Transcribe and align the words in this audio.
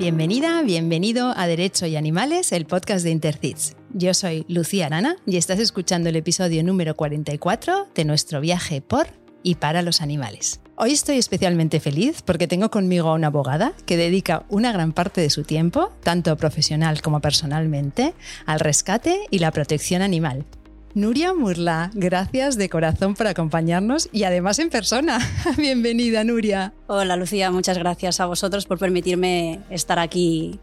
Bienvenida, 0.00 0.62
bienvenido 0.62 1.34
a 1.36 1.46
Derecho 1.46 1.84
y 1.84 1.94
Animales, 1.94 2.52
el 2.52 2.64
podcast 2.64 3.04
de 3.04 3.10
Intercits. 3.10 3.76
Yo 3.92 4.14
soy 4.14 4.46
Lucía 4.48 4.86
Arana 4.86 5.16
y 5.26 5.36
estás 5.36 5.58
escuchando 5.58 6.08
el 6.08 6.16
episodio 6.16 6.64
número 6.64 6.96
44 6.96 7.88
de 7.94 8.04
nuestro 8.06 8.40
viaje 8.40 8.80
por 8.80 9.08
y 9.42 9.56
para 9.56 9.82
los 9.82 10.00
animales. 10.00 10.60
Hoy 10.76 10.92
estoy 10.92 11.18
especialmente 11.18 11.80
feliz 11.80 12.22
porque 12.22 12.46
tengo 12.46 12.70
conmigo 12.70 13.10
a 13.10 13.12
una 13.12 13.26
abogada 13.26 13.74
que 13.84 13.98
dedica 13.98 14.46
una 14.48 14.72
gran 14.72 14.94
parte 14.94 15.20
de 15.20 15.28
su 15.28 15.42
tiempo, 15.44 15.92
tanto 16.02 16.34
profesional 16.38 17.02
como 17.02 17.20
personalmente, 17.20 18.14
al 18.46 18.60
rescate 18.60 19.26
y 19.30 19.40
la 19.40 19.50
protección 19.50 20.00
animal. 20.00 20.46
Nuria 20.92 21.34
Murla, 21.34 21.90
gracias 21.94 22.56
de 22.56 22.68
corazón 22.68 23.14
por 23.14 23.28
acompañarnos 23.28 24.08
y 24.10 24.24
además 24.24 24.58
en 24.58 24.70
persona. 24.70 25.20
Bienvenida, 25.56 26.24
Nuria. 26.24 26.72
Hola, 26.88 27.16
Lucía, 27.16 27.52
muchas 27.52 27.78
gracias 27.78 28.18
a 28.18 28.26
vosotros 28.26 28.66
por 28.66 28.78
permitirme 28.78 29.60
estar 29.70 30.00
aquí 30.00 30.58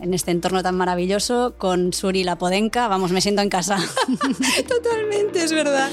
en 0.00 0.14
este 0.14 0.30
entorno 0.30 0.62
tan 0.62 0.76
maravilloso 0.76 1.54
con 1.58 1.92
Suri 1.92 2.24
la 2.24 2.36
Podenca. 2.36 2.88
Vamos, 2.88 3.12
me 3.12 3.20
siento 3.20 3.42
en 3.42 3.50
casa. 3.50 3.76
Totalmente, 4.68 5.44
es 5.44 5.52
verdad. 5.52 5.90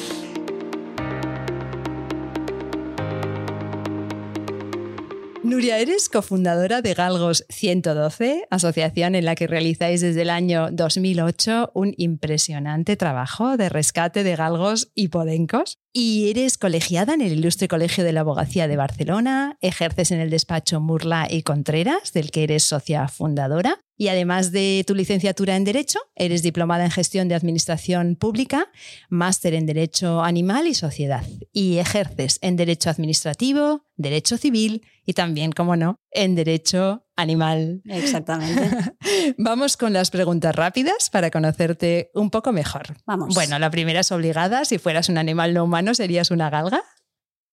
Nuria, 5.48 5.80
eres 5.80 6.10
cofundadora 6.10 6.82
de 6.82 6.94
Galgos 6.94 7.46
112, 7.48 8.48
asociación 8.50 9.16
en 9.16 9.24
la 9.24 9.34
que 9.34 9.48
realizáis 9.48 10.02
desde 10.02 10.24
el 10.24 10.30
año 10.30 10.68
2008 10.74 11.72
un 11.74 11.94
impresionante 11.96 12.98
trabajo 12.98 13.56
de 13.56 13.70
rescate 13.70 14.26
de 14.26 14.36
galgos 14.36 14.92
y 14.94 15.08
podencos. 15.08 15.78
Y 15.94 16.30
eres 16.30 16.58
colegiada 16.58 17.14
en 17.14 17.22
el 17.22 17.32
Ilustre 17.32 17.70
Colegio 17.70 18.04
de 18.04 18.12
la 18.12 18.20
Abogacía 18.20 18.68
de 18.68 18.76
Barcelona, 18.76 19.58
ejerces 19.62 20.12
en 20.12 20.20
el 20.20 20.30
despacho 20.30 20.82
Murla 20.82 21.30
y 21.32 21.44
Contreras, 21.44 22.12
del 22.12 22.30
que 22.30 22.44
eres 22.44 22.64
socia 22.64 23.08
fundadora, 23.08 23.80
y 23.96 24.10
además 24.10 24.52
de 24.52 24.84
tu 24.86 24.94
licenciatura 24.94 25.56
en 25.56 25.64
Derecho, 25.64 26.00
eres 26.16 26.44
diplomada 26.44 26.84
en 26.84 26.92
Gestión 26.92 27.30
de 27.30 27.36
Administración 27.36 28.16
Pública, 28.16 28.70
máster 29.10 29.54
en 29.54 29.66
Derecho 29.66 30.22
Animal 30.22 30.68
y 30.68 30.76
Sociedad, 30.76 31.26
y 31.52 31.78
ejerces 31.78 32.38
en 32.42 32.58
Derecho 32.58 32.92
Administrativo, 32.92 33.87
Derecho 33.98 34.38
Civil 34.38 34.86
y 35.06 35.14
también, 35.14 35.52
como 35.52 35.76
no, 35.76 36.00
en 36.12 36.36
Derecho 36.36 37.06
Animal. 37.16 37.82
Exactamente. 37.86 38.94
Vamos 39.38 39.76
con 39.76 39.92
las 39.92 40.12
preguntas 40.12 40.56
rápidas 40.56 41.10
para 41.10 41.32
conocerte 41.32 42.12
un 42.14 42.30
poco 42.30 42.54
mejor. 42.54 42.96
Vamos. 43.06 43.34
Bueno, 43.34 43.58
la 43.58 43.72
primera 43.72 44.02
es 44.02 44.12
obligada. 44.12 44.66
Si 44.66 44.78
fueras 44.78 45.10
un 45.10 45.18
animal 45.18 45.54
no 45.54 45.64
humano, 45.64 45.96
¿serías 45.96 46.30
una 46.30 46.52
galga? 46.52 46.84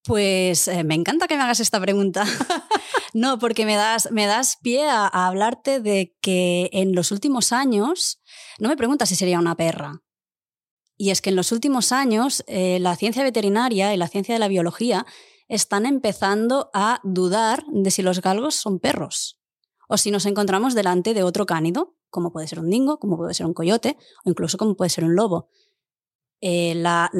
Pues 0.05 0.69
eh, 0.69 0.85
me 0.85 0.95
encanta 0.95 1.27
que 1.27 1.37
me 1.37 1.43
hagas 1.43 1.61
esta 1.61 1.81
pregunta. 1.81 2.25
no, 3.15 3.39
porque 3.39 3.65
me 3.65 3.75
das, 3.75 4.11
me 4.13 4.27
das 4.27 4.59
pie 4.61 4.87
a, 4.87 5.07
hablarte 5.07 5.81
de 5.81 6.15
que 6.21 6.69
en 6.75 6.95
los 6.95 7.11
últimos 7.11 7.53
años, 7.53 8.21
no 8.59 8.69
me 8.69 8.77
preguntas 8.77 9.09
si 9.09 9.17
sería 9.17 9.39
una 9.39 9.57
perra. 9.57 10.03
Y 10.99 11.11
es 11.11 11.23
que 11.23 11.31
en 11.31 11.37
los 11.37 11.53
últimos 11.53 11.91
años 11.91 12.45
eh, 12.47 12.79
la 12.81 12.97
ciencia 12.97 13.23
veterinaria 13.23 13.95
y 13.95 13.97
la 13.97 14.09
ciencia 14.09 14.35
de 14.35 14.39
la 14.39 14.49
biología 14.49 15.07
están 15.49 15.87
empezando 15.87 16.71
a 16.73 17.01
dudar 17.05 17.65
de 17.73 17.91
si 17.91 18.03
los 18.03 18.21
galgos 18.21 18.55
son 18.55 18.79
perros 18.79 19.39
o 19.89 19.97
si 19.97 20.11
nos 20.11 20.27
encontramos 20.27 20.75
delante 20.75 21.15
de 21.15 21.23
otro 21.23 21.47
cánido, 21.47 21.95
como 22.11 22.33
puede 22.33 22.49
ser 22.49 22.61
un 22.61 22.71
dingo, 22.71 22.99
como 22.99 23.17
puede 23.17 23.35
ser 23.35 23.47
un 23.47 23.55
coyote 23.55 23.97
o 24.25 24.31
incluso 24.31 24.57
como 24.57 24.77
puede 24.77 24.91
ser 24.91 25.05
un 25.05 25.15
lobo. 25.15 25.49
Eh, 26.41 26.75
la, 26.75 27.11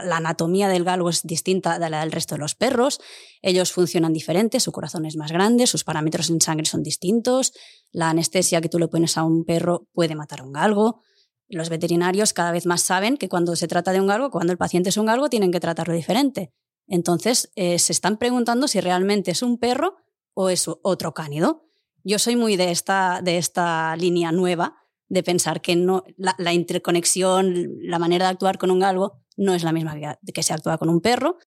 anatomía 0.00 0.68
del 0.68 0.82
galgo 0.82 1.10
es 1.10 1.22
distinta 1.22 1.78
de 1.78 1.88
la 1.90 2.00
del 2.00 2.10
resto 2.10 2.34
de 2.34 2.40
los 2.40 2.56
perros, 2.56 3.00
ellos 3.40 3.72
funcionan 3.72 4.12
diferentes, 4.12 4.64
su 4.64 4.72
corazón 4.72 5.06
es 5.06 5.16
más 5.16 5.30
grande, 5.30 5.66
sus 5.68 5.84
parámetros 5.84 6.28
en 6.28 6.40
sangre 6.40 6.66
son 6.66 6.82
distintos, 6.82 7.52
la 7.92 8.10
anestesia 8.10 8.60
que 8.60 8.68
tú 8.68 8.80
le 8.80 8.88
pones 8.88 9.16
a 9.16 9.22
un 9.22 9.44
perro 9.44 9.86
puede 9.92 10.16
matar 10.16 10.40
a 10.40 10.44
un 10.44 10.52
galgo. 10.52 11.02
Los 11.48 11.68
veterinarios 11.68 12.32
cada 12.32 12.50
vez 12.50 12.66
más 12.66 12.82
saben 12.82 13.16
que 13.16 13.28
cuando 13.28 13.54
se 13.54 13.68
trata 13.68 13.92
de 13.92 14.00
un 14.00 14.06
galgo, 14.08 14.30
cuando 14.30 14.52
el 14.52 14.58
paciente 14.58 14.88
es 14.88 14.96
un 14.96 15.06
galgo, 15.06 15.28
tienen 15.28 15.52
que 15.52 15.60
tratarlo 15.60 15.94
diferente. 15.94 16.52
Entonces 16.86 17.50
eh, 17.56 17.78
se 17.78 17.92
están 17.92 18.18
preguntando 18.18 18.68
si 18.68 18.80
realmente 18.80 19.30
es 19.30 19.42
un 19.42 19.58
perro 19.58 19.96
o 20.34 20.50
es 20.50 20.68
otro 20.82 21.14
cánido. 21.14 21.68
Yo 22.04 22.18
soy 22.18 22.36
muy 22.36 22.56
de 22.56 22.70
esta, 22.70 23.20
de 23.22 23.38
esta 23.38 23.96
línea 23.96 24.32
nueva 24.32 24.76
de 25.08 25.22
pensar 25.22 25.60
que 25.60 25.76
no, 25.76 26.04
la, 26.16 26.52
interconexión, 26.54 27.76
la 27.82 27.98
manera 27.98 28.26
de 28.26 28.32
actuar 28.32 28.56
con 28.56 28.70
un 28.70 28.80
galgo 28.80 29.20
no 29.36 29.54
es 29.54 29.62
la 29.62 29.72
misma 29.72 29.94
que, 29.94 30.32
que 30.32 30.42
se 30.42 30.54
actúa 30.54 30.78
con 30.78 30.88
un 30.88 31.00
perro. 31.00 31.38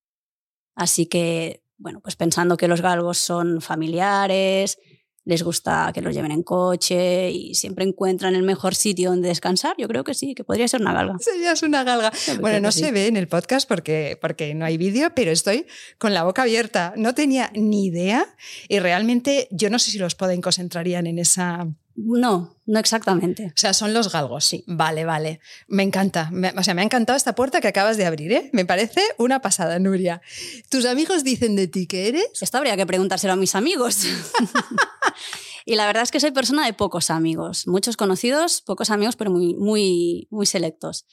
Así 0.76 1.08
que, 1.08 1.64
bueno, 1.78 2.00
pues 2.00 2.16
pensando 2.16 2.58
que 2.58 2.68
los 2.68 2.82
galgos 2.82 3.18
son 3.18 3.62
familiares, 3.62 4.78
les 5.26 5.44
gusta 5.44 5.92
que 5.94 6.02
los 6.02 6.14
lleven 6.16 6.32
en 6.32 6.44
coche 6.44 7.32
y 7.32 7.56
siempre 7.56 7.84
encuentran 7.84 8.36
el 8.36 8.44
mejor 8.44 8.76
sitio 8.76 9.10
donde 9.10 9.28
descansar, 9.28 9.76
yo 9.78 9.88
creo 9.88 10.04
que 10.04 10.14
sí, 10.14 10.36
que 10.36 10.44
podría 10.44 10.68
ser 10.68 10.82
una 10.82 10.94
galga. 10.94 11.18
Serías 11.20 11.64
una 11.64 11.84
galga. 11.84 12.12
bueno, 12.40 12.60
no 12.60 12.72
se 12.72 12.92
ve 12.92 13.08
en 13.08 13.18
el 13.18 13.28
podcast 13.28 13.68
porque, 13.68 14.18
porque 14.22 14.54
no 14.54 14.66
hay 14.66 14.78
vídeo, 14.78 15.12
pero 15.16 15.32
estoy 15.32 15.66
con 15.98 16.14
la 16.14 16.24
boca 16.24 16.44
abierta. 16.44 16.94
No 16.96 17.16
tenía 17.16 17.52
ni 17.54 17.86
idea 17.86 18.26
y 18.70 18.80
realmente 18.80 19.48
yo 19.52 19.70
no 19.70 19.80
sé 19.80 19.92
si 19.92 19.98
los 19.98 20.16
podencos 20.16 20.60
entrarían 20.60 21.08
en 21.08 21.20
esa 21.20 21.68
no, 21.96 22.58
no 22.66 22.80
exactamente. 22.80 23.48
O 23.48 23.58
sea, 23.58 23.74
son 23.74 23.94
los 23.94 24.12
galgos. 24.12 24.44
Sí. 24.44 24.66
Vale, 24.68 25.06
vale. 25.06 25.40
Me 25.68 25.84
encanta. 25.84 26.30
o 26.58 26.64
sea, 26.64 26.74
me 26.74 26.82
ha 26.82 26.84
encantado 26.86 27.16
esta 27.16 27.36
puerta 27.36 27.62
que 27.62 27.70
acabas 27.70 27.96
de 27.96 28.06
abrir, 28.06 28.34
¿eh? 28.34 28.50
Me 28.52 28.66
parece 28.66 29.02
una 29.18 29.42
pasada, 29.42 29.80
Nuria. 29.80 30.22
¿Tus 30.70 30.86
amigos 30.86 31.24
dicen 31.24 31.56
de 31.56 31.68
ti 31.68 31.88
que 31.88 32.10
eres? 32.10 32.42
Esto 32.42 32.58
habría 32.58 32.76
que 32.76 32.86
preguntárselo 32.86 33.34
a 33.34 33.38
mis 33.38 33.56
amigos. 33.56 34.04
y 35.66 35.76
la 35.76 35.88
verdad 35.88 36.04
es 36.04 36.12
que 36.12 36.20
soy 36.20 36.32
persona 36.32 36.66
de 36.66 36.74
pocos 36.74 37.10
amigos. 37.10 37.66
Muchos 37.66 37.96
conocidos, 37.96 38.62
pocos 38.62 38.90
amigos, 38.90 39.16
pero 39.16 39.32
muy, 39.32 39.56
muy, 39.56 40.28
muy 40.32 40.46
selectos. 40.46 41.06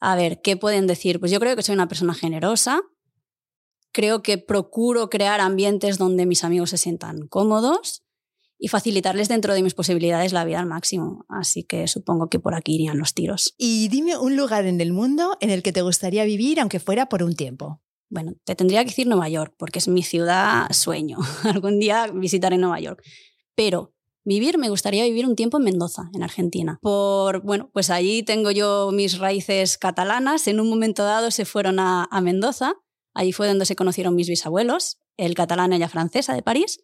A 0.00 0.16
ver, 0.16 0.40
¿qué 0.42 0.56
pueden 0.56 0.88
decir? 0.88 1.20
Pues 1.20 1.30
yo 1.30 1.38
creo 1.38 1.54
que 1.54 1.62
soy 1.62 1.74
una 1.74 1.88
persona 1.88 2.14
generosa. 2.14 2.80
Creo 3.92 4.22
que 4.22 4.38
procuro 4.38 5.08
crear 5.08 5.40
ambientes 5.40 5.98
donde 5.98 6.26
mis 6.26 6.42
amigos 6.42 6.70
se 6.70 6.78
sientan 6.78 7.28
cómodos 7.28 8.02
y 8.60 8.68
facilitarles 8.68 9.28
dentro 9.28 9.54
de 9.54 9.62
mis 9.62 9.74
posibilidades 9.74 10.34
la 10.34 10.44
vida 10.44 10.60
al 10.60 10.66
máximo. 10.66 11.24
Así 11.28 11.64
que 11.64 11.88
supongo 11.88 12.28
que 12.28 12.38
por 12.38 12.54
aquí 12.54 12.74
irían 12.74 12.98
los 12.98 13.14
tiros. 13.14 13.54
Y 13.56 13.88
dime 13.88 14.18
un 14.18 14.36
lugar 14.36 14.66
en 14.66 14.80
el 14.82 14.92
mundo 14.92 15.36
en 15.40 15.48
el 15.48 15.62
que 15.62 15.72
te 15.72 15.80
gustaría 15.80 16.24
vivir, 16.24 16.60
aunque 16.60 16.78
fuera 16.78 17.08
por 17.08 17.22
un 17.22 17.34
tiempo. 17.34 17.80
Bueno, 18.10 18.34
te 18.44 18.54
tendría 18.54 18.80
que 18.84 18.90
decir 18.90 19.06
Nueva 19.06 19.28
York, 19.30 19.54
porque 19.56 19.78
es 19.78 19.88
mi 19.88 20.02
ciudad 20.02 20.70
sueño. 20.72 21.18
Algún 21.44 21.80
día 21.80 22.08
visitaré 22.12 22.58
Nueva 22.58 22.80
York. 22.80 23.02
Pero 23.54 23.94
vivir, 24.24 24.58
me 24.58 24.68
gustaría 24.68 25.04
vivir 25.04 25.26
un 25.26 25.36
tiempo 25.36 25.56
en 25.56 25.64
Mendoza, 25.64 26.10
en 26.12 26.22
Argentina. 26.22 26.78
Por, 26.82 27.42
bueno, 27.42 27.70
pues 27.72 27.88
allí 27.88 28.22
tengo 28.22 28.50
yo 28.50 28.90
mis 28.92 29.18
raíces 29.18 29.78
catalanas. 29.78 30.46
En 30.48 30.60
un 30.60 30.68
momento 30.68 31.02
dado 31.04 31.30
se 31.30 31.46
fueron 31.46 31.78
a, 31.78 32.04
a 32.10 32.20
Mendoza. 32.20 32.74
Allí 33.14 33.32
fue 33.32 33.48
donde 33.48 33.64
se 33.64 33.74
conocieron 33.74 34.14
mis 34.14 34.28
bisabuelos, 34.28 34.98
el 35.16 35.34
catalán 35.34 35.72
y 35.72 35.78
la 35.78 35.88
francesa 35.88 36.34
de 36.34 36.42
París. 36.42 36.80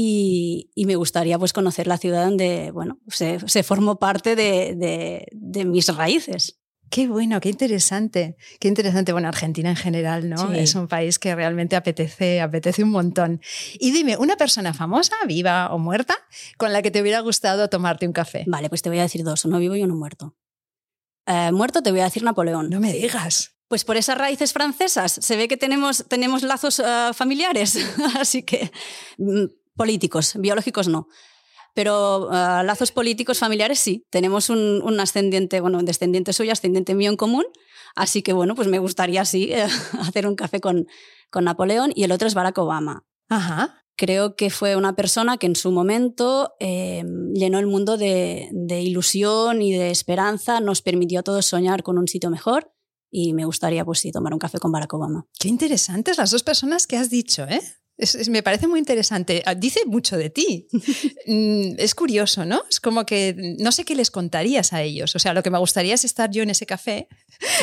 Y, 0.00 0.70
me 0.86 0.94
gustaría 0.94 1.40
pues 1.40 1.52
conocer 1.52 1.88
la 1.88 1.98
ciudad 1.98 2.24
donde 2.24 2.70
bueno, 2.70 3.00
se, 3.08 3.40
formó 3.64 3.98
parte 3.98 4.36
de, 4.36 5.26
mis 5.66 5.88
raíces. 5.88 6.60
Qué 6.88 7.08
bueno, 7.08 7.40
qué 7.40 7.48
interesante, 7.48 8.36
qué 8.60 8.68
interesante. 8.68 9.10
Bueno, 9.10 9.26
Argentina 9.26 9.68
en 9.70 9.76
general, 9.76 10.30
¿no? 10.30 10.52
Es 10.52 10.76
un 10.76 10.86
país 10.86 11.18
que 11.18 11.34
realmente 11.34 11.74
apetece, 11.74 12.40
apetece 12.40 12.84
un 12.84 12.90
montón. 12.90 13.40
Y 13.80 13.90
dime, 13.90 14.16
una 14.16 14.36
persona 14.36 14.72
famosa, 14.72 15.16
viva 15.26 15.74
o 15.74 15.78
muerta, 15.78 16.16
con 16.56 16.72
la 16.72 16.80
que 16.80 16.92
te 16.92 17.02
hubiera 17.02 17.18
gustado 17.18 17.68
tomarte 17.68 18.06
un 18.06 18.12
café. 18.12 18.44
Vale, 18.46 18.68
pues 18.68 18.82
te 18.82 18.90
voy 18.90 19.00
a 19.00 19.02
decir 19.02 19.24
dos, 19.24 19.44
uno 19.46 19.58
vivo 19.58 19.74
y 19.74 19.82
uno 19.82 19.96
muerto. 19.96 20.36
Eh, 21.26 21.50
muerto 21.50 21.82
te 21.82 21.90
voy 21.90 22.00
a 22.00 22.04
decir 22.04 22.22
Napoleón. 22.22 22.70
No 22.70 22.78
me 22.78 22.92
digas. 22.92 23.56
Pues 23.66 23.84
por 23.84 23.96
esas 23.96 24.16
raíces 24.16 24.52
francesas 24.52 25.18
se 25.20 25.36
ve 25.36 25.48
que 25.48 25.58
tenemos, 25.58 26.06
tenemos 26.08 26.42
lazos 26.42 26.78
eh, 26.78 27.10
familiares, 27.12 27.76
así 28.18 28.42
que 28.42 28.70
mm, 29.18 29.44
políticos, 29.78 30.34
biológicos 30.36 30.88
no. 30.88 31.08
Pero 31.74 32.28
ah, 32.32 32.62
lazos 32.64 32.90
políticos 32.90 33.38
familiares 33.38 33.78
sí. 33.78 34.04
Tenemos 34.10 34.50
un, 34.50 35.00
ascendiente, 35.00 35.60
bueno, 35.60 35.78
un 35.78 35.84
descendiente 35.84 36.32
suyo, 36.32 36.52
ascendiente 36.52 36.94
mío 36.94 37.08
en 37.10 37.16
común. 37.16 37.44
Así 37.94 38.22
que 38.22 38.32
bueno, 38.32 38.54
pues 38.54 38.68
me 38.68 38.80
gustaría 38.80 39.24
sí 39.24 39.52
hacer 40.00 40.26
un 40.26 40.34
café 40.34 40.60
con, 40.60 40.86
con 41.30 41.44
Napoleón 41.44 41.92
y 41.94 42.02
el 42.02 42.12
otro 42.12 42.26
es 42.26 42.34
Barack 42.34 42.58
Obama. 42.58 43.06
Ajá. 43.28 43.84
Creo 43.96 44.36
que 44.36 44.50
fue 44.50 44.76
una 44.76 44.94
persona 44.96 45.38
que 45.38 45.46
en 45.46 45.56
su 45.56 45.70
momento 45.70 46.54
eh, 46.60 47.04
llenó 47.34 47.58
el 47.58 47.66
mundo 47.66 47.96
de, 47.96 48.48
de, 48.52 48.80
ilusión 48.80 49.62
y 49.62 49.72
de 49.72 49.90
esperanza, 49.90 50.60
nos 50.60 50.82
permitió 50.82 51.20
a 51.20 51.22
todos 51.24 51.46
soñar 51.46 51.82
con 51.82 51.98
un 51.98 52.06
sitio 52.06 52.30
mejor 52.30 52.72
y 53.10 53.34
me 53.34 53.44
gustaría 53.44 53.84
pues 53.84 54.00
sí 54.00 54.12
tomar 54.12 54.32
un 54.32 54.38
café 54.38 54.58
con 54.58 54.72
Barack 54.72 54.94
Obama. 54.94 55.26
Qué 55.38 55.48
interesantes 55.48 56.18
las 56.18 56.30
dos 56.30 56.42
personas 56.42 56.86
que 56.86 56.96
has 56.96 57.10
dicho, 57.10 57.44
¿eh? 57.44 57.60
Me 58.28 58.42
parece 58.42 58.68
muy 58.68 58.78
interesante. 58.78 59.42
Ah, 59.44 59.54
dice 59.54 59.80
mucho 59.86 60.16
de 60.16 60.30
ti. 60.30 60.68
Mm, 61.26 61.74
es 61.78 61.94
curioso, 61.94 62.44
¿no? 62.44 62.62
Es 62.70 62.80
como 62.80 63.04
que 63.04 63.34
no 63.58 63.72
sé 63.72 63.84
qué 63.84 63.94
les 63.94 64.10
contarías 64.10 64.72
a 64.72 64.82
ellos. 64.82 65.16
O 65.16 65.18
sea, 65.18 65.34
lo 65.34 65.42
que 65.42 65.50
me 65.50 65.58
gustaría 65.58 65.94
es 65.94 66.04
estar 66.04 66.30
yo 66.30 66.42
en 66.42 66.50
ese 66.50 66.64
café. 66.64 67.08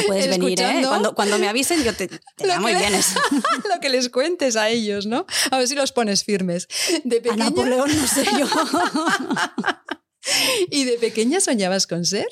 puedes 0.08 0.28
venir, 0.28 0.60
¿eh? 0.62 0.84
Cuando, 0.88 1.16
cuando, 1.16 1.40
me 1.40 1.48
avisen, 1.48 1.84
yo 1.84 1.94
te, 1.94 2.08
te 2.08 2.48
llamo 2.48 2.70
y 2.70 2.76
vienes. 2.76 3.16
lo 3.74 3.80
que 3.80 3.90
les 3.90 4.10
cuentes 4.10 4.56
a 4.58 4.70
ellos, 4.70 5.06
¿no? 5.06 5.26
A 5.52 5.58
ver 5.58 5.68
si 5.68 5.76
los 5.76 5.94
pones 5.94 6.24
firmes. 6.24 6.68
De 7.04 7.22
pequeña... 7.22 7.48
A 7.48 7.50
Napoleón, 7.50 7.96
no 7.96 8.08
sé 8.08 8.26
yo. 8.38 8.48
¿Y 10.70 10.84
de 10.84 10.98
pequeña 10.98 11.40
soñabas 11.40 11.88
con 11.88 12.06
ser? 12.06 12.28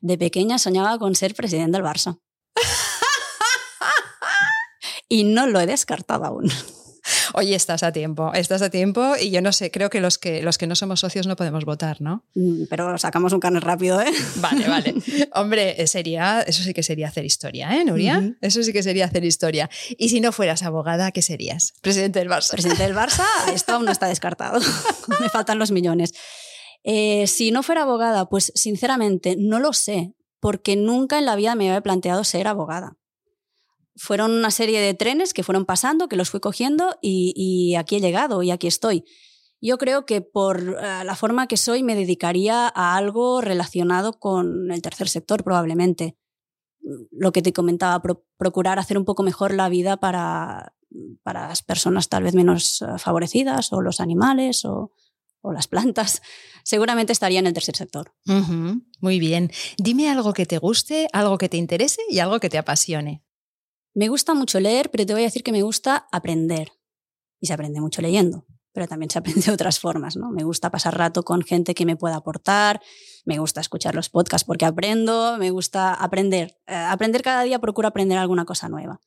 De 0.00 0.18
pequeña 0.18 0.58
soñaba 0.58 0.98
con 0.98 1.14
ser 1.14 1.34
presidente 1.34 1.78
del 1.78 1.86
Barça. 1.86 2.18
y 5.08 5.24
no 5.24 5.46
lo 5.46 5.60
he 5.60 5.66
descartado 5.66 6.24
aún. 6.24 6.50
Oye, 7.38 7.54
estás 7.54 7.82
a 7.82 7.92
tiempo, 7.92 8.32
estás 8.32 8.62
a 8.62 8.70
tiempo 8.70 9.12
y 9.20 9.30
yo 9.30 9.42
no 9.42 9.52
sé, 9.52 9.70
creo 9.70 9.90
que 9.90 10.00
los 10.00 10.16
que, 10.16 10.40
los 10.40 10.56
que 10.56 10.66
no 10.66 10.74
somos 10.74 11.00
socios 11.00 11.26
no 11.26 11.36
podemos 11.36 11.66
votar, 11.66 12.00
¿no? 12.00 12.24
Mm, 12.34 12.62
pero 12.70 12.96
sacamos 12.96 13.34
un 13.34 13.40
carnet 13.40 13.62
rápido, 13.62 14.00
¿eh? 14.00 14.10
Vale, 14.36 14.66
vale. 14.66 14.94
Hombre, 15.34 15.82
eh, 15.82 15.86
sería, 15.86 16.40
eso 16.40 16.62
sí 16.62 16.72
que 16.72 16.82
sería 16.82 17.08
hacer 17.08 17.26
historia, 17.26 17.76
¿eh, 17.76 17.84
Nuria? 17.84 18.34
Eso 18.40 18.62
sí 18.62 18.72
que 18.72 18.82
sería 18.82 19.04
hacer 19.04 19.22
historia. 19.22 19.68
Y 19.98 20.08
si 20.08 20.22
no 20.22 20.32
fueras 20.32 20.62
abogada, 20.62 21.12
¿qué 21.12 21.20
serías? 21.20 21.74
Presidente 21.82 22.20
del 22.20 22.30
Barça. 22.30 22.52
Presidente 22.52 22.84
del 22.84 22.96
Barça, 22.96 23.26
esto 23.52 23.74
aún 23.74 23.84
no 23.84 23.92
está 23.92 24.06
descartado. 24.06 24.58
Me 25.20 25.28
faltan 25.28 25.58
los 25.58 25.72
millones. 25.72 26.14
Eh, 26.84 27.26
si 27.26 27.50
no 27.50 27.62
fuera 27.62 27.82
abogada, 27.82 28.30
pues 28.30 28.50
sinceramente 28.54 29.36
no 29.38 29.60
lo 29.60 29.74
sé, 29.74 30.14
porque 30.40 30.74
nunca 30.74 31.18
en 31.18 31.26
la 31.26 31.36
vida 31.36 31.54
me 31.54 31.68
había 31.68 31.82
planteado 31.82 32.24
ser 32.24 32.46
abogada 32.46 32.96
fueron 33.96 34.30
una 34.32 34.50
serie 34.50 34.80
de 34.80 34.94
trenes 34.94 35.32
que 35.32 35.42
fueron 35.42 35.64
pasando, 35.64 36.08
que 36.08 36.16
los 36.16 36.30
fui 36.30 36.40
cogiendo 36.40 36.96
y, 37.00 37.74
aquí 37.76 37.96
he 37.96 38.00
llegado 38.00 38.42
y 38.42 38.50
aquí 38.50 38.66
estoy. 38.66 39.04
Yo 39.60 39.78
creo 39.78 40.04
que 40.04 40.20
por 40.20 40.60
eh, 40.60 41.04
la 41.04 41.16
forma 41.16 41.48
que 41.48 41.56
soy 41.56 41.82
me 41.82 41.94
dedicaría 41.94 42.70
a 42.74 42.96
algo 42.96 43.40
relacionado 43.40 44.18
con 44.20 44.70
el 44.70 44.82
tercer 44.82 45.08
sector 45.08 45.42
probablemente. 45.42 46.16
Lo 47.10 47.32
que 47.32 47.42
te 47.42 47.52
comentaba, 47.52 48.02
procurar 48.36 48.78
hacer 48.78 48.98
un 48.98 49.04
poco 49.04 49.22
mejor 49.22 49.54
la 49.54 49.68
vida 49.68 49.96
para, 49.96 50.74
para 51.22 51.48
las 51.48 51.62
personas 51.62 52.08
tal 52.08 52.22
vez 52.22 52.34
menos 52.34 52.82
eh, 52.82 52.98
favorecidas 52.98 53.72
o 53.72 53.80
los 53.80 54.00
animales 54.00 54.64
o, 54.64 54.92
o 55.40 55.52
las 55.52 55.68
plantas, 55.68 56.20
seguramente 56.64 57.12
estaría 57.12 57.38
en 57.38 57.46
el 57.46 57.54
tercer 57.54 57.76
sector. 57.76 58.12
Muy 59.00 59.18
bien. 59.18 59.50
Dime 59.78 60.10
algo 60.10 60.34
que 60.34 60.44
te 60.46 60.58
guste, 60.58 61.08
algo 61.12 61.38
que 61.38 61.48
te 61.48 61.56
interese 61.56 62.02
y 62.10 62.18
algo 62.18 62.40
que 62.40 62.50
te 62.50 62.58
apasione. 62.58 63.25
Me 63.96 64.10
gusta 64.10 64.34
mucho 64.34 64.60
leer, 64.60 64.90
pero 64.90 65.06
te 65.06 65.14
voy 65.14 65.22
a 65.22 65.24
decir 65.24 65.42
que 65.42 65.52
me 65.52 65.62
gusta 65.62 66.06
aprender. 66.12 66.70
Y 67.40 67.46
se 67.46 67.54
aprende 67.54 67.80
mucho 67.80 68.02
leyendo, 68.02 68.46
pero 68.72 68.86
también 68.86 69.08
se 69.08 69.18
aprende 69.20 69.40
de 69.40 69.52
otras 69.52 69.80
formas, 69.80 70.16
¿no? 70.16 70.30
Me 70.30 70.44
gusta 70.44 70.70
pasar 70.70 70.98
rato 70.98 71.22
con 71.22 71.40
gente 71.40 71.74
que 71.74 71.86
me 71.86 71.96
pueda 71.96 72.16
aportar, 72.16 72.82
me 73.24 73.38
gusta 73.38 73.62
escuchar 73.62 73.94
los 73.94 74.10
podcasts 74.10 74.44
porque 74.44 74.66
aprendo, 74.66 75.38
me 75.38 75.50
gusta 75.50 75.94
aprender. 75.94 76.58
Eh, 76.66 76.74
aprender 76.74 77.22
cada 77.22 77.42
día 77.44 77.58
procuro 77.58 77.88
aprender 77.88 78.18
alguna 78.18 78.44
cosa 78.44 78.68
nueva. 78.68 79.00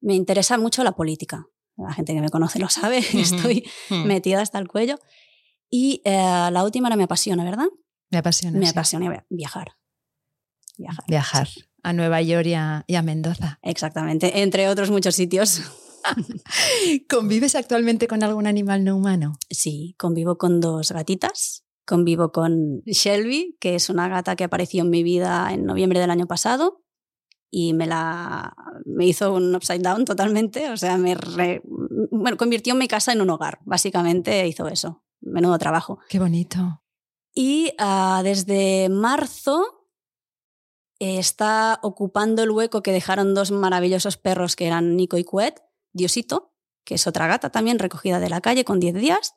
Me 0.00 0.14
interesa 0.14 0.58
mucho 0.58 0.82
la 0.82 0.96
política. 0.96 1.46
La 1.76 1.92
gente 1.92 2.12
que 2.12 2.20
me 2.20 2.30
conoce 2.30 2.58
lo 2.58 2.68
sabe, 2.68 2.98
estoy 3.12 3.70
hmm. 3.90 4.06
metida 4.08 4.42
hasta 4.42 4.58
el 4.58 4.66
cuello. 4.66 4.98
Y 5.70 6.02
eh, 6.04 6.48
la 6.50 6.64
última 6.64 6.90
me 6.96 7.04
apasiona, 7.04 7.44
¿verdad? 7.44 7.68
Me 8.10 8.18
apasiona. 8.18 8.58
Me 8.58 8.68
apasiona 8.68 9.24
viajar. 9.30 9.76
Viajar. 10.76 11.04
Viajar 11.06 11.48
a 11.86 11.92
Nueva 11.92 12.20
York 12.20 12.46
y 12.48 12.94
a, 12.96 13.02
Mendoza. 13.02 13.60
Exactamente, 13.62 14.42
entre 14.42 14.68
otros 14.68 14.90
muchos 14.90 15.14
sitios. 15.14 15.62
¿Convives 17.08 17.54
actualmente 17.54 18.08
con 18.08 18.24
algún 18.24 18.48
animal 18.48 18.82
no 18.82 18.96
humano? 18.96 19.38
Sí, 19.50 19.94
convivo 19.96 20.36
con 20.36 20.60
dos 20.60 20.90
gatitas. 20.90 21.64
Convivo 21.86 22.32
con 22.32 22.82
Shelby, 22.86 23.56
que 23.60 23.76
es 23.76 23.88
una 23.88 24.08
gata 24.08 24.34
que 24.34 24.42
apareció 24.42 24.82
en 24.82 24.90
mi 24.90 25.04
vida 25.04 25.52
en 25.52 25.64
noviembre 25.64 26.00
del 26.00 26.10
año 26.10 26.26
pasado 26.26 26.82
y 27.52 27.72
me 27.72 27.86
la 27.86 28.56
me 28.84 29.06
hizo 29.06 29.32
un 29.32 29.54
upside 29.54 29.78
down 29.78 30.04
totalmente, 30.04 30.68
o 30.70 30.76
sea, 30.76 30.98
me 30.98 31.16
bueno, 32.10 32.36
convirtió 32.36 32.74
mi 32.74 32.88
casa 32.88 33.12
en 33.12 33.20
un 33.20 33.30
hogar, 33.30 33.60
básicamente 33.64 34.44
hizo 34.48 34.66
eso. 34.66 35.04
Menudo 35.20 35.56
trabajo. 35.58 36.00
Qué 36.08 36.18
bonito. 36.18 36.82
Y 37.32 37.72
ah, 37.78 38.22
desde 38.24 38.88
marzo 38.88 39.75
está 40.98 41.78
ocupando 41.82 42.42
el 42.42 42.50
hueco 42.50 42.82
que 42.82 42.92
dejaron 42.92 43.34
dos 43.34 43.50
maravillosos 43.50 44.16
perros 44.16 44.56
que 44.56 44.66
eran 44.66 44.96
Nico 44.96 45.18
y 45.18 45.24
Cuet, 45.24 45.62
Diosito, 45.92 46.54
que 46.84 46.94
es 46.94 47.06
otra 47.06 47.26
gata 47.26 47.50
también 47.50 47.78
recogida 47.78 48.20
de 48.20 48.30
la 48.30 48.40
calle 48.40 48.64
con 48.64 48.80
10 48.80 48.94
días, 48.94 49.34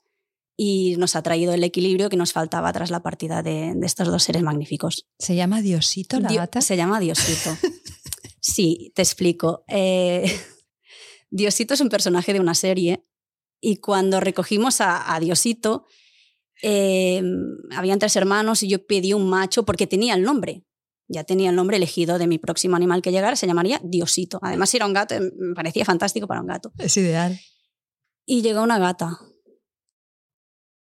y 0.55 0.95
nos 0.97 1.15
ha 1.15 1.23
traído 1.23 1.53
el 1.53 1.63
equilibrio 1.63 2.09
que 2.09 2.17
nos 2.17 2.33
faltaba 2.33 2.71
tras 2.73 2.91
la 2.91 3.01
partida 3.01 3.41
de, 3.41 3.73
estos 3.81 4.07
dos 4.09 4.23
seres 4.23 4.43
magníficos. 4.43 5.07
¿Se 5.17 5.35
llama 5.35 5.61
Diosito 5.61 6.19
la 6.19 6.33
gata? 6.33 6.61
Se 6.61 6.75
llama 6.75 6.99
Diosito. 6.99 7.57
sí, 8.41 8.91
te 8.93 9.01
explico. 9.01 9.63
Eh, 9.67 10.29
Diosito 11.29 11.73
es 11.73 11.81
un 11.81 11.89
personaje 11.89 12.33
de 12.33 12.41
una 12.41 12.55
serie 12.55 13.05
y 13.61 13.77
cuando 13.77 14.19
recogimos 14.19 14.81
a, 14.81 15.17
Diosito, 15.21 15.85
eh, 16.61 17.21
habían 17.71 17.99
tres 17.99 18.15
hermanos 18.17 18.61
y 18.63 18.67
yo 18.67 18.85
pedí 18.85 19.13
un 19.13 19.29
macho 19.29 19.63
porque 19.63 19.87
tenía 19.87 20.13
el 20.13 20.23
nombre 20.23 20.65
ya 21.09 21.23
tenía 21.23 21.49
el 21.49 21.55
nombre 21.55 21.77
elegido 21.77 22.19
de 22.19 22.27
mi 22.27 22.37
próximo 22.37 22.75
animal 22.75 23.01
que 23.01 23.11
llegara, 23.11 23.35
se 23.35 23.47
llamaría 23.47 23.81
Diosito. 23.83 24.39
Además, 24.41 24.69
si 24.69 24.77
era 24.77 24.85
un 24.85 24.93
gato, 24.93 25.15
em, 25.15 25.31
me 25.35 25.55
parecía 25.55 25.83
fantástico 25.83 26.27
para 26.27 26.39
un 26.39 26.47
gato. 26.47 26.71
Es 26.77 26.95
ideal. 26.97 27.37
Y 28.25 28.41
llegó 28.43 28.61
una 28.61 28.77
gata. 28.77 29.19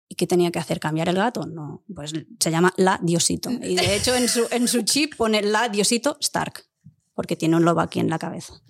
¿Y 0.10 0.16
qué 0.16 0.26
tenía 0.28 0.52
que 0.52 0.60
hacer? 0.60 0.80
¿Cambiar 0.80 1.10
el 1.10 1.16
gato? 1.16 1.46
No, 1.46 1.84
pues 1.94 2.14
se 2.40 2.52
llama 2.52 2.74
La 2.76 3.00
Diosito. 3.02 3.52
Y 3.52 3.76
de 3.76 3.96
hecho 3.96 4.16
en 4.16 4.28
su, 4.28 4.48
en 4.52 4.68
su 4.68 4.82
chip 4.82 5.16
pone 5.16 5.42
La 5.44 5.70
Diosito 5.70 6.18
Stark, 6.20 6.66
porque 7.14 7.36
tiene 7.36 7.56
un 7.56 7.64
lobo 7.64 7.82
aquí 7.82 8.00
en 8.00 8.10
la 8.10 8.18
cabeza. 8.20 8.62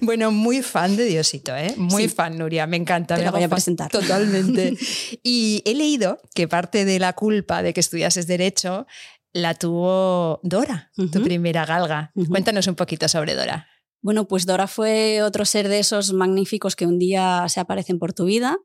Bueno, 0.00 0.30
muy 0.30 0.62
fan 0.62 0.96
de 0.96 1.04
Diosito, 1.04 1.54
¿eh? 1.56 1.74
Muy 1.76 2.08
fan, 2.08 2.38
Nuria, 2.38 2.66
me 2.66 2.76
encanta. 2.76 3.16
Te 3.16 3.24
me 3.24 3.30
voy 3.30 3.42
a 3.42 3.48
presentar. 3.48 3.90
Totalmente. 3.90 4.76
y 5.22 5.62
he 5.64 5.74
leído 5.74 6.20
que 6.34 6.46
parte 6.46 6.84
de 6.84 6.98
la 6.98 7.14
culpa 7.14 7.62
de 7.62 7.74
que 7.74 7.80
estudiases 7.80 8.26
Derecho 8.26 8.86
la 9.32 9.54
tuvo 9.54 10.40
Dora, 10.42 10.90
tu 10.94 11.22
primera 11.22 11.66
galga. 11.66 12.12
Cuéntanos 12.28 12.66
un 12.66 12.74
poquito 12.74 13.08
sobre 13.08 13.34
Dora. 13.34 13.66
Bueno, 14.00 14.28
pues 14.28 14.46
Dora 14.46 14.66
fue 14.66 15.22
otro 15.22 15.44
ser 15.44 15.68
de 15.68 15.80
esos 15.80 16.12
magníficos 16.12 16.76
que 16.76 16.86
un 16.86 16.98
día 16.98 17.48
se 17.48 17.60
aparecen 17.60 17.98
por 17.98 18.12
tu 18.12 18.24
vida. 18.24 18.58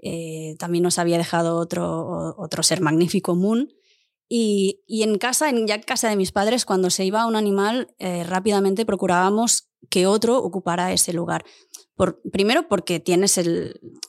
Eh, 0.00 0.56
también 0.58 0.84
nos 0.84 0.98
había 0.98 1.18
dejado 1.18 1.56
otro, 1.56 2.34
otro 2.38 2.62
ser 2.62 2.80
magnífico, 2.80 3.34
Moon. 3.34 3.68
Y, 4.28 4.80
en 4.88 5.18
casa, 5.18 5.48
en 5.50 5.66
ya 5.66 5.80
casa 5.80 6.08
de 6.08 6.16
mis 6.16 6.32
padres, 6.32 6.64
cuando 6.64 6.90
se 6.90 7.04
iba 7.04 7.26
un 7.26 7.36
animal, 7.36 7.94
eh, 7.98 8.24
rápidamente 8.24 8.86
procurábamos 8.86 9.68
que 9.90 10.06
otro 10.06 10.38
ocupara 10.38 10.92
ese 10.92 11.12
lugar. 11.12 11.44
Por, 11.94 12.20
primero 12.32 12.66
porque 12.68 13.00
tienes 13.00 13.40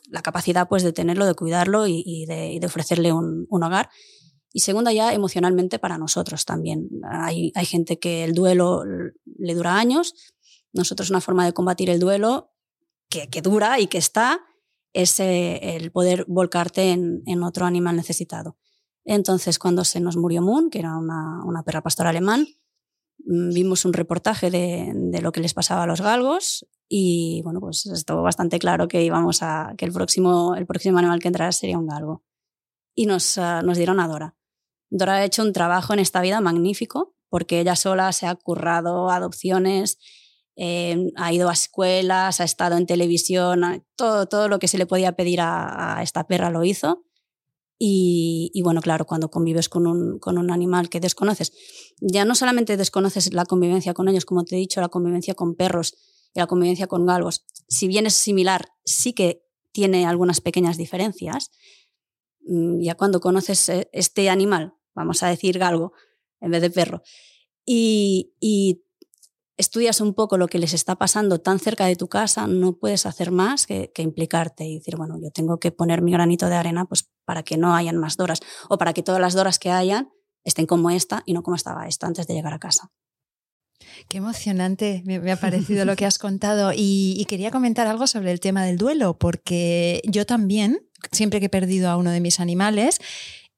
la 0.09 0.21
capacidad 0.21 0.67
pues, 0.67 0.83
de 0.83 0.93
tenerlo, 0.93 1.25
de 1.25 1.35
cuidarlo 1.35 1.85
y, 1.87 2.25
de, 2.27 2.65
ofrecerle 2.65 3.11
un, 3.11 3.45
un 3.49 3.63
hogar. 3.63 3.89
Y 4.55 4.61
segunda, 4.61 4.93
ya 4.93 5.13
emocionalmente 5.13 5.79
para 5.79 5.97
nosotros 5.97 6.45
también. 6.45 6.87
Hay, 7.11 7.51
hay 7.55 7.65
gente 7.65 7.99
que 7.99 8.23
el 8.23 8.33
duelo 8.33 8.85
le 8.85 9.53
dura 9.53 9.75
años. 9.75 10.13
Nosotros 10.71 11.09
una 11.09 11.19
forma 11.19 11.43
de 11.43 11.51
combatir 11.51 11.89
el 11.89 11.99
duelo 11.99 12.53
que, 13.09 13.27
que 13.27 13.41
dura 13.41 13.81
y 13.81 13.87
que 13.87 13.97
está 13.97 14.39
es 14.93 15.19
eh, 15.19 15.75
el 15.75 15.91
poder 15.91 16.23
volcarte 16.29 16.91
en, 16.91 17.21
en, 17.25 17.43
otro 17.43 17.65
animal 17.65 17.97
necesitado. 17.97 18.57
Entonces, 19.03 19.59
cuando 19.59 19.83
se 19.83 19.99
nos 19.99 20.15
murió 20.15 20.41
Moon, 20.41 20.69
que 20.69 20.79
era 20.79 20.97
una, 20.97 21.43
una 21.43 21.63
perra 21.63 21.83
pastora 21.83 22.11
alemán, 22.11 22.47
mm, 23.25 23.53
vimos 23.53 23.83
un 23.83 23.91
reportaje 23.91 24.49
de, 24.49 24.89
de, 24.95 25.21
lo 25.21 25.33
que 25.33 25.41
les 25.41 25.53
pasaba 25.53 25.83
a 25.83 25.87
los 25.87 25.99
galgos 25.99 26.65
y 26.87 27.41
bueno, 27.43 27.59
pues 27.59 27.87
estuvo 27.87 28.21
bastante 28.21 28.57
claro 28.57 28.87
que 28.87 29.03
íbamos 29.03 29.43
a 29.43 29.73
que 29.77 29.83
el 29.83 29.91
próximo, 29.91 30.55
el 30.55 30.65
próximo 30.65 30.97
animal 30.97 31.19
que 31.19 31.27
entrara 31.27 31.51
sería 31.51 31.77
un 31.77 31.87
galgo. 31.87 32.23
Y 32.97 33.05
nos, 33.05 33.35
uh, 33.35 33.61
nos 33.61 33.75
dieron 33.75 33.99
a 33.99 34.07
Dora. 34.07 34.37
Dora 34.97 35.15
ha 35.15 35.25
hecho 35.25 35.43
un 35.43 35.51
trabajo 35.51 35.93
en 35.93 35.99
esta 35.99 36.21
vida 36.21 36.39
magnífico 36.39 37.13
porque 37.29 37.59
ella 37.59 37.75
sola 37.75 38.13
se 38.13 38.27
ha 38.27 38.35
currado 38.35 39.09
adopciones, 39.09 39.97
eh, 40.55 41.11
ha 41.17 41.33
ido 41.33 41.49
a 41.49 41.53
escuelas, 41.53 42.39
ha 42.39 42.45
estado 42.45 42.77
en 42.77 42.85
televisión, 42.85 43.85
todo, 43.97 44.25
todo 44.27 44.47
lo 44.47 44.57
que 44.57 44.69
se 44.69 44.77
le 44.77 44.85
podía 44.85 45.11
pedir 45.17 45.41
a, 45.41 45.99
esta 46.01 46.27
perra 46.27 46.49
lo 46.49 46.63
hizo. 46.63 47.03
Y, 47.77 48.51
y, 48.53 48.61
bueno, 48.61 48.79
claro, 48.79 49.05
cuando 49.05 49.29
convives 49.29 49.67
con 49.67 49.85
un, 49.85 50.17
con 50.17 50.37
un 50.37 50.49
animal 50.49 50.87
que 50.87 51.01
desconoces, 51.01 51.51
ya 51.99 52.23
no 52.23 52.33
solamente 52.33 52.77
desconoces 52.77 53.33
la 53.33 53.43
convivencia 53.43 53.93
con 53.93 54.07
ellos, 54.07 54.23
como 54.23 54.45
te 54.45 54.55
he 54.55 54.59
dicho, 54.59 54.79
la 54.79 54.87
convivencia 54.87 55.33
con 55.33 55.55
perros 55.55 55.93
y 56.33 56.39
la 56.39 56.47
convivencia 56.47 56.87
con 56.87 57.05
galgos, 57.05 57.45
si 57.67 57.89
bien 57.89 58.05
es 58.05 58.13
similar, 58.13 58.69
sí 58.85 59.11
que 59.11 59.43
tiene 59.73 60.05
algunas 60.05 60.39
pequeñas 60.39 60.77
diferencias. 60.77 61.51
Mm, 62.47 62.79
ya 62.79 62.95
cuando 62.95 63.19
conoces 63.19 63.67
eh, 63.67 63.89
este 63.91 64.29
animal 64.29 64.75
vamos 64.95 65.21
a 65.23 65.27
decir 65.27 65.59
galgo 65.59 65.93
en 66.39 66.51
vez 66.51 66.61
de 66.61 66.69
perro. 66.69 67.01
Y, 67.65 68.81
estudias 69.57 70.01
un 70.01 70.13
poco 70.13 70.37
lo 70.37 70.49
que 70.49 70.59
les 70.59 70.73
está 70.73 70.97
pasando 70.97 71.39
tan 71.39 71.59
cerca 71.59 71.85
de 71.85 71.95
tu 71.95 72.09
casa, 72.09 72.45
no 72.45 72.77
puedes 72.77 73.05
hacer 73.05 73.31
más 73.31 73.65
que, 73.65 73.89
implicarte 73.99 74.65
y 74.65 74.79
decir, 74.79 74.97
bueno, 74.97 75.17
yo 75.17 75.31
tengo 75.31 75.59
que 75.59 75.71
poner 75.71 76.01
mi 76.01 76.11
granito 76.11 76.49
de 76.49 76.55
arena 76.55 76.83
pues, 76.83 77.09
para 77.23 77.41
que 77.41 77.55
no 77.55 77.73
hayan 77.73 77.95
más 77.95 78.17
Doras 78.17 78.41
o 78.67 78.77
para 78.77 78.91
que 78.91 79.01
todas 79.01 79.21
las 79.21 79.33
Doras 79.33 79.57
que 79.57 79.71
hayan 79.71 80.11
estén 80.43 80.65
como 80.65 80.89
esta 80.89 81.23
y 81.25 81.31
no 81.31 81.41
como 81.41 81.55
estaba 81.55 81.87
esta 81.87 82.05
antes 82.05 82.27
de 82.27 82.33
llegar 82.33 82.53
a 82.53 82.59
casa. 82.59 82.91
Qué 84.09 84.17
emocionante 84.17 85.03
me, 85.05 85.31
ha 85.31 85.39
parecido 85.39 85.85
lo 85.85 85.95
que 85.95 86.05
has 86.05 86.19
contado 86.19 86.73
y, 86.73 87.15
y, 87.17 87.23
quería 87.23 87.49
comentar 87.49 87.87
algo 87.87 88.07
sobre 88.07 88.31
el 88.31 88.41
tema 88.41 88.65
del 88.65 88.77
duelo, 88.77 89.17
porque 89.17 90.01
yo 90.05 90.25
también, 90.25 90.85
siempre 91.13 91.39
que 91.39 91.45
he 91.45 91.49
perdido 91.49 91.89
a 91.89 91.95
uno 91.95 92.11
de 92.11 92.19
mis 92.19 92.41
animales, 92.41 92.99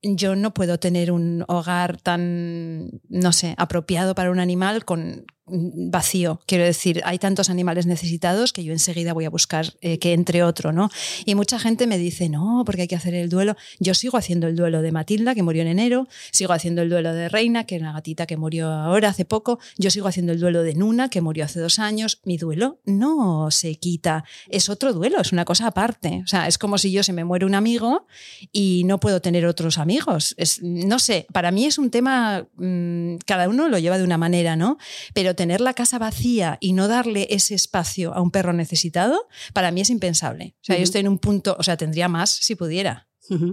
yo 0.01 0.35
no 0.35 0.53
puedo 0.53 0.79
tener 0.79 1.11
un 1.11 1.43
hogar 1.47 1.97
tan, 2.01 3.01
no 3.09 3.31
sé, 3.31 3.55
apropiado 3.57 4.15
para 4.15 4.31
un 4.31 4.39
animal 4.39 4.85
con, 4.85 5.25
vacío. 5.47 6.41
Quiero 6.45 6.63
decir, 6.63 7.01
hay 7.05 7.19
tantos 7.19 7.49
animales 7.49 7.85
necesitados 7.85 8.53
que 8.53 8.63
yo 8.63 8.73
enseguida 8.73 9.13
voy 9.13 9.25
a 9.25 9.29
buscar 9.29 9.73
eh, 9.81 9.97
que 9.99 10.13
entre 10.13 10.43
otro, 10.43 10.71
¿no? 10.71 10.89
Y 11.25 11.35
mucha 11.35 11.59
gente 11.59 11.87
me 11.87 11.97
dice, 11.97 12.29
no, 12.29 12.63
porque 12.65 12.83
hay 12.83 12.87
que 12.87 12.95
hacer 12.95 13.13
el 13.13 13.29
duelo. 13.29 13.55
Yo 13.79 13.93
sigo 13.93 14.17
haciendo 14.17 14.47
el 14.47 14.55
duelo 14.55 14.81
de 14.81 14.91
Matilda, 14.91 15.35
que 15.35 15.43
murió 15.43 15.61
en 15.61 15.69
enero, 15.69 16.07
sigo 16.31 16.53
haciendo 16.53 16.81
el 16.81 16.89
duelo 16.89 17.13
de 17.13 17.29
Reina, 17.29 17.65
que 17.65 17.75
es 17.75 17.81
una 17.81 17.93
gatita 17.93 18.25
que 18.25 18.37
murió 18.37 18.67
ahora, 18.67 19.09
hace 19.09 19.25
poco, 19.25 19.59
yo 19.77 19.89
sigo 19.89 20.07
haciendo 20.07 20.33
el 20.33 20.39
duelo 20.39 20.63
de 20.63 20.73
Nuna, 20.73 21.09
que 21.09 21.21
murió 21.21 21.45
hace 21.45 21.59
dos 21.59 21.79
años. 21.79 22.19
Mi 22.25 22.37
duelo 22.37 22.79
no 22.85 23.49
se 23.51 23.75
quita, 23.75 24.25
es 24.49 24.69
otro 24.69 24.93
duelo, 24.93 25.21
es 25.21 25.31
una 25.31 25.45
cosa 25.45 25.67
aparte. 25.67 26.21
O 26.23 26.27
sea, 26.27 26.47
es 26.47 26.57
como 26.57 26.77
si 26.77 26.91
yo 26.91 27.03
se 27.03 27.13
me 27.13 27.23
muere 27.23 27.45
un 27.45 27.55
amigo 27.55 28.07
y 28.51 28.83
no 28.85 28.99
puedo 28.99 29.21
tener 29.21 29.45
otros 29.45 29.77
amigos. 29.77 30.35
Es, 30.37 30.61
no 30.61 30.99
sé, 30.99 31.25
para 31.31 31.51
mí 31.51 31.65
es 31.65 31.77
un 31.77 31.89
tema, 31.89 32.47
mm, 32.57 33.17
cada 33.25 33.47
uno 33.47 33.69
lo 33.69 33.79
lleva 33.79 33.97
de 33.97 34.03
una 34.03 34.17
manera, 34.17 34.55
¿no? 34.55 34.77
Pero 35.13 35.35
tener 35.37 35.61
la 35.61 35.73
casa 35.73 35.97
vacía 35.97 36.57
y 36.59 36.73
no 36.73 36.89
darle 36.89 37.27
ese 37.29 37.55
espacio 37.55 38.13
a 38.13 38.21
un 38.21 38.31
perro 38.31 38.51
necesitado, 38.51 39.29
para 39.53 39.71
mí 39.71 39.79
es 39.79 39.89
impensable. 39.89 40.55
O 40.61 40.65
sea, 40.65 40.75
yo 40.75 40.83
estoy 40.83 40.99
en 40.99 41.07
un 41.07 41.19
punto, 41.19 41.55
o 41.57 41.63
sea, 41.63 41.77
tendría 41.77 42.09
más 42.09 42.29
si 42.29 42.55
pudiera. 42.55 43.07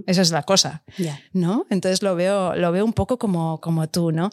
Esa 0.07 0.21
es 0.21 0.31
la 0.31 0.43
cosa, 0.43 0.83
¿no? 1.33 1.65
Entonces 1.69 2.01
lo 2.01 2.15
veo, 2.15 2.55
lo 2.55 2.71
veo 2.71 2.85
un 2.85 2.93
poco 2.93 3.17
como, 3.17 3.59
como 3.59 3.87
tú, 3.89 4.11
¿no? 4.11 4.31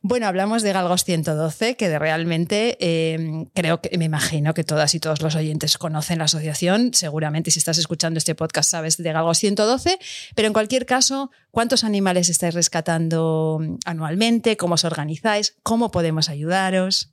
Bueno, 0.00 0.28
hablamos 0.28 0.62
de 0.62 0.72
Galgos 0.72 1.02
112, 1.02 1.76
que 1.76 1.88
de 1.88 1.98
realmente 1.98 2.76
em, 2.80 3.46
creo 3.46 3.80
que 3.80 3.98
me 3.98 4.04
imagino 4.04 4.54
que 4.54 4.62
todas 4.62 4.94
y 4.94 5.00
todos 5.00 5.22
los 5.22 5.34
oyentes 5.34 5.76
conocen 5.76 6.18
la 6.18 6.26
asociación. 6.26 6.94
Seguramente 6.94 7.50
si 7.50 7.58
estás 7.58 7.78
escuchando 7.78 8.18
este 8.18 8.36
podcast 8.36 8.70
sabes 8.70 8.96
de 8.96 9.12
Galgos 9.12 9.38
112, 9.38 9.98
pero 10.36 10.46
en 10.46 10.52
cualquier 10.52 10.86
caso, 10.86 11.32
¿cuántos 11.50 11.82
animales 11.82 12.28
estáis 12.28 12.54
rescatando 12.54 13.60
anualmente? 13.84 14.56
¿Cómo 14.56 14.74
os 14.74 14.84
organizáis? 14.84 15.56
¿Cómo 15.64 15.90
podemos 15.90 16.28
ayudaros? 16.28 17.12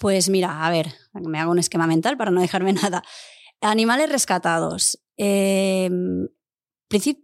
Pues 0.00 0.28
mira, 0.28 0.66
a 0.66 0.70
ver, 0.70 0.92
me 1.12 1.38
hago 1.38 1.52
un 1.52 1.60
esquema 1.60 1.86
mental 1.86 2.16
para 2.16 2.32
no 2.32 2.40
dejarme 2.40 2.72
nada. 2.82 3.04
Animales 3.60 4.10
rescatados. 4.10 4.98
Eh, 5.16 5.88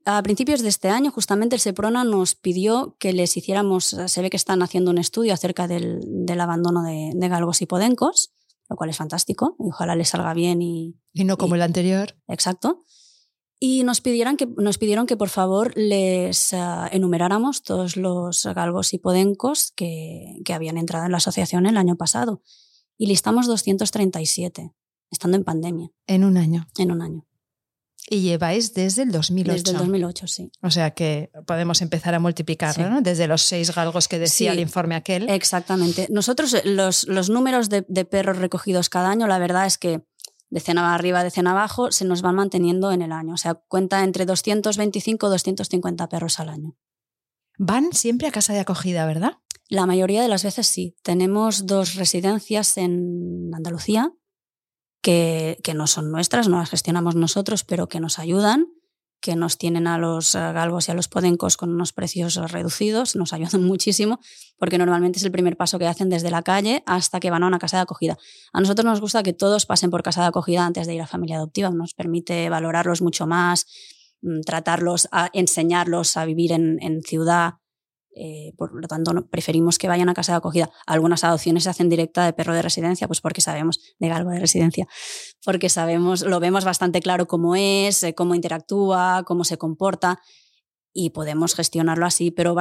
a 0.05 0.23
principios 0.23 0.61
de 0.61 0.69
este 0.69 0.89
año, 0.89 1.11
justamente 1.11 1.55
el 1.55 1.61
Seprona 1.61 2.05
nos 2.05 2.35
pidió 2.35 2.97
que 2.99 3.13
les 3.13 3.37
hiciéramos, 3.37 3.97
se 4.07 4.23
ve 4.23 4.31
que 4.31 4.37
están 4.37 4.63
haciendo 4.63 4.91
un 4.91 4.99
estudio 4.99 5.33
acerca 5.33 5.69
del, 5.69 6.01
abandono 6.41 6.83
de, 6.83 7.29
galgos 7.29 7.63
y 7.63 7.67
podencos, 7.67 8.33
lo 8.69 8.77
cual 8.77 8.91
es 8.91 8.97
fantástico, 8.97 9.57
y 9.61 9.69
ojalá 9.69 9.95
les 9.95 10.09
salga 10.09 10.35
bien 10.35 10.63
y... 10.63 10.97
Y 11.13 11.25
no 11.25 11.37
como 11.39 11.55
el 11.55 11.63
anterior. 11.63 12.17
Exacto. 12.27 12.85
Y 13.61 13.85
nos, 13.85 14.01
pidieran 14.01 14.37
que, 14.37 14.47
nos 14.47 14.79
pidieron 14.79 15.07
que 15.07 15.17
por 15.17 15.29
favor 15.29 15.73
les 15.77 16.53
eh, 16.53 16.59
enumeráramos 16.91 17.63
todos 17.63 17.97
los 17.97 18.45
galgos 18.45 18.93
y 18.93 18.99
podencos 18.99 19.73
que, 19.77 20.41
que 20.45 20.55
habían 20.55 20.77
entrado 20.77 21.05
en 21.05 21.13
la 21.13 21.19
asociación 21.19 21.67
el 21.67 21.77
año 21.77 21.97
pasado. 21.97 22.43
Y 22.99 23.07
listamos 23.07 23.47
237, 23.47 24.73
estando 25.11 25.37
en 25.37 25.45
pandemia. 25.45 25.93
En 26.09 26.25
un 26.25 26.37
año. 26.37 26.67
En 26.77 26.91
un 26.91 27.03
año. 27.03 27.27
Y 28.11 28.21
lleváis 28.21 28.75
desde 28.75 29.03
el 29.03 29.13
2008. 29.13 29.53
Desde 29.53 29.71
el 29.71 29.79
2008, 29.79 30.27
sí. 30.27 30.51
O 30.61 30.71
sea 30.71 30.91
que 30.91 31.31
podemos 31.47 31.81
empezar 31.83 32.15
a 32.15 32.19
multiplicarlo, 32.19 32.91
¿no? 32.91 33.01
Desde 33.01 33.29
los 33.29 33.43
seis 33.43 33.75
galgos 33.75 34.09
que 34.09 34.19
decía 34.19 34.53
el 34.53 34.59
informe 34.59 34.97
aquel. 34.97 35.29
Exactamente. 35.31 36.09
Nosotros, 36.11 36.53
eh, 36.55 36.63
los, 36.65 37.07
los 37.07 37.31
números 37.31 37.69
de, 37.69 37.83
perros 38.05 38.39
recogidos 38.39 38.89
cada 38.89 39.11
año, 39.11 39.27
la 39.29 39.39
verdad 39.39 39.67
es 39.67 39.79
que 39.79 40.03
de 40.51 40.61
cena 40.61 40.95
arriba, 40.95 41.23
de 41.23 41.31
cena 41.31 41.53
abajo, 41.53 41.93
se 41.93 42.05
nos 42.05 42.23
van 42.23 42.35
manteniendo 42.35 42.93
en 42.93 43.03
el 43.03 43.13
año. 43.13 43.35
O 43.35 43.39
sea, 43.39 43.55
cuenta 43.55 44.03
entre 44.03 44.27
225 44.27 45.27
y 45.27 45.31
250 45.31 46.09
perros 46.09 46.41
al 46.41 46.49
año. 46.49 46.77
Van 47.57 47.93
siempre 47.93 48.27
a 48.27 48.33
casa 48.33 48.53
de 48.53 48.61
acogida, 48.61 49.07
¿verdad? 49.07 49.39
La 49.69 49.87
mayoría 49.87 50.23
de 50.23 50.29
las 50.29 50.43
veces 50.43 50.67
sí. 50.67 50.97
Tenemos 51.03 51.67
dos 51.67 51.95
residencias 51.95 52.77
en 52.77 53.51
Andalucía 53.55 54.13
que, 55.03 55.59
no 55.75 55.87
son 55.87 56.11
nuestras, 56.11 56.49
no 56.49 56.59
las 56.59 56.71
gestionamos 56.71 57.15
nosotros, 57.17 57.65
pero 57.65 57.89
que 57.89 58.01
nos 58.01 58.19
ayudan, 58.19 58.69
que 59.21 59.37
nos 59.37 59.59
tienen 59.59 59.87
a 59.87 59.99
los 59.99 60.35
galgos 60.35 60.89
y 60.89 60.93
a 60.93 60.95
los 60.95 61.09
podencos 61.09 61.57
con 61.57 61.71
unos 61.71 61.93
precios 61.93 62.37
reducidos, 62.51 63.15
nos 63.15 63.33
ayudan 63.33 63.63
muchísimo, 63.65 64.21
porque 64.59 64.79
normalmente 64.79 65.19
es 65.19 65.25
el 65.25 65.33
primer 65.33 65.57
paso 65.57 65.79
que 65.79 65.87
hacen 65.87 66.09
desde 66.09 66.31
la 66.31 66.43
calle 66.43 66.83
hasta 66.87 67.21
que 67.21 67.31
van 67.31 67.43
a 67.43 67.49
una 67.49 67.59
casa 67.59 67.77
de 67.77 67.83
acogida. 67.83 68.17
A 68.53 68.61
nosotros 68.61 68.85
nos 68.85 69.01
gusta 69.01 69.23
que 69.23 69.33
todos 69.33 69.67
pasen 69.67 69.91
por 69.91 70.03
casa 70.03 70.23
de 70.23 70.29
acogida 70.29 70.65
antes 70.65 70.87
de 70.87 70.95
ir 70.95 71.03
a 71.03 71.07
familia 71.07 71.37
adoptiva, 71.37 71.71
nos 71.71 71.95
permite 71.95 72.49
valorarlos 72.49 73.03
mucho 73.03 73.27
más, 73.27 73.67
mm, 74.23 74.41
tratarlos, 74.43 75.09
enseñarlos 75.33 76.17
a 76.17 76.25
vivir 76.25 76.53
en 76.53 77.03
ciudad, 77.03 77.55
eh, 78.15 78.53
por 78.57 78.75
lo 78.75 78.87
tanto, 78.89 79.13
preferimos 79.31 79.79
que 79.79 79.89
vayan 79.89 80.09
a 80.09 80.15
casa 80.15 80.33
de 80.33 80.39
acogida. 80.39 80.71
Algunas 80.87 81.25
adopciones 81.25 81.65
se 81.65 81.71
hacen 81.71 81.89
directa 81.89 82.25
de 82.25 82.33
perro 82.33 82.55
de 82.55 82.63
residencia, 82.63 83.07
pues 83.07 83.21
porque 83.21 83.41
sabemos, 83.41 83.81
de 83.99 84.09
galgo 84.09 84.31
de 84.31 84.41
residencia, 84.41 84.87
porque 85.45 85.69
sabemos, 85.69 86.23
lo 86.23 86.41
vemos 86.41 86.65
bastante 86.65 87.01
claro 87.01 87.27
cómo 87.27 87.57
es, 87.57 88.03
eh, 88.03 88.15
cómo 88.15 88.35
interactúa, 88.35 89.25
cómo 89.27 89.45
se 89.45 89.57
comporta 89.59 90.21
y 90.93 91.11
podemos 91.11 91.55
gestionarlo 91.55 92.05
así. 92.05 92.31
Pero 92.31 92.55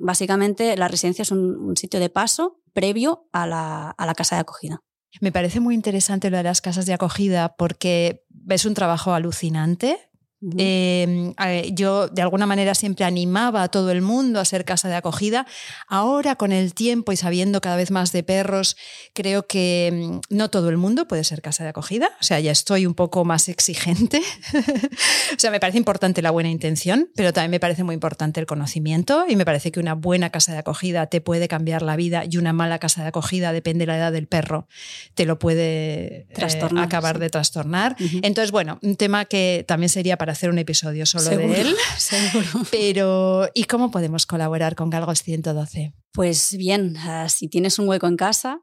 básicamente 0.00 0.76
la 0.76 0.88
residencia 0.88 1.22
es 1.22 1.30
un, 1.30 1.76
sitio 1.76 2.00
de 2.00 2.10
paso 2.10 2.60
previo 2.74 3.28
a 3.32 3.46
la, 3.46 3.90
a 3.90 4.06
la 4.06 4.14
casa 4.14 4.36
de 4.36 4.40
acogida. 4.40 4.82
Me 5.22 5.32
parece 5.32 5.60
muy 5.60 5.74
interesante 5.74 6.28
lo 6.28 6.36
de 6.36 6.42
las 6.42 6.60
casas 6.60 6.84
de 6.84 6.92
acogida 6.92 7.56
porque 7.56 8.26
es 8.48 8.66
un 8.66 8.74
trabajo 8.74 9.14
alucinante 9.14 10.07
Em, 10.56 11.34
yo 11.72 12.06
de 12.06 12.22
alguna 12.22 12.46
manera 12.46 12.74
siempre 12.76 13.04
animaba 13.04 13.64
a 13.64 13.68
todo 13.68 13.90
el 13.90 14.02
mundo 14.02 14.38
a 14.38 14.44
ser 14.44 14.64
casa 14.64 14.88
de 14.88 14.94
acogida. 14.94 15.46
Ahora 15.88 16.36
con 16.36 16.52
el 16.52 16.74
tiempo 16.74 17.10
y 17.10 17.16
sabiendo 17.16 17.60
cada 17.60 17.76
vez 17.76 17.90
más 17.90 18.12
de 18.12 18.22
perros, 18.22 18.76
creo 19.14 19.46
que 19.46 19.88
em, 19.88 20.20
no 20.30 20.48
todo 20.48 20.68
el 20.68 20.76
mundo 20.76 21.08
puede 21.08 21.24
ser 21.24 21.42
casa 21.42 21.64
de 21.64 21.70
acogida. 21.70 22.10
O 22.20 22.22
sea, 22.22 22.38
ya 22.38 22.52
estoy 22.52 22.86
un 22.86 22.94
poco 22.94 23.24
más 23.24 23.48
exigente. 23.48 24.22
o 25.34 25.38
sea, 25.38 25.50
me 25.50 25.58
parece 25.58 25.78
importante 25.78 26.22
la 26.22 26.30
buena 26.30 26.50
intención, 26.50 27.10
pero 27.16 27.32
también 27.32 27.50
me 27.50 27.60
parece 27.60 27.82
muy 27.82 27.94
importante 27.94 28.38
el 28.38 28.46
conocimiento 28.46 29.24
y 29.28 29.34
me 29.34 29.44
parece 29.44 29.72
que 29.72 29.80
una 29.80 29.94
buena 29.94 30.30
casa 30.30 30.52
de 30.52 30.58
acogida 30.58 31.06
te 31.06 31.20
puede 31.20 31.48
cambiar 31.48 31.82
la 31.82 31.96
vida 31.96 32.22
y 32.28 32.36
una 32.36 32.52
mala 32.52 32.78
casa 32.78 33.02
de 33.02 33.08
acogida, 33.08 33.52
depende 33.52 33.82
de 33.82 33.86
la 33.86 33.96
edad 33.96 34.12
del 34.12 34.28
perro, 34.28 34.68
te 35.14 35.24
lo 35.24 35.38
puede 35.38 36.26
eh, 36.28 36.58
acabar 36.78 37.18
de 37.18 37.28
trastornar. 37.28 37.96
Entonces, 38.22 38.52
bueno, 38.52 38.78
un 38.82 38.96
tema 38.96 39.24
que 39.24 39.64
también 39.66 39.88
sería 39.88 40.16
para 40.16 40.27
hacer 40.30 40.50
un 40.50 40.58
episodio 40.58 41.06
solo 41.06 41.36
de 41.36 41.60
él. 41.60 41.76
Seguro. 41.98 42.66
Pero, 42.70 43.48
¿y 43.54 43.64
cómo 43.64 43.90
podemos 43.90 44.26
colaborar 44.26 44.74
con 44.74 44.90
Galgos 44.90 45.22
112? 45.22 45.94
Pues 46.12 46.56
bien, 46.56 46.96
ah, 46.98 47.28
si 47.28 47.48
tienes 47.48 47.78
un 47.78 47.88
hueco 47.88 48.06
en 48.06 48.16
casa, 48.16 48.62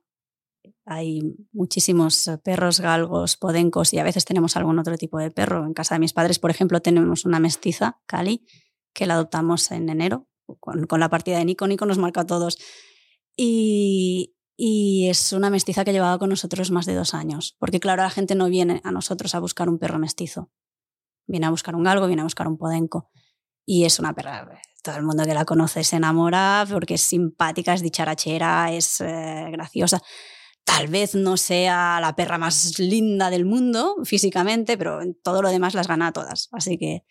hay 0.85 1.21
muchísimos 1.51 2.29
perros 2.43 2.79
galgos, 2.79 3.37
podencos 3.37 3.93
y 3.93 3.99
a 3.99 4.03
veces 4.03 4.25
tenemos 4.25 4.55
algún 4.55 4.77
otro 4.79 4.97
tipo 4.97 5.17
de 5.19 5.31
perro. 5.31 5.65
En 5.65 5.73
casa 5.73 5.95
de 5.95 5.99
mis 5.99 6.13
padres, 6.13 6.39
por 6.39 6.51
ejemplo, 6.51 6.81
tenemos 6.81 7.25
una 7.25 7.39
mestiza, 7.39 7.99
Cali, 8.05 8.45
que 8.93 9.05
la 9.05 9.15
adoptamos 9.15 9.71
en 9.71 9.89
enero 9.89 10.27
con, 10.59 10.85
con 10.85 10.99
la 10.99 11.09
partida 11.09 11.37
de 11.37 11.45
Nico. 11.45 11.67
Nico 11.67 11.85
nos 11.85 11.97
marca 11.97 12.21
a 12.21 12.25
todos. 12.25 12.57
Y, 13.35 14.35
y 14.57 15.09
es 15.09 15.33
una 15.33 15.49
mestiza 15.49 15.83
que 15.83 15.91
llevaba 15.91 16.19
con 16.19 16.29
nosotros 16.29 16.71
más 16.71 16.85
de 16.85 16.95
dos 16.95 17.13
años. 17.13 17.55
Porque 17.59 17.79
claro, 17.79 18.03
la 18.03 18.09
gente 18.09 18.35
no 18.35 18.47
viene 18.49 18.81
a 18.83 18.91
nosotros 18.91 19.35
a 19.35 19.39
buscar 19.39 19.69
un 19.69 19.79
perro 19.79 19.99
mestizo. 19.99 20.51
Viene 21.27 21.45
a 21.45 21.49
buscar 21.49 21.75
un 21.75 21.83
galgo, 21.83 22.07
viene 22.07 22.21
a 22.21 22.25
buscar 22.25 22.47
un 22.47 22.57
podenco. 22.57 23.09
Y 23.65 23.85
es 23.85 23.99
una 23.99 24.13
perra, 24.13 24.47
todo 24.85 24.97
el 24.97 25.03
mundo 25.03 25.25
que 25.25 25.33
la 25.33 25.45
conoce 25.45 25.83
se 25.83 25.95
enamora 25.95 26.65
porque 26.71 26.93
es 26.93 27.01
simpática, 27.01 27.73
es 27.73 27.81
dicharachera, 27.81 28.71
es 28.71 29.01
eh, 29.01 29.47
graciosa. 29.51 30.01
Tal 30.63 30.87
vez 30.87 31.15
no 31.15 31.37
sea 31.37 31.99
la 31.99 32.15
perra 32.15 32.37
más 32.37 32.77
linda 32.79 33.29
del 33.29 33.45
mundo 33.45 33.95
físicamente, 34.03 34.77
pero 34.77 35.01
en 35.01 35.19
todo 35.19 35.41
lo 35.41 35.49
demás 35.49 35.73
las 35.73 35.87
gana 35.87 36.07
a 36.07 36.11
todas. 36.11 36.49
Así 36.51 36.77
que. 36.77 37.03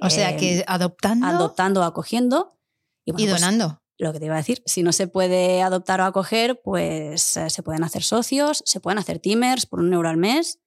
O 0.00 0.10
sea 0.10 0.36
que 0.36 0.64
adoptando. 0.66 1.26
Adoptando, 1.26 1.82
acogiendo. 1.84 2.58
Y, 3.04 3.12
pues 3.12 3.30
donando. 3.30 3.82
lo 3.98 4.12
que 4.12 4.18
te 4.18 4.26
iba 4.26 4.34
a 4.34 4.38
decir, 4.38 4.62
si 4.66 4.82
no 4.82 4.92
se 4.92 5.06
puede 5.06 5.62
adoptar 5.62 6.00
o 6.00 6.04
acoger, 6.04 6.60
pues 6.62 7.36
eh, 7.36 7.50
se 7.50 7.62
pueden 7.62 7.84
hacer 7.84 8.02
socios, 8.02 8.62
se 8.66 8.80
pueden 8.80 8.98
hacer 8.98 9.20
timers 9.20 9.64
por 9.66 9.78
un 9.78 9.92
euro 9.92 10.08
al 10.08 10.16
mes 10.16 10.58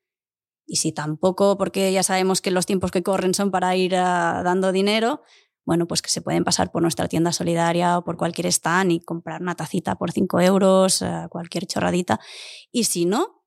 y 0.69 0.75
si 0.75 0.91
tampoco, 0.91 1.57
porque 1.57 1.91
ya 1.91 2.03
sabemos 2.03 2.41
que 2.41 2.51
los 2.51 2.65
tiempos 2.65 2.91
que 2.91 3.01
corren 3.03 3.33
son 3.33 3.49
para 3.49 3.75
ir 3.75 3.95
ah, 3.95 4.41
dando 4.43 4.71
dinero, 4.71 5.23
bueno, 5.65 5.87
pues 5.87 6.01
que 6.01 6.09
se 6.09 6.21
pueden 6.21 6.43
pasar 6.43 6.71
por 6.71 6.81
nuestra 6.81 7.07
tienda 7.07 7.31
solidaria 7.31 7.97
o 7.97 8.03
por 8.03 8.17
cualquier 8.17 8.47
stand 8.47 8.91
y 8.91 8.99
comprar 9.01 9.41
una 9.41 9.55
tacita 9.55 9.95
por 9.95 10.11
5 10.11 10.39
euros, 10.41 11.01
eh, 11.01 11.27
cualquier 11.29 11.65
chorradita. 11.65 12.19
Y 12.71 12.85
si 12.85 13.05
no, 13.05 13.43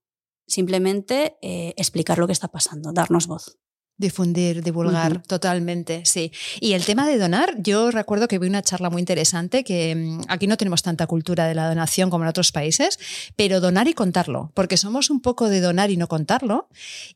simplemente 0.46 1.36
eh, 1.42 1.74
explicar 1.76 2.18
lo 2.18 2.26
que 2.26 2.32
está 2.32 2.48
pasando, 2.48 2.92
darnos 2.92 3.26
voz. 3.26 3.58
Difundir, 4.02 4.64
divulgar, 4.64 5.23
totalmente, 5.23 6.02
sí. 6.04 6.32
Y 6.61 6.73
el 6.73 6.85
tema 6.85 7.06
de 7.06 7.18
donar, 7.18 7.54
yo 7.62 7.92
recuerdo 7.92 8.26
que 8.26 8.40
vi 8.40 8.49
una 8.49 8.61
charla 8.61 8.90
muy 8.90 8.99
interesante 8.99 9.62
que 9.62 9.94
mm, 9.94 10.23
aquí 10.26 10.49
no 10.49 10.56
tenemos 10.56 10.82
tanta 10.82 11.06
cultura 11.06 11.47
de 11.47 11.54
la 11.54 11.68
donación 11.68 12.11
como 12.11 12.25
en 12.25 12.28
otros 12.28 12.50
países, 12.50 12.99
pero 13.37 13.61
donar 13.61 13.87
y 13.87 13.94
contarlo, 13.94 14.50
porque 14.54 14.76
somos 14.76 15.09
un 15.09 15.21
poco 15.21 15.49
de 15.49 15.61
donar 15.61 15.92
y 15.92 15.97
no 15.97 16.09
contarlo, 16.09 16.68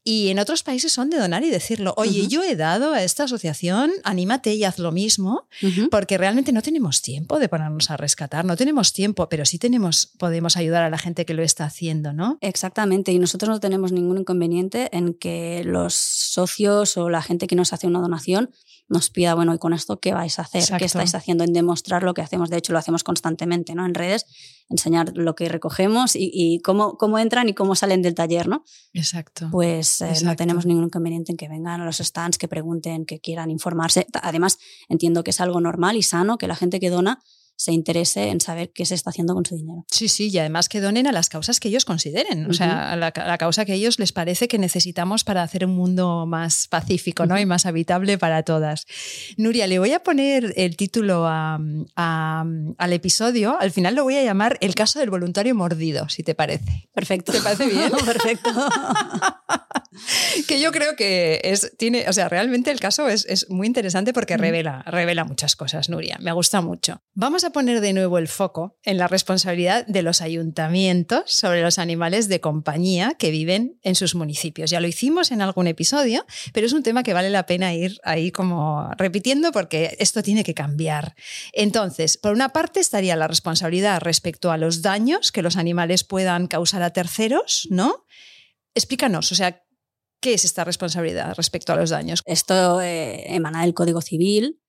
y 0.05 0.29
en 0.29 0.39
otros 0.39 0.63
países 0.63 0.93
son 0.93 1.11
de 1.11 1.19
donar 1.19 1.43
y 1.43 1.51
decirlo, 1.51 1.93
oye, 1.97 2.29
yo 2.29 2.45
he 2.45 2.55
dado 2.55 2.93
a 2.93 3.03
esta 3.03 3.25
asociación, 3.25 3.91
anímate 4.05 4.55
y 4.55 4.63
haz 4.63 4.79
lo 4.79 4.93
mismo, 4.93 5.49
porque 5.91 6.19
realmente 6.19 6.53
no 6.53 6.63
tenemos 6.63 7.03
tiempo 7.03 7.41
de 7.41 7.49
ponernos 7.49 7.91
a 7.91 7.97
rescatar, 7.97 8.45
no 8.45 8.57
tenemos 8.57 8.93
tiempo, 8.93 9.29
pero 9.29 9.45
sí 9.45 9.59
tenemos, 9.59 10.07
podemos 10.19 10.57
ayudar 10.57 10.85
a 10.85 10.91
la 10.91 10.99
gente 10.99 11.27
que 11.27 11.35
lo 11.35 11.43
está 11.43 11.65
haciendo, 11.65 12.13
¿no? 12.13 12.39
Exactamente, 12.41 13.11
y 13.11 13.19
nosotros 13.19 13.49
no 13.49 13.59
tenemos 13.59 13.91
ningún 13.91 14.19
inconveniente 14.19 14.89
en 14.97 15.15
que 15.15 15.63
los 15.65 15.95
socios 15.95 16.76
o 16.97 17.09
la 17.09 17.23
gente 17.23 17.47
que 17.47 17.57
nos 17.57 17.73
hace 17.73 17.87
una 17.87 18.01
donación 18.01 18.51
nos 18.89 19.11
pida, 19.11 19.35
bueno, 19.35 19.55
¿y 19.55 19.59
con 19.59 19.73
esto 19.73 19.99
qué 19.99 20.15
vais 20.15 20.39
a 20.39 20.43
hacer? 20.43 20.63
¿Qué 20.79 20.85
estáis 20.85 21.15
haciendo? 21.15 21.43
En 21.43 21.53
demostrar 21.53 22.03
lo 22.03 22.15
que 22.15 22.23
hacemos. 22.23 22.51
De 22.51 22.57
hecho, 22.57 22.73
lo 22.73 22.79
hacemos 22.79 23.03
constantemente, 23.03 23.75
¿no? 23.75 23.85
En 23.85 23.95
redes, 23.95 24.27
enseñar 24.69 25.13
lo 25.15 25.35
que 25.35 25.49
recogemos 25.49 26.13
y, 26.15 26.61
cómo, 26.63 26.97
cómo 26.97 27.19
entran 27.19 27.49
y 27.49 27.55
cómo 27.55 27.75
salen 27.75 28.03
del 28.03 28.15
taller, 28.15 28.47
¿no? 28.47 28.65
Exacto. 28.93 29.49
Pues 29.51 30.01
eh, 30.03 30.13
no 30.23 30.37
tenemos 30.37 30.67
ningún 30.67 30.85
inconveniente 30.85 31.33
en 31.33 31.37
que 31.37 31.49
vengan 31.49 31.81
a 31.81 31.85
los 31.85 31.99
stands, 31.99 32.39
que 32.39 32.47
pregunten, 32.49 33.07
que 33.07 33.19
quieran 33.21 33.51
informarse. 33.51 34.07
Además, 34.23 34.59
entiendo 34.89 35.25
que 35.25 35.31
es 35.31 35.41
algo 35.41 35.61
normal 35.61 35.97
y 35.97 36.03
sano 36.03 36.39
que 36.39 36.47
la 36.47 36.57
gente 36.57 36.79
que 36.79 36.91
dona 36.91 37.21
se 37.57 37.73
interese 37.73 38.29
en 38.29 38.41
saber 38.41 38.71
qué 38.71 38.85
se 38.85 38.95
está 38.95 39.11
haciendo 39.11 39.35
con 39.35 39.45
su 39.45 39.57
dinero. 39.57 39.85
Sí, 39.91 40.09
sí, 40.09 40.29
y 40.29 40.39
además 40.39 40.69
que 40.69 40.81
donen 40.81 41.07
a 41.07 41.13
las 41.13 41.29
causas 41.29 41.59
que 41.59 41.69
ellos 41.69 41.85
consideren, 41.85 42.49
o 42.51 42.53
sea, 42.53 42.93
a 42.93 42.97
la, 42.97 43.13
causa 43.39 43.65
que 43.65 43.75
ellos 43.75 43.99
les 43.99 44.13
parece 44.13 44.47
que 44.47 44.59
necesitamos 44.59 45.25
para 45.25 45.43
hacer 45.43 45.65
un 45.65 45.75
mundo 45.75 46.27
más 46.27 46.69
pacífico 46.69 47.27
¿no? 47.27 47.39
y 47.39 47.47
más 47.47 47.67
habitable 47.67 48.19
para 48.19 48.43
todas. 48.43 48.87
Nuria, 49.37 49.67
le 49.67 49.79
voy 49.79 49.93
a 49.93 50.03
poner 50.03 50.53
el 50.57 50.77
título 50.77 51.27
al 51.27 52.93
episodio, 52.93 53.59
al 53.59 53.71
final 53.71 53.95
lo 53.95 54.05
voy 54.05 54.17
a 54.17 54.23
llamar 54.23 54.59
El 54.61 54.75
caso 54.75 54.99
del 54.99 55.11
voluntario 55.11 55.55
mordido, 55.55 56.09
si 56.09 56.23
te 56.23 56.35
parece. 56.35 56.89
Perfecto. 56.95 57.33
¿Te 57.33 57.41
parece 57.41 57.67
bien? 57.67 57.91
Perfecto. 58.05 58.51
que 60.49 60.61
yo 60.61 60.73
creo 60.73 60.97
que 60.97 61.41
es, 61.45 61.73
tiene, 61.79 62.09
o 62.09 62.13
sea, 62.13 62.29
realmente 62.29 62.71
el 62.71 62.81
caso 62.81 63.09
es, 63.09 63.27
es 63.27 63.49
muy 63.51 63.67
interesante 63.67 64.13
porque 64.13 64.37
revela, 64.37 64.83
revela 64.87 65.25
muchas 65.25 65.57
cosas, 65.57 65.89
Nuria. 65.89 66.17
Me 66.21 66.33
gusta 66.33 66.61
mucho. 66.61 67.03
Vamos 67.15 67.45
a 67.45 67.51
poner 67.51 67.81
de 67.81 67.93
nuevo 67.93 68.19
el 68.19 68.29
foco 68.29 68.79
en 68.83 68.99
la 68.99 69.09
responsabilidad 69.09 69.87
de 69.87 70.03
los 70.03 70.21
ayuntamientos 70.21 71.25
sobre 71.27 71.63
los 71.63 71.79
animales 71.79 72.29
de 72.29 72.41
compañía 72.41 73.15
que 73.19 73.31
viven 73.31 73.79
en 73.83 73.95
sus 73.95 74.15
municipios. 74.15 74.71
Ya 74.71 74.81
lo 74.81 74.87
hicimos 74.87 75.31
en 75.31 75.43
algún 75.43 75.67
episodio, 75.67 76.25
pero 76.53 76.67
es 76.67 76.73
un 76.73 76.83
tema 76.83 77.03
que 77.03 77.15
vale 77.15 77.31
la 77.31 77.47
pena 77.47 77.75
ir 77.75 77.99
ahí 78.05 78.31
como 78.31 78.91
repitiendo 78.97 79.53
porque 79.53 79.97
esto 79.99 80.23
tiene 80.23 80.45
que 80.45 80.55
cambiar. 80.55 81.15
Entonces, 81.53 82.17
por 82.17 82.33
una 82.33 82.51
parte 82.51 82.81
estaría 82.81 83.17
la 83.17 83.29
responsabilidad 83.29 84.01
respecto 84.01 84.51
a 84.51 84.57
los 84.57 84.83
daños 84.83 85.33
que 85.33 85.43
los 85.43 85.57
animales 85.57 86.05
puedan 86.05 86.47
causar 86.47 86.83
a 86.83 86.91
terceros, 86.91 87.67
¿no? 87.71 88.05
Explícanos, 88.75 89.33
o 89.33 89.35
sea, 89.35 89.63
¿qué 90.27 90.35
es 90.35 90.45
esta 90.45 90.65
responsabilidad 90.65 91.37
respecto 91.37 91.73
a 91.73 91.77
los 91.77 91.91
daños? 91.91 92.21
Esto 92.25 92.81
eh, 92.81 93.33
emana 93.33 93.63
del 93.63 93.75
Código 93.75 94.01
Civil 94.01 94.61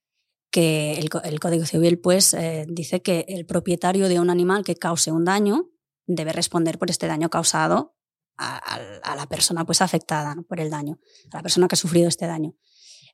que 0.52 0.94
el, 1.00 1.40
Código 1.40 1.66
Civil 1.66 1.98
pues, 1.98 2.36
eh, 2.36 2.68
dice 2.70 3.02
que 3.02 3.26
el 3.28 3.48
propietario 3.48 4.08
de 4.08 4.20
un 4.20 4.30
animal 4.30 4.64
que 4.64 4.76
cause 4.76 5.12
un 5.12 5.26
daño 5.26 5.72
debe 6.06 6.32
responder 6.32 6.78
por 6.78 6.92
este 6.92 7.08
daño 7.08 7.32
causado 7.32 7.96
a, 8.38 9.16
la 9.16 9.26
persona 9.26 9.66
pues, 9.66 9.82
afectada 9.82 10.36
por 10.48 10.60
el 10.60 10.70
daño, 10.70 11.00
a 11.32 11.38
la 11.38 11.42
persona 11.42 11.68
que 11.68 11.74
ha 11.74 11.78
sufrido 11.78 12.08
este 12.08 12.28
daño. 12.28 12.54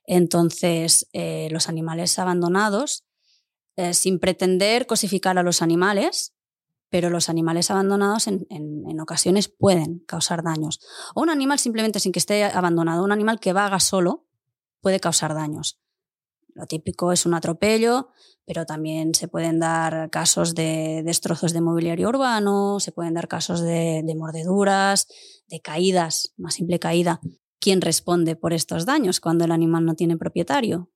Entonces, 0.04 1.08
eh, 1.14 1.48
los 1.50 1.70
animales 1.70 2.18
abandonados, 2.18 3.04
sin 3.92 4.20
pretender 4.20 4.86
cosificar 4.86 5.38
a 5.38 5.42
los 5.42 5.62
animales, 5.62 6.34
pero 6.94 7.10
los 7.10 7.28
animales 7.28 7.72
abandonados 7.72 8.28
en, 8.28 8.46
en, 8.50 9.00
ocasiones 9.00 9.48
pueden 9.48 10.04
causar 10.06 10.44
daños. 10.44 10.78
O 11.16 11.22
un 11.22 11.28
animal 11.28 11.58
simplemente 11.58 11.98
sin 11.98 12.12
que 12.12 12.20
esté 12.20 12.44
abandonado, 12.44 13.02
un 13.02 13.10
animal 13.10 13.40
que 13.40 13.52
vaga 13.52 13.80
solo 13.80 14.28
puede 14.80 15.00
causar 15.00 15.34
daños. 15.34 15.80
Lo 16.54 16.66
típico 16.66 17.10
es 17.10 17.26
un 17.26 17.34
atropello, 17.34 18.10
pero 18.46 18.64
también 18.64 19.12
se 19.16 19.26
pueden 19.26 19.58
dar 19.58 20.08
casos 20.10 20.54
de 20.54 21.02
destrozos 21.04 21.52
de 21.52 21.60
mobiliario 21.60 22.10
urbano, 22.10 22.78
se 22.78 22.92
pueden 22.92 23.14
dar 23.14 23.26
casos 23.26 23.60
de, 23.60 24.14
mordeduras, 24.16 25.08
de 25.48 25.60
caídas, 25.60 26.32
una 26.38 26.52
simple 26.52 26.78
caída. 26.78 27.20
¿Quién 27.58 27.80
responde 27.80 28.36
por 28.36 28.52
estos 28.52 28.86
daños 28.86 29.18
cuando 29.18 29.44
el 29.44 29.50
animal 29.50 29.84
no 29.84 29.96
tiene 29.96 30.16
propietario? 30.16 30.92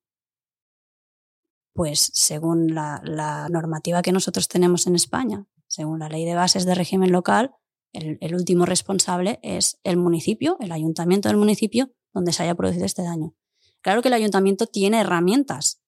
Pues 1.73 2.13
según 2.15 2.73
la, 2.73 3.49
normativa 3.51 4.01
que 4.01 4.13
nosotros 4.13 4.47
tenemos 4.47 4.87
en 4.87 4.95
España, 4.95 5.45
según 5.79 6.01
la 6.01 6.09
ley 6.09 6.25
de 6.25 6.35
bases 6.35 6.67
de 6.67 6.75
régimen 6.75 7.13
local, 7.13 7.53
el 7.93 8.35
último 8.35 8.67
responsable 8.67 9.39
es 9.43 9.79
el 9.85 9.97
municipio, 9.97 10.57
el 10.59 10.73
ayuntamiento 10.73 11.29
del 11.29 11.39
municipio 11.39 11.93
donde 12.13 12.33
se 12.33 12.43
haya 12.43 12.57
producido 12.57 12.85
este 12.85 13.03
daño. 13.03 13.37
Claro 13.81 14.03
que 14.03 14.09
el 14.09 14.15
ayuntamiento 14.15 14.67
tiene 14.67 15.01
herramientas 15.01 15.81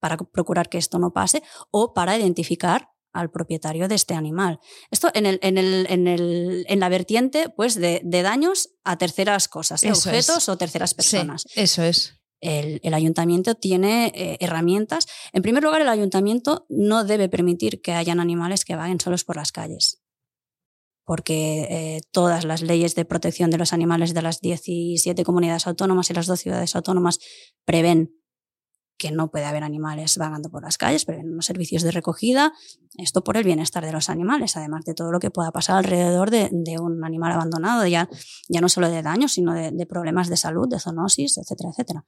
para 0.00 0.16
procurar 0.16 0.68
que 0.68 0.78
esto 0.78 0.98
no 0.98 1.12
pase 1.12 1.44
o 1.70 1.94
para 1.94 2.18
identificar 2.18 2.90
al 3.12 3.30
propietario 3.30 3.86
de 3.86 3.94
este 3.94 4.14
animal. 4.14 4.58
Esto 4.90 5.10
en, 5.14 5.26
el, 5.26 5.38
en, 5.42 5.58
el, 5.58 5.86
en, 5.88 6.08
el, 6.08 6.66
en 6.68 6.80
la 6.80 6.88
vertiente 6.88 7.48
pues, 7.48 7.76
de, 7.76 8.02
daños 8.02 8.70
a 8.82 8.98
terceras 8.98 9.46
cosas, 9.46 9.84
¿eh? 9.84 9.92
objetos 9.92 10.48
o 10.48 10.58
terceras 10.58 10.92
personas. 10.92 11.44
eso 11.54 11.84
es. 11.84 12.15
El, 12.40 12.94
ayuntamiento 12.94 13.54
tiene 13.54 14.12
eh, 14.14 14.36
herramientas. 14.40 15.06
En 15.32 15.42
primer 15.42 15.62
lugar, 15.62 15.80
el 15.80 15.88
ayuntamiento 15.88 16.66
no 16.68 17.04
debe 17.04 17.28
permitir 17.28 17.80
que 17.80 17.92
hayan 17.92 18.20
animales 18.20 18.64
que 18.64 18.76
vaguen 18.76 19.00
solos 19.00 19.24
por 19.24 19.36
las 19.36 19.52
calles 19.52 20.02
porque 21.06 21.68
eh, 21.70 22.00
todas 22.10 22.44
las 22.44 22.62
leyes 22.62 22.96
de 22.96 23.04
protección 23.04 23.48
de 23.50 23.58
los 23.58 23.72
animales 23.72 24.12
de 24.12 24.22
las 24.22 24.40
17 24.40 25.22
comunidades 25.22 25.68
autónomas 25.68 26.10
y 26.10 26.14
las 26.14 26.26
dos 26.26 26.40
ciudades 26.40 26.74
autónomas 26.74 27.20
prevén 27.64 28.12
que 28.98 29.10
no 29.10 29.30
puede 29.30 29.44
haber 29.44 29.62
animales 29.62 30.16
vagando 30.16 30.50
por 30.50 30.62
las 30.62 30.78
calles, 30.78 31.04
prevén 31.04 31.30
unos 31.30 31.46
servicios 31.46 31.82
de 31.82 31.90
recogida, 31.90 32.52
esto 32.96 33.22
por 33.22 33.36
el 33.36 33.44
bienestar 33.44 33.84
de 33.84 33.92
los 33.92 34.08
animales, 34.08 34.56
además 34.56 34.84
de 34.84 34.94
todo 34.94 35.12
lo 35.12 35.20
que 35.20 35.30
pueda 35.30 35.52
pasar 35.52 35.76
alrededor 35.76 36.30
de, 36.30 36.50
un 36.80 37.04
animal 37.04 37.32
abandonado, 37.32 37.86
ya, 37.86 38.08
ya 38.48 38.60
no 38.60 38.68
solo 38.68 38.88
de 38.88 39.02
daños, 39.02 39.32
sino 39.32 39.52
de, 39.54 39.70
de 39.70 39.86
problemas 39.86 40.28
de 40.28 40.36
salud, 40.36 40.68
de 40.68 40.80
zoonosis, 40.80 41.38
etcétera, 41.38 41.70
etcétera 41.70 42.04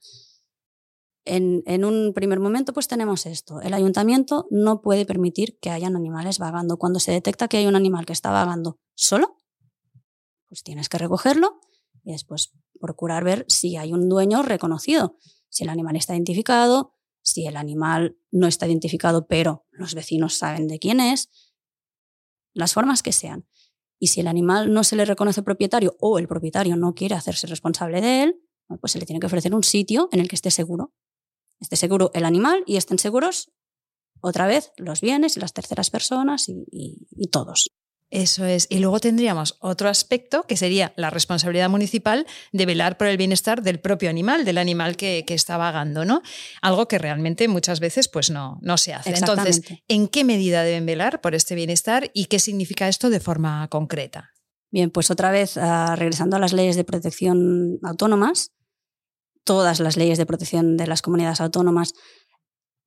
en, 1.28 1.84
un 1.84 2.12
primer 2.14 2.40
momento 2.40 2.72
pues 2.72 2.88
tenemos 2.88 3.26
esto. 3.26 3.60
El 3.60 3.74
ayuntamiento 3.74 4.46
no 4.50 4.80
puede 4.80 5.06
permitir 5.06 5.58
que 5.60 5.70
hayan 5.70 5.96
animales 5.96 6.38
vagando. 6.38 6.78
Cuando 6.78 7.00
se 7.00 7.12
detecta 7.12 7.48
que 7.48 7.58
hay 7.58 7.66
un 7.66 7.76
animal 7.76 8.06
que 8.06 8.12
está 8.12 8.30
vagando 8.30 8.78
solo, 8.94 9.36
pues 10.48 10.62
tienes 10.62 10.88
que 10.88 10.98
recogerlo 10.98 11.60
y 12.02 12.12
después 12.12 12.52
procurar 12.80 13.24
ver 13.24 13.44
si 13.48 13.76
hay 13.76 13.92
un 13.92 14.08
dueño 14.08 14.42
reconocido, 14.42 15.16
si 15.48 15.64
el 15.64 15.70
animal 15.70 15.96
está 15.96 16.14
identificado, 16.14 16.94
si 17.22 17.46
el 17.46 17.56
animal 17.56 18.18
no 18.30 18.46
está 18.46 18.66
identificado 18.66 19.26
pero 19.26 19.66
los 19.70 19.94
vecinos 19.94 20.34
saben 20.34 20.68
de 20.68 20.78
quién 20.78 21.00
es, 21.00 21.30
las 22.52 22.72
formas 22.72 23.02
que 23.02 23.12
sean. 23.12 23.46
Y 24.00 24.08
si 24.08 24.20
el 24.20 24.28
animal 24.28 24.72
no 24.72 24.84
se 24.84 24.96
le 24.96 25.04
reconoce 25.04 25.42
propietario 25.42 25.96
o 26.00 26.18
el 26.18 26.28
propietario 26.28 26.76
no 26.76 26.94
quiere 26.94 27.14
hacerse 27.14 27.46
responsable 27.46 28.00
de 28.00 28.22
él, 28.22 28.40
pues 28.80 28.92
se 28.92 28.98
le 28.98 29.06
tiene 29.06 29.18
que 29.18 29.26
ofrecer 29.26 29.54
un 29.54 29.64
sitio 29.64 30.08
en 30.12 30.20
el 30.20 30.28
que 30.28 30.36
esté 30.36 30.50
seguro 30.50 30.92
esté 31.60 31.76
seguro 31.76 32.10
el 32.14 32.24
animal 32.24 32.62
y 32.66 32.76
estén 32.76 32.98
seguros 32.98 33.50
otra 34.20 34.46
vez 34.46 34.72
los 34.76 35.00
bienes 35.00 35.36
y 35.36 35.40
las 35.40 35.52
terceras 35.52 35.90
personas 35.90 36.48
y, 36.48 37.28
todos. 37.30 37.70
Eso 38.10 38.46
es. 38.46 38.66
Y 38.70 38.78
luego 38.78 39.00
tendríamos 39.00 39.56
otro 39.60 39.90
aspecto 39.90 40.44
que 40.44 40.56
sería 40.56 40.94
la 40.96 41.10
responsabilidad 41.10 41.68
municipal 41.68 42.26
de 42.52 42.64
velar 42.64 42.96
por 42.96 43.06
el 43.06 43.18
bienestar 43.18 43.62
del 43.62 43.80
propio 43.80 44.08
animal, 44.08 44.46
del 44.46 44.56
animal 44.56 44.96
que, 44.96 45.24
está 45.28 45.58
vagando, 45.58 46.06
¿no? 46.06 46.22
Algo 46.62 46.88
que 46.88 46.98
realmente 46.98 47.48
muchas 47.48 47.80
veces 47.80 48.08
pues 48.08 48.30
no, 48.30 48.58
no 48.62 48.78
se 48.78 48.94
hace. 48.94 49.10
Entonces, 49.10 49.60
¿en 49.88 50.08
qué 50.08 50.24
medida 50.24 50.62
deben 50.62 50.86
velar 50.86 51.20
por 51.20 51.34
este 51.34 51.54
bienestar 51.54 52.10
y 52.14 52.26
qué 52.26 52.38
significa 52.38 52.88
esto 52.88 53.10
de 53.10 53.20
forma 53.20 53.68
concreta? 53.68 54.30
Bien, 54.70 54.90
pues 54.90 55.10
otra 55.10 55.30
vez, 55.30 55.56
ah, 55.58 55.94
regresando 55.96 56.36
a 56.36 56.38
las 56.38 56.52
leyes 56.52 56.76
de 56.76 56.84
protección 56.84 57.78
autónomas, 57.82 58.52
todas 59.44 59.80
las 59.80 59.96
leyes 59.96 60.18
de 60.18 60.26
protección 60.26 60.76
de 60.76 60.86
las 60.86 61.02
comunidades 61.02 61.40
autónomas 61.40 61.92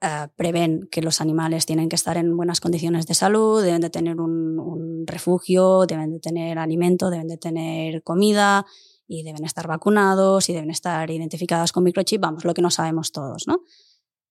eh, 0.01 0.27
prevén 0.35 0.87
que 0.91 1.01
los 1.01 1.21
animales 1.21 1.65
tienen 1.65 1.87
que 1.87 1.95
estar 1.95 2.17
en 2.17 2.35
buenas 2.35 2.59
condiciones 2.59 3.05
de 3.05 3.13
salud, 3.13 3.63
deben 3.63 3.81
de 3.81 3.89
tener 3.89 4.19
un, 4.19 5.05
refugio, 5.05 5.85
deben 5.87 6.11
de 6.11 6.19
tener 6.19 6.59
alimento, 6.59 7.09
deben 7.09 7.27
de 7.27 7.37
tener 7.37 8.03
comida 8.03 8.65
y 9.07 9.23
deben 9.23 9.43
estar 9.45 9.67
vacunados 9.67 10.47
y 10.49 10.53
deben 10.53 10.69
estar 10.69 11.09
identificados 11.09 11.71
con 11.71 11.83
microchip, 11.83 12.21
vamos, 12.21 12.45
lo 12.45 12.53
que 12.53 12.61
no 12.61 12.69
sabemos 12.69 13.11
todos, 13.11 13.47
¿no? 13.47 13.61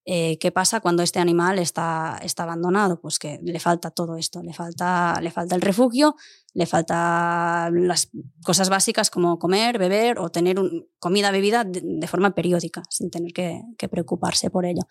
Eh, 0.06 0.38
¿Qué 0.38 0.50
pasa 0.50 0.80
cuando 0.80 1.02
este 1.02 1.18
animal 1.18 1.58
está, 1.58 2.18
está 2.22 2.44
abandonado? 2.44 3.00
Pues 3.00 3.18
que 3.18 3.38
le 3.42 3.60
falta 3.60 3.90
todo 3.90 4.16
esto, 4.16 4.42
le 4.42 4.54
falta, 4.54 5.20
le 5.20 5.30
falta 5.30 5.54
el 5.54 5.60
refugio, 5.60 6.16
le 6.54 6.66
falta 6.66 7.70
las 7.72 8.10
cosas 8.42 8.70
básicas 8.70 9.10
como 9.10 9.38
comer, 9.38 9.78
beber 9.78 10.18
o 10.18 10.30
tener 10.30 10.58
comida, 10.98 11.30
bebida 11.30 11.64
de, 11.64 12.06
forma 12.08 12.34
periódica, 12.34 12.82
sin 12.88 13.10
tener 13.10 13.32
que, 13.32 13.62
preocuparse 13.88 14.50
por 14.50 14.64
ello. 14.64 14.82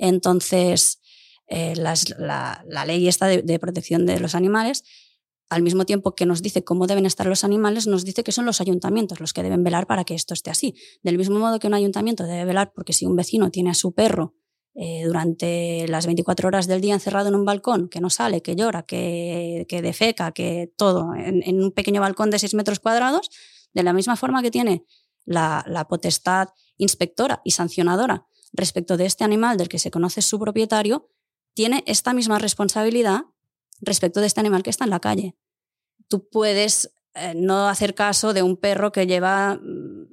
Entonces, 0.00 1.00
eh, 1.46 1.74
la, 1.76 2.64
ley 2.86 3.06
esta 3.06 3.26
de, 3.26 3.58
protección 3.58 4.06
de 4.06 4.18
los 4.18 4.34
animales 4.34 4.82
al 5.50 5.62
mismo 5.62 5.84
tiempo 5.84 6.14
que 6.14 6.24
nos 6.24 6.42
dice 6.42 6.62
cómo 6.62 6.86
deben 6.86 7.06
estar 7.06 7.26
los 7.26 7.42
animales, 7.42 7.88
nos 7.88 8.04
dice 8.04 8.22
que 8.22 8.30
son 8.30 8.46
los 8.46 8.60
ayuntamientos 8.60 9.18
los 9.18 9.32
que 9.32 9.42
deben 9.42 9.64
velar 9.64 9.88
para 9.88 10.04
que 10.04 10.14
esto 10.14 10.32
esté 10.32 10.50
así. 10.50 10.74
Del 11.02 11.18
mismo 11.18 11.38
modo 11.40 11.58
que 11.58 11.66
un 11.66 11.74
ayuntamiento 11.74 12.22
debe 12.24 12.44
velar 12.44 12.72
porque 12.72 12.92
si 12.92 13.04
un 13.04 13.16
vecino 13.16 13.50
tiene 13.50 13.70
a 13.70 13.74
su 13.74 13.92
perro 13.92 14.36
eh, 14.76 15.02
durante 15.04 15.88
las 15.88 16.06
24 16.06 16.46
horas 16.46 16.68
del 16.68 16.80
día 16.80 16.94
encerrado 16.94 17.28
en 17.28 17.34
un 17.34 17.44
balcón, 17.44 17.88
que 17.88 18.00
no 18.00 18.10
sale, 18.10 18.42
que 18.42 18.54
llora, 18.54 18.84
que, 18.84 19.66
que 19.68 19.82
defeca, 19.82 20.30
que 20.30 20.72
todo, 20.76 21.14
en, 21.16 21.62
un 21.62 21.72
pequeño 21.72 22.00
balcón 22.00 22.30
de 22.30 22.38
6 22.38 22.54
metros 22.54 22.78
cuadrados, 22.78 23.28
de 23.74 23.82
la 23.82 23.92
misma 23.92 24.14
forma 24.14 24.42
que 24.42 24.52
tiene 24.52 24.84
la 25.26 25.86
potestad 25.88 26.48
inspectora 26.76 27.42
y 27.44 27.50
sancionadora 27.50 28.28
respecto 28.52 28.96
de 28.96 29.06
este 29.06 29.24
animal 29.24 29.56
del 29.56 29.68
que 29.68 29.78
se 29.78 29.90
conoce 29.90 30.22
su 30.22 30.38
propietario, 30.38 31.10
tiene 31.54 31.82
esta 31.86 32.14
misma 32.14 32.38
responsabilidad 32.38 33.22
respecto 33.80 34.20
de 34.20 34.26
este 34.26 34.40
animal 34.40 34.62
que 34.62 34.70
está 34.70 34.84
en 34.84 34.90
la 34.90 35.00
calle. 35.00 35.36
Tú 36.08 36.28
puedes 36.28 36.92
eh, 37.14 37.34
no 37.34 37.68
hacer 37.68 37.94
caso 37.94 38.32
de 38.32 38.42
un 38.42 38.56
perro 38.56 38.92
que 38.92 39.06
lleva 39.06 39.56
mm, 39.56 40.08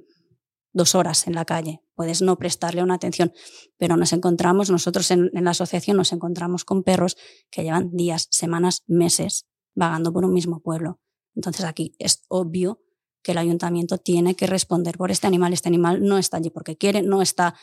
dos 0.74 0.96
horas 0.96 1.28
en 1.28 1.34
la 1.34 1.46
calle, 1.46 1.82
puedes 1.96 2.22
no 2.22 2.38
prestarle 2.38 2.84
una 2.84 2.94
atención, 2.94 3.34
pero 3.78 3.98
nos 3.98 4.14
encontramos, 4.14 4.70
nosotros 4.70 5.10
en, 5.12 5.32
la 5.34 5.52
asociación 5.52 5.98
nos 5.98 6.14
encontramos 6.14 6.64
con 6.64 6.84
perros 6.84 7.18
que 7.50 7.64
llevan 7.64 7.92
días, 7.92 8.28
semanas, 8.32 8.84
meses 8.88 9.48
vagando 9.76 10.14
por 10.14 10.24
un 10.24 10.34
mismo 10.34 10.62
pueblo. 10.62 11.00
Entonces 11.36 11.66
aquí 11.66 11.96
es 12.00 12.24
obvio 12.30 12.82
que 13.22 13.32
el 13.32 13.38
ayuntamiento 13.38 13.98
tiene 13.98 14.36
que 14.36 14.48
responder 14.48 14.98
por 14.98 15.12
este 15.12 15.28
animal. 15.28 15.54
Este 15.54 15.70
animal 15.70 16.04
no 16.04 16.18
está 16.18 16.38
allí 16.38 16.50
porque 16.50 16.78
quiere, 16.78 17.02
no 17.02 17.22
está 17.22 17.56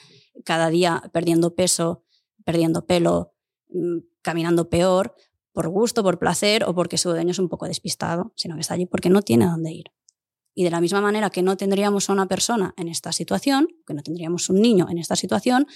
cada 0.45 0.69
día 0.69 1.03
perdiendo 1.12 1.55
peso, 1.55 2.05
perdiendo 2.45 2.87
pelo, 2.87 3.33
mm, 3.69 3.99
caminando 4.23 4.69
peor, 4.69 5.14
por 5.53 5.69
gusto, 5.69 6.03
por 6.03 6.19
placer 6.19 6.64
o 6.64 6.75
porque 6.75 6.99
su 6.99 7.11
dueño 7.11 7.31
es 7.31 7.38
un 7.38 7.49
poco 7.49 7.67
despistado, 7.67 8.33
sino 8.35 8.57
que 8.57 8.62
está 8.62 8.75
allí 8.75 8.87
porque 8.87 9.09
no 9.09 9.23
tiene 9.23 9.47
dónde 9.47 9.73
ir. 9.73 9.93
Y 10.55 10.64
de 10.64 10.71
la 10.71 10.81
misma 10.81 11.01
manera 11.01 11.31
que 11.31 11.43
no 11.43 11.57
tendríamos 11.57 12.09
a 12.09 12.12
una 12.12 12.27
persona 12.27 12.75
en 12.77 12.88
esta 12.88 13.12
situación, 13.12 13.69
que 13.87 13.95
no 13.95 14.03
tendríamos 14.03 14.49
un 14.51 14.61
niño 14.61 14.87
en 14.88 14.99
esta 14.99 15.17
situación, 15.17 15.67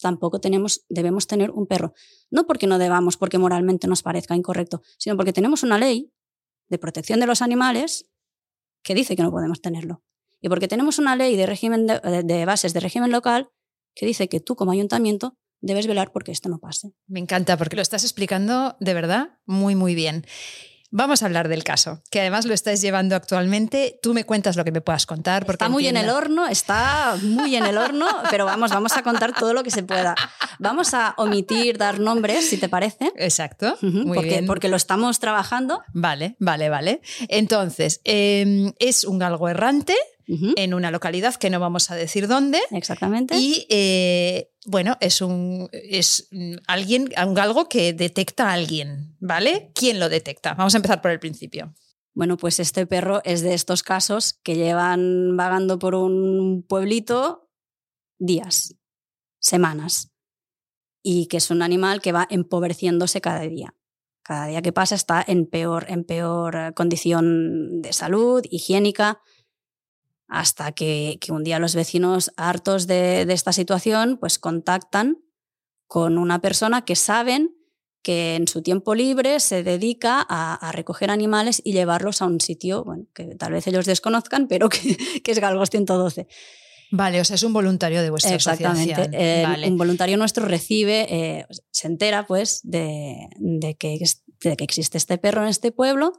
tampoco 0.00 0.40
tenemos, 0.40 0.84
debemos 0.88 1.26
tener 1.26 1.50
un 1.50 1.66
perro. 1.66 1.94
No 2.30 2.46
porque 2.46 2.66
no 2.66 2.78
debamos, 2.78 3.16
porque 3.16 3.38
moralmente 3.38 3.86
nos 3.86 4.02
parezca 4.02 4.34
incorrecto, 4.34 4.82
sino 4.98 5.16
porque 5.16 5.32
tenemos 5.32 5.62
una 5.62 5.78
ley 5.78 6.12
de 6.68 6.78
protección 6.78 7.20
de 7.20 7.26
los 7.26 7.42
animales 7.42 8.10
que 8.84 8.94
dice 8.94 9.16
que 9.16 9.22
no 9.22 9.32
podemos 9.32 9.60
tenerlo. 9.60 10.04
Y 10.40 10.48
porque 10.48 10.68
tenemos 10.68 10.98
una 10.98 11.16
ley 11.16 11.34
de, 11.36 11.46
régimen 11.46 11.86
de 11.86 12.44
bases 12.44 12.72
de 12.74 12.80
régimen 12.80 13.10
local 13.10 13.50
que 13.94 14.06
dice 14.06 14.28
que 14.28 14.40
tú 14.40 14.54
como 14.54 14.72
ayuntamiento 14.72 15.36
debes 15.60 15.86
velar 15.86 16.12
porque 16.12 16.30
esto 16.30 16.48
no 16.48 16.58
pase. 16.58 16.92
Me 17.06 17.18
encanta 17.18 17.56
porque 17.56 17.76
lo 17.76 17.82
estás 17.82 18.04
explicando 18.04 18.76
de 18.78 18.94
verdad 18.94 19.38
muy, 19.46 19.74
muy 19.74 19.94
bien. 19.94 20.26
Vamos 20.96 21.24
a 21.24 21.26
hablar 21.26 21.48
del 21.48 21.64
caso, 21.64 22.00
que 22.08 22.20
además 22.20 22.44
lo 22.44 22.54
estás 22.54 22.80
llevando 22.80 23.16
actualmente. 23.16 23.98
Tú 24.00 24.14
me 24.14 24.22
cuentas 24.22 24.54
lo 24.54 24.62
que 24.62 24.70
me 24.70 24.80
puedas 24.80 25.06
contar. 25.06 25.44
Porque 25.44 25.64
está 25.64 25.68
muy 25.68 25.88
en 25.88 25.96
el 25.96 26.08
horno, 26.08 26.46
está 26.46 27.16
muy 27.20 27.56
en 27.56 27.66
el 27.66 27.78
horno, 27.78 28.06
pero 28.30 28.44
vamos, 28.44 28.70
vamos 28.70 28.96
a 28.96 29.02
contar 29.02 29.34
todo 29.34 29.54
lo 29.54 29.64
que 29.64 29.72
se 29.72 29.82
pueda. 29.82 30.14
Vamos 30.60 30.94
a 30.94 31.14
omitir 31.16 31.78
dar 31.78 31.98
nombres, 31.98 32.48
si 32.48 32.58
te 32.58 32.68
parece. 32.68 33.12
Exacto. 33.16 33.76
muy 33.82 34.14
porque, 34.14 34.28
bien. 34.28 34.46
porque 34.46 34.68
lo 34.68 34.76
estamos 34.76 35.18
trabajando. 35.18 35.82
Vale, 35.92 36.36
vale, 36.38 36.68
vale. 36.68 37.00
Entonces, 37.26 38.00
em, 38.04 38.72
es 38.78 39.02
un 39.02 39.18
galgo 39.18 39.48
errante 39.48 39.96
en 40.26 40.74
una 40.74 40.90
localidad 40.90 41.34
que 41.34 41.50
no 41.50 41.60
vamos 41.60 41.90
a 41.90 41.96
decir 41.96 42.28
dónde. 42.28 42.60
Exactamente. 42.70 43.36
Y 43.36 43.66
eh, 43.68 44.50
bueno, 44.66 44.96
es 45.00 45.20
un 45.20 45.68
es 45.72 46.28
alguien, 46.66 47.10
un 47.24 47.34
galgo 47.34 47.68
que 47.68 47.92
detecta 47.92 48.48
a 48.48 48.52
alguien, 48.52 49.16
¿vale? 49.20 49.70
¿Quién 49.74 50.00
lo 50.00 50.08
detecta? 50.08 50.54
Vamos 50.54 50.74
a 50.74 50.78
empezar 50.78 51.00
por 51.02 51.10
el 51.10 51.20
principio. 51.20 51.74
Bueno, 52.14 52.36
pues 52.36 52.60
este 52.60 52.86
perro 52.86 53.20
es 53.24 53.42
de 53.42 53.54
estos 53.54 53.82
casos 53.82 54.34
que 54.42 54.54
llevan 54.54 55.36
vagando 55.36 55.78
por 55.78 55.96
un 55.96 56.64
pueblito 56.66 57.50
días, 58.18 58.76
semanas, 59.40 60.12
y 61.02 61.26
que 61.26 61.38
es 61.38 61.50
un 61.50 61.60
animal 61.60 62.00
que 62.00 62.12
va 62.12 62.26
empobreciéndose 62.30 63.20
cada 63.20 63.40
día. 63.40 63.74
Cada 64.22 64.46
día 64.46 64.62
que 64.62 64.72
pasa 64.72 64.94
está 64.94 65.22
en 65.26 65.46
peor, 65.46 65.86
en 65.88 66.04
peor 66.04 66.72
condición 66.74 67.82
de 67.82 67.92
salud, 67.92 68.42
higiénica, 68.48 69.20
hasta 70.34 70.72
que, 70.72 71.18
un 71.30 71.44
día 71.44 71.60
los 71.60 71.76
vecinos, 71.76 72.32
hartos 72.36 72.88
de, 72.88 73.22
esta 73.22 73.52
situación, 73.52 74.18
pues 74.18 74.40
contactan 74.40 75.18
con 75.86 76.18
una 76.18 76.40
persona 76.40 76.84
que 76.84 76.96
saben 76.96 77.54
que 78.02 78.34
en 78.34 78.48
su 78.48 78.60
tiempo 78.60 78.96
libre 78.96 79.38
se 79.38 79.62
dedica 79.62 80.26
a, 80.28 80.72
recoger 80.72 81.10
animales 81.10 81.62
y 81.64 81.72
llevarlos 81.72 82.20
a 82.20 82.26
un 82.26 82.40
sitio 82.40 82.84
bueno, 82.84 83.06
que 83.14 83.36
tal 83.36 83.52
vez 83.52 83.66
ellos 83.68 83.86
desconozcan, 83.86 84.48
pero 84.48 84.68
que, 84.68 84.96
es 85.24 85.38
Galgos 85.38 85.70
112. 85.70 86.26
Vale, 86.90 87.20
o 87.20 87.24
sea, 87.24 87.36
es 87.36 87.42
un 87.44 87.52
voluntario 87.52 88.02
de 88.02 88.10
vuestra 88.10 88.34
Exactamente. 88.34 89.46
Un 89.66 89.78
voluntario 89.78 90.16
nuestro 90.16 90.46
recibe, 90.46 91.06
eh, 91.10 91.46
se 91.70 91.86
entera 91.86 92.26
pues 92.26 92.60
de, 92.64 93.28
que, 93.78 93.98
de 94.42 94.56
que 94.56 94.64
existe 94.64 94.98
este 94.98 95.16
perro 95.16 95.42
en 95.42 95.48
este 95.48 95.70
pueblo 95.70 96.12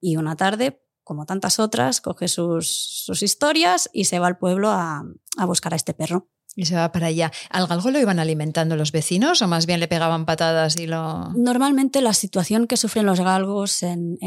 y 0.00 0.16
una 0.16 0.36
tarde 0.36 0.81
como 1.04 1.26
tantas 1.26 1.58
otras, 1.58 2.00
coge 2.00 2.28
sus, 2.28 3.08
historias 3.22 3.90
y 3.92 4.04
se 4.04 4.18
va 4.18 4.26
al 4.26 4.38
pueblo 4.38 4.70
a, 4.70 5.04
buscar 5.46 5.72
a 5.72 5.76
este 5.76 5.94
perro. 5.94 6.28
Y 6.54 6.66
se 6.66 6.74
va 6.74 6.92
para 6.92 7.06
allá. 7.06 7.32
¿Al 7.48 7.66
galgo 7.66 7.90
lo 7.90 7.98
iban 7.98 8.18
alimentando 8.18 8.76
los 8.76 8.92
vecinos 8.92 9.40
o 9.40 9.48
más 9.48 9.64
bien 9.64 9.80
le 9.80 9.88
pegaban 9.88 10.26
patadas 10.26 10.76
y 10.76 10.86
lo...? 10.86 11.30
Normalmente 11.34 12.02
la 12.02 12.12
situación 12.12 12.66
que 12.66 12.76
sufren 12.76 13.06
los 13.06 13.20
galgos 13.20 13.82
en, 13.82 14.18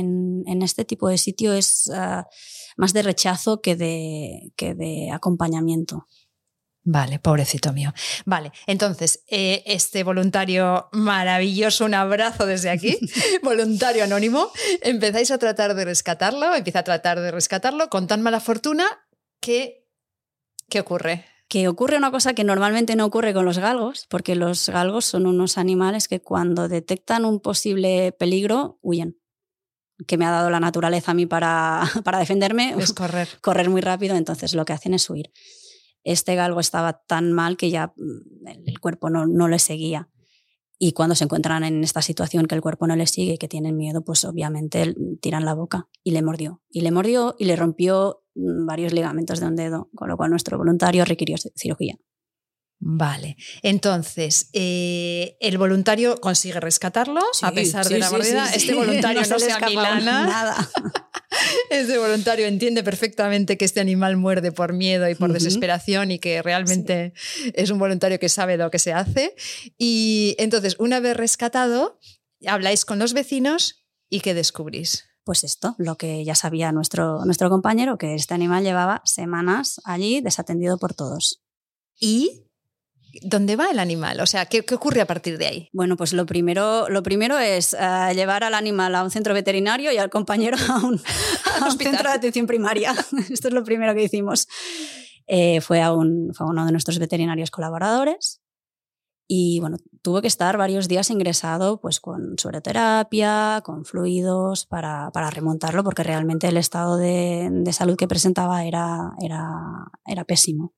este 0.64 0.86
tipo 0.86 1.08
de 1.08 1.20
sitio 1.20 1.54
es 1.54 1.92
ah, 1.94 2.26
más 2.78 2.94
de 2.94 3.04
rechazo 3.04 3.62
que 3.62 3.76
de, 3.76 4.52
que 4.56 4.74
de 4.74 5.12
acompañamiento. 5.12 6.08
Vale, 6.88 7.18
pobrecito 7.18 7.74
mío. 7.74 7.92
Vale, 8.26 8.52
entonces, 8.68 9.24
eh, 9.28 9.64
este 9.66 10.04
voluntario 10.04 10.88
maravilloso, 10.92 11.84
un 11.84 11.96
abrazo 11.96 12.46
desde 12.46 12.70
aquí, 12.70 13.00
voluntario 13.44 14.04
anónimo, 14.04 14.52
empezáis 14.84 15.32
a 15.32 15.40
tratar 15.40 15.74
de 15.74 15.84
rescatarlo, 15.84 16.54
empieza 16.54 16.80
a 16.80 16.84
tratar 16.84 17.20
de 17.20 17.32
rescatarlo 17.32 17.90
con 17.90 18.06
tan 18.06 18.22
mala 18.22 18.40
fortuna 18.40 18.86
que... 19.42 19.90
¿Qué 20.70 20.80
ocurre? 20.80 21.26
Que 21.48 21.68
ocurre 21.68 21.98
una 21.98 22.12
cosa 22.12 22.34
que 22.36 22.44
normalmente 22.44 22.96
no 22.96 23.06
ocurre 23.06 23.34
con 23.34 23.46
los 23.46 23.58
galgos, 23.58 24.06
porque 24.08 24.36
los 24.36 24.70
galgos 24.70 25.06
son 25.06 25.26
unos 25.26 25.58
animales 25.58 26.08
que 26.08 26.22
cuando 26.22 26.68
detectan 26.68 27.26
un 27.26 27.40
posible 27.40 28.12
peligro, 28.12 28.78
huyen 28.84 29.20
que 30.08 30.18
me 30.18 30.26
ha 30.26 30.32
dado 30.32 30.50
la 30.52 30.60
naturaleza 30.60 31.12
a 31.12 31.16
mí 31.16 31.26
para, 31.26 31.82
para 32.04 32.20
defenderme. 32.20 32.76
Es 32.78 32.94
correr. 32.94 33.28
Correr 33.42 33.72
muy 33.72 33.82
rápido, 33.82 34.16
entonces 34.16 34.54
lo 34.54 34.66
que 34.66 34.74
hacen 34.74 34.94
es 34.94 35.10
huir 35.10 35.32
este 36.06 36.36
galgo 36.36 36.62
estaba 36.62 37.02
tan 37.06 37.34
mal 37.34 37.58
que 37.58 37.70
ya 37.70 37.94
mm, 37.98 38.48
el 38.68 38.80
cuerpo 38.80 39.10
no, 39.10 39.26
no 39.26 39.50
le 39.50 39.60
seguía. 39.60 40.10
Y 40.78 40.92
cuando 40.92 41.16
se 41.16 41.24
encuentran 41.24 41.64
en 41.64 41.84
esta 41.84 42.02
situación 42.02 42.46
que 42.48 42.56
el 42.56 42.62
cuerpo 42.62 42.86
no 42.86 42.96
le 42.96 43.08
sigue 43.08 43.34
y 43.34 43.38
que 43.38 43.48
tienen 43.48 43.78
miedo, 43.78 44.04
pues 44.04 44.24
obviamente 44.26 44.96
tiran 45.22 45.46
la 45.46 45.54
boca 45.54 45.90
y 46.04 46.12
le 46.12 46.22
mordió. 46.22 46.62
Y 46.70 46.82
le 46.82 46.92
mordió 46.92 47.36
y 47.40 47.46
le 47.46 47.56
rompió 47.56 48.24
mm, 48.36 48.66
varios 48.66 48.94
ligamentos 48.94 49.40
de 49.40 49.48
un 49.48 49.56
dedo, 49.56 49.90
con 49.96 50.10
lo 50.10 50.18
cual 50.18 50.30
nuestro 50.30 50.58
voluntario 50.58 51.04
requirió 51.06 51.38
cirugía. 51.56 51.98
Vale, 52.88 53.36
entonces 53.64 54.52
eh, 54.54 55.38
el 55.40 55.58
voluntario 55.58 56.18
consigue 56.22 56.60
rescatarlo 56.60 57.20
a 57.42 57.52
pesar 57.52 57.90
de 57.90 57.98
la 57.98 58.12
mordida. 58.12 58.48
este 58.54 58.76
voluntario 58.76 59.22
no, 59.28 59.40
se, 59.40 59.50
no 59.50 60.02
Nada. 60.02 60.70
Este 61.72 61.98
voluntario 61.98 62.46
entiende 62.46 62.84
perfectamente 62.84 63.58
que 63.58 63.66
este 63.66 63.80
animal 63.80 64.18
muerde 64.18 64.52
por 64.52 64.72
miedo 64.72 65.10
y 65.10 65.16
por 65.16 65.34
desesperación 65.34 66.12
y 66.12 66.20
que 66.20 66.44
realmente 66.44 67.14
es 67.56 67.72
un 67.72 67.80
voluntario 67.80 68.20
que 68.20 68.30
sabe 68.30 68.56
lo 68.56 68.70
que 68.70 68.80
se 68.80 68.94
hace. 68.94 69.36
Y 69.78 70.36
entonces, 70.38 70.76
una 70.78 71.00
vez 71.00 71.18
rescatado, 71.18 72.00
habláis 72.46 72.86
con 72.86 73.00
los 73.00 73.14
vecinos 73.14 73.84
y 74.10 74.22
¿qué 74.22 74.36
descubrís? 74.36 75.06
Pues 75.24 75.44
esto, 75.44 75.76
lo 75.80 75.98
que 75.98 76.24
ya 76.24 76.36
sabía 76.36 76.72
nuestro, 76.72 77.26
nuestro 77.26 77.50
compañero, 77.50 77.98
que 77.98 78.14
este 78.14 78.36
animal 78.36 78.64
llevaba 78.64 79.02
semanas 79.06 79.82
allí 79.84 80.22
desatendido 80.22 80.78
por 80.78 80.94
todos. 80.94 81.42
¿Y 82.00 82.45
¿Dónde 83.22 83.56
va 83.56 83.70
el 83.72 83.80
animal? 83.80 84.20
O 84.20 84.26
sea, 84.26 84.46
¿qué, 84.46 84.64
ocurre 84.74 85.02
a 85.02 85.06
partir 85.06 85.38
de 85.38 85.48
ahí? 85.48 85.70
Bueno, 85.74 85.96
pues 85.96 86.14
lo 86.14 86.26
primero, 86.26 86.90
lo 86.90 87.04
primero 87.04 87.38
es 87.38 87.74
eh, 87.74 88.12
llevar 88.14 88.44
al 88.44 88.54
animal 88.54 88.96
a 88.96 89.04
un 89.04 89.12
centro 89.12 89.34
veterinario 89.34 89.92
y 89.92 89.98
al 89.98 90.10
compañero 90.10 90.58
a 90.70 90.86
un, 90.86 91.00
centro 91.80 92.10
de 92.10 92.16
atención 92.16 92.48
primaria. 92.48 92.94
Esto 93.30 93.48
es 93.48 93.54
lo 93.54 93.64
primero 93.64 93.94
que 93.94 94.04
hicimos. 94.04 94.48
Eh, 95.28 95.62
fue, 95.62 95.82
a 95.82 95.92
un, 95.94 96.34
fue 96.34 96.46
a 96.46 96.50
uno 96.50 96.66
de 96.66 96.72
nuestros 96.72 97.00
veterinarios 97.00 97.50
colaboradores 97.50 98.42
Y 99.28 99.60
bueno, 99.60 99.78
tuvo 100.04 100.22
que 100.22 100.28
estar 100.28 100.56
varios 100.56 100.88
días 100.88 101.10
ingresado 101.10 101.82
pues 101.82 102.00
con 102.00 102.38
sueroterapia, 102.38 103.62
con 103.64 103.86
fluidos 103.86 104.68
para, 104.68 105.10
para 105.12 105.32
remontarlo 105.32 105.84
porque 105.84 106.04
realmente 106.04 106.48
el 106.48 106.58
estado 106.58 106.98
de, 106.98 107.50
de 107.52 107.74
salud 107.74 107.96
que 107.96 108.08
presentaba 108.08 108.66
era, 108.66 109.14
era, 109.20 109.92
era 110.06 110.26
pésimo. 110.26 110.74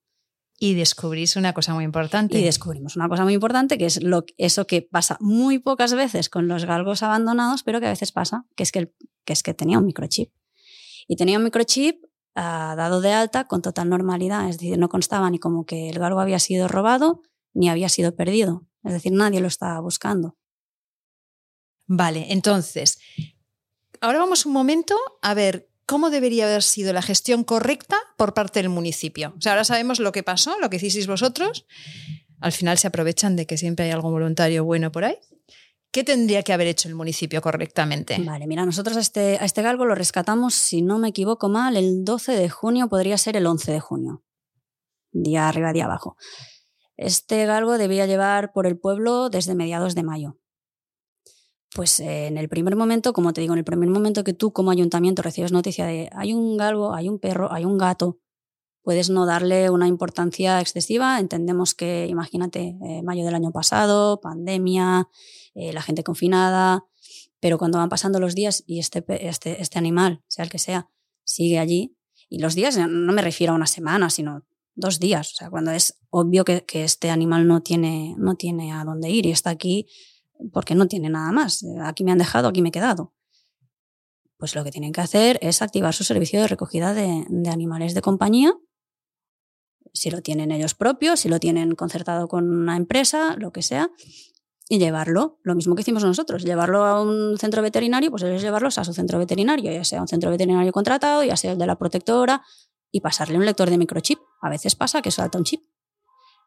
Y 0.59 0.73
descubrís 0.73 1.35
una 1.35 1.53
cosa 1.53 1.73
muy 1.73 1.83
importante. 1.83 2.39
Y 2.39 2.43
descubrimos 2.43 2.95
una 2.95 3.07
cosa 3.07 3.23
muy 3.23 3.33
importante, 3.33 3.77
que 3.77 3.85
es 3.85 4.01
lo, 4.01 4.25
eso 4.37 4.65
que 4.65 4.81
pasa 4.81 5.17
muy 5.19 5.59
pocas 5.59 5.93
veces 5.93 6.29
con 6.29 6.47
los 6.47 6.65
galgos 6.65 7.03
abandonados, 7.03 7.63
pero 7.63 7.79
que 7.79 7.85
a 7.85 7.91
veces 7.91 8.11
pasa, 8.11 8.45
que 8.55 8.63
es 8.63 8.71
que, 8.71 8.91
que, 9.23 9.33
es 9.33 9.43
que 9.43 9.53
tenía 9.53 9.77
un 9.77 9.85
microchip. 9.85 10.31
Y 11.07 11.15
tenía 11.15 11.37
un 11.37 11.43
microchip 11.43 12.03
uh, 12.35 12.75
dado 12.75 13.01
de 13.01 13.13
alta 13.13 13.47
con 13.47 13.61
total 13.61 13.89
normalidad, 13.89 14.49
es 14.49 14.57
decir, 14.57 14.77
no 14.77 14.89
constaba 14.89 15.29
ni 15.29 15.37
como 15.37 15.65
que 15.65 15.89
el 15.89 15.99
galgo 15.99 16.19
había 16.19 16.39
sido 16.39 16.67
robado 16.67 17.21
ni 17.53 17.69
había 17.69 17.89
sido 17.89 18.15
perdido. 18.15 18.65
Es 18.83 18.93
decir, 18.93 19.11
nadie 19.11 19.41
lo 19.41 19.47
estaba 19.47 19.79
buscando. 19.79 20.37
Vale, 21.87 22.31
entonces, 22.31 22.99
ahora 24.01 24.19
vamos 24.19 24.45
un 24.45 24.53
momento 24.53 24.95
a 25.21 25.33
ver 25.33 25.69
cómo 25.87 26.11
debería 26.11 26.45
haber 26.45 26.61
sido 26.61 26.93
la 26.93 27.01
gestión 27.01 27.43
correcta 27.43 27.97
por 28.17 28.35
parte 28.35 28.61
del 28.61 28.69
municipio. 28.69 29.33
O 29.37 29.41
sea, 29.41 29.53
ahora 29.53 29.63
sabemos 29.63 29.99
lo 29.99 30.11
que 30.11 30.21
pasó, 30.21 30.59
lo 30.59 30.69
que 30.69 30.75
hicisteis 30.75 31.07
vosotros. 31.07 31.65
Al 32.39 32.51
final 32.51 32.77
se 32.77 32.87
aprovechan 32.87 33.35
de 33.35 33.47
que 33.47 33.57
siempre 33.57 33.85
hay 33.85 33.91
algún 33.91 34.11
voluntario 34.11 34.63
bueno 34.63 34.91
por 34.91 35.05
ahí. 35.05 35.17
¿Qué 35.89 36.03
tendría 36.03 36.43
que 36.43 36.53
haber 36.53 36.67
hecho 36.67 36.89
el 36.89 36.95
municipio 36.95 37.41
correctamente? 37.41 38.17
Vale, 38.19 38.45
mira, 38.45 38.65
nosotros 38.65 38.97
a 38.97 38.99
este, 38.99 39.37
a 39.39 39.45
este 39.45 39.61
galgo 39.61 39.85
lo 39.85 39.95
rescatamos, 39.95 40.53
si 40.53 40.81
no 40.81 40.99
me 40.99 41.07
equivoco 41.07 41.47
mal, 41.47 41.77
el 41.77 42.03
12 42.03 42.33
de 42.33 42.49
junio, 42.49 42.89
podría 42.89 43.17
ser 43.17 43.37
el 43.37 43.47
11 43.47 43.71
de 43.71 43.79
junio. 43.79 44.23
Día 45.11 45.47
arriba, 45.47 45.71
día 45.71 45.85
abajo. 45.85 46.17
Este 46.97 47.45
galgo 47.45 47.77
debía 47.77 48.05
llevar 48.05 48.51
por 48.51 48.67
el 48.67 48.77
pueblo 48.77 49.29
desde 49.29 49.55
mediados 49.55 49.95
de 49.95 50.03
mayo 50.03 50.37
pues 51.73 51.99
eh, 51.99 52.27
en 52.27 52.37
el 52.37 52.49
primer 52.49 52.75
momento, 52.75 53.13
como 53.13 53.33
te 53.33 53.41
digo, 53.41 53.53
en 53.53 53.59
el 53.59 53.65
primer 53.65 53.89
momento 53.89 54.23
que 54.23 54.33
tú 54.33 54.51
como 54.53 54.71
ayuntamiento 54.71 55.21
recibes 55.21 55.51
noticia 55.51 55.85
de 55.85 56.09
hay 56.13 56.33
un 56.33 56.57
galgo, 56.57 56.93
hay 56.93 57.09
un 57.09 57.19
perro, 57.19 57.51
hay 57.51 57.65
un 57.65 57.77
gato, 57.77 58.19
puedes 58.81 59.09
no 59.09 59.25
darle 59.25 59.69
una 59.69 59.87
importancia 59.87 60.61
excesiva. 60.61 61.19
Entendemos 61.19 61.75
que, 61.75 62.07
imagínate, 62.07 62.77
eh, 62.81 63.01
mayo 63.03 63.25
del 63.25 63.35
año 63.35 63.51
pasado, 63.51 64.21
pandemia, 64.21 65.09
eh, 65.55 65.73
la 65.73 65.81
gente 65.81 66.03
confinada, 66.03 66.85
pero 67.39 67.57
cuando 67.57 67.79
van 67.79 67.89
pasando 67.89 68.19
los 68.19 68.33
días 68.33 68.63
y 68.65 68.79
este, 68.79 69.03
este, 69.27 69.61
este 69.61 69.77
animal, 69.77 70.23
sea 70.27 70.45
el 70.45 70.49
que 70.49 70.59
sea, 70.59 70.89
sigue 71.25 71.59
allí, 71.59 71.97
y 72.29 72.39
los 72.39 72.55
días 72.55 72.77
no 72.77 73.13
me 73.13 73.21
refiero 73.21 73.53
a 73.53 73.55
una 73.55 73.67
semana, 73.67 74.09
sino 74.09 74.45
dos 74.73 74.99
días, 74.99 75.33
o 75.33 75.35
sea, 75.35 75.49
cuando 75.49 75.71
es 75.71 75.99
obvio 76.09 76.45
que, 76.45 76.63
que 76.65 76.83
este 76.83 77.09
animal 77.09 77.47
no 77.47 77.61
tiene, 77.61 78.15
no 78.17 78.35
tiene 78.35 78.71
a 78.71 78.83
dónde 78.85 79.09
ir 79.09 79.25
y 79.25 79.31
está 79.31 79.49
aquí 79.49 79.87
porque 80.51 80.75
no 80.75 80.87
tiene 80.87 81.09
nada 81.09 81.31
más. 81.31 81.65
Aquí 81.83 82.03
me 82.03 82.11
han 82.11 82.17
dejado, 82.17 82.47
aquí 82.47 82.61
me 82.61 82.69
he 82.69 82.71
quedado. 82.71 83.13
Pues 84.37 84.55
lo 84.55 84.63
que 84.63 84.71
tienen 84.71 84.91
que 84.91 85.01
hacer 85.01 85.39
es 85.41 85.61
activar 85.61 85.93
su 85.93 86.03
servicio 86.03 86.39
de 86.39 86.47
recogida 86.47 86.93
de, 86.93 87.25
animales 87.49 87.93
de 87.93 88.01
compañía, 88.01 88.53
si 89.93 90.11
lo 90.11 90.21
tienen 90.21 90.51
ellos 90.51 90.75
propios, 90.75 91.21
si 91.21 91.29
lo 91.29 91.39
tienen 91.39 91.73
concertado 91.73 92.27
con 92.27 92.47
una 92.47 92.77
empresa, 92.77 93.35
lo 93.37 93.51
que 93.51 93.63
sea, 93.63 93.89
y 94.69 94.77
llevarlo, 94.77 95.39
lo 95.43 95.55
mismo 95.55 95.73
que 95.73 95.81
hicimos 95.81 96.03
nosotros, 96.03 96.43
llevarlo 96.43 96.85
a 96.85 97.01
un 97.01 97.37
centro 97.39 97.63
veterinario, 97.63 98.11
pues 98.11 98.21
ellos 98.23 98.41
llevarlos 98.41 98.77
a 98.77 98.83
su 98.83 98.93
centro 98.93 99.17
veterinario, 99.17 99.71
ya 99.71 99.83
sea 99.83 100.01
un 100.01 100.07
centro 100.07 100.29
veterinario 100.29 100.71
contratado, 100.71 101.23
ya 101.23 101.35
sea 101.35 101.53
el 101.53 101.57
de 101.57 101.65
la 101.65 101.77
protectora, 101.77 102.43
y 102.91 103.01
pasarle 103.01 103.37
un 103.37 103.45
lector 103.45 103.69
de 103.69 103.77
microchip. 103.77 104.19
A 104.41 104.49
veces 104.49 104.75
pasa 104.75 105.01
que 105.01 105.11
salta 105.11 105.37
un 105.37 105.43
chip. 105.43 105.63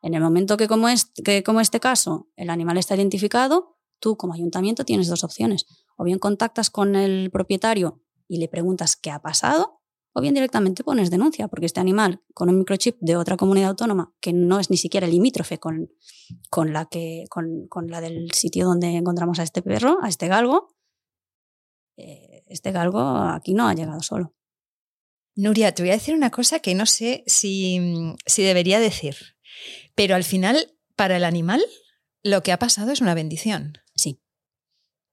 En 0.03 0.15
el 0.15 0.23
momento 0.23 0.57
que 0.57 0.69
como, 0.69 0.89
que 1.25 1.43
como 1.43 1.61
este 1.61 1.81
caso 1.81 2.29
el 2.37 2.51
animal 2.51 2.79
está 2.79 2.97
identificado, 2.97 3.80
Tú 4.01 4.17
como 4.17 4.35
ayuntamiento 4.35 4.85
tienes 4.85 5.09
dos 5.09 5.23
opciones. 5.23 5.67
O 5.97 6.05
bien 6.05 6.19
contactas 6.19 6.71
con 6.71 6.97
el 6.97 7.31
propietario 7.31 8.03
y 8.27 8.39
le 8.39 8.49
preguntas 8.49 8.97
qué 8.97 9.11
ha 9.11 9.21
pasado, 9.21 9.81
o 10.13 10.21
bien 10.21 10.35
directamente 10.35 10.83
pones 10.83 11.11
denuncia, 11.11 11.49
porque 11.49 11.67
este 11.67 11.81
animal 11.81 12.23
con 12.35 12.49
un 12.49 12.59
microchip 12.59 12.97
de 13.01 13.17
otra 13.17 13.37
comunidad 13.37 13.71
autónoma, 13.71 14.13
que 14.21 14.33
no 14.33 14.59
es 14.59 14.71
ni 14.71 14.77
siquiera 14.77 15.07
limítrofe 15.07 15.59
con, 15.59 15.91
con, 16.49 16.73
la, 16.73 16.87
que, 16.87 17.25
con, 17.31 17.69
con 17.69 17.89
la 17.89 18.01
del 18.01 18.33
sitio 18.33 18.67
donde 18.67 18.89
encontramos 18.89 19.39
a 19.39 19.45
este 19.45 19.63
perro, 19.63 19.99
a 20.03 20.09
este 20.09 20.27
galgo, 20.29 20.77
eh, 21.97 22.43
este 22.47 22.73
galgo 22.73 23.01
aquí 23.01 23.55
no 23.55 23.69
ha 23.69 23.75
llegado 23.75 24.01
solo. 24.01 24.35
Nuria, 25.37 25.73
te 25.75 25.83
voy 25.83 25.91
a 25.91 25.95
decir 25.95 26.15
una 26.15 26.31
cosa 26.31 26.59
que 26.59 26.75
no 26.75 26.87
sé 26.87 27.23
si, 27.27 27.79
si 28.27 28.43
debería 28.43 28.81
decir, 28.81 29.17
pero 29.95 30.15
al 30.15 30.25
final, 30.25 30.77
para 30.97 31.17
el 31.17 31.25
animal, 31.25 31.63
lo 32.23 32.43
que 32.43 32.53
ha 32.53 32.59
pasado 32.59 32.91
es 32.91 33.01
una 33.01 33.15
bendición. 33.15 33.79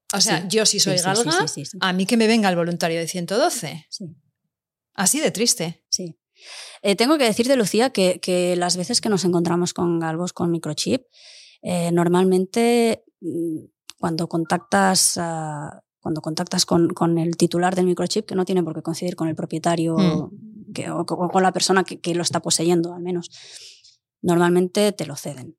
Sí. 0.09 0.17
O 0.17 0.21
sea, 0.21 0.47
yo 0.47 0.65
si 0.65 0.79
soy 0.79 0.97
galga, 0.97 1.45
a 1.81 1.93
mí 1.93 2.05
que 2.05 2.17
me 2.17 2.27
venga 2.27 2.49
el 2.49 2.55
voluntario 2.55 2.99
de 2.99 3.07
112. 3.07 3.87
Sí. 3.89 4.05
Así 4.93 5.19
de 5.19 5.31
triste. 5.31 5.85
Sí. 5.89 6.17
Eh, 6.81 6.95
tengo 6.95 7.17
que 7.17 7.25
decirte, 7.25 7.55
Lucía, 7.55 7.89
que, 7.89 8.55
las 8.57 8.77
veces 8.77 9.01
que 9.01 9.09
nos 9.09 9.25
encontramos 9.25 9.73
con 9.73 9.99
galgos 9.99 10.33
con 10.33 10.51
microchip, 10.51 11.03
eh, 11.61 11.91
normalmente 11.91 13.03
mm, 13.21 13.65
cuando 13.99 14.27
contactas, 14.29 15.19
cuando 15.99 16.21
contactas 16.21 16.65
con, 16.65 16.89
con, 16.89 17.17
el 17.17 17.35
titular 17.35 17.75
del 17.75 17.85
microchip, 17.85 18.25
que 18.25 18.35
no 18.35 18.45
tiene 18.45 18.63
por 18.63 18.75
qué 18.75 18.81
coincidir 18.81 19.15
con 19.15 19.27
el 19.27 19.35
propietario 19.35 19.97
mm. 19.97 20.73
que, 20.73 20.89
o, 20.89 21.05
con 21.05 21.43
la 21.43 21.51
persona 21.51 21.83
que, 21.83 21.99
que 21.99 22.15
lo 22.15 22.21
está 22.21 22.41
poseyendo, 22.41 22.93
al 22.93 23.01
menos, 23.01 23.29
normalmente 24.21 24.91
te 24.93 25.05
lo 25.05 25.15
ceden 25.15 25.57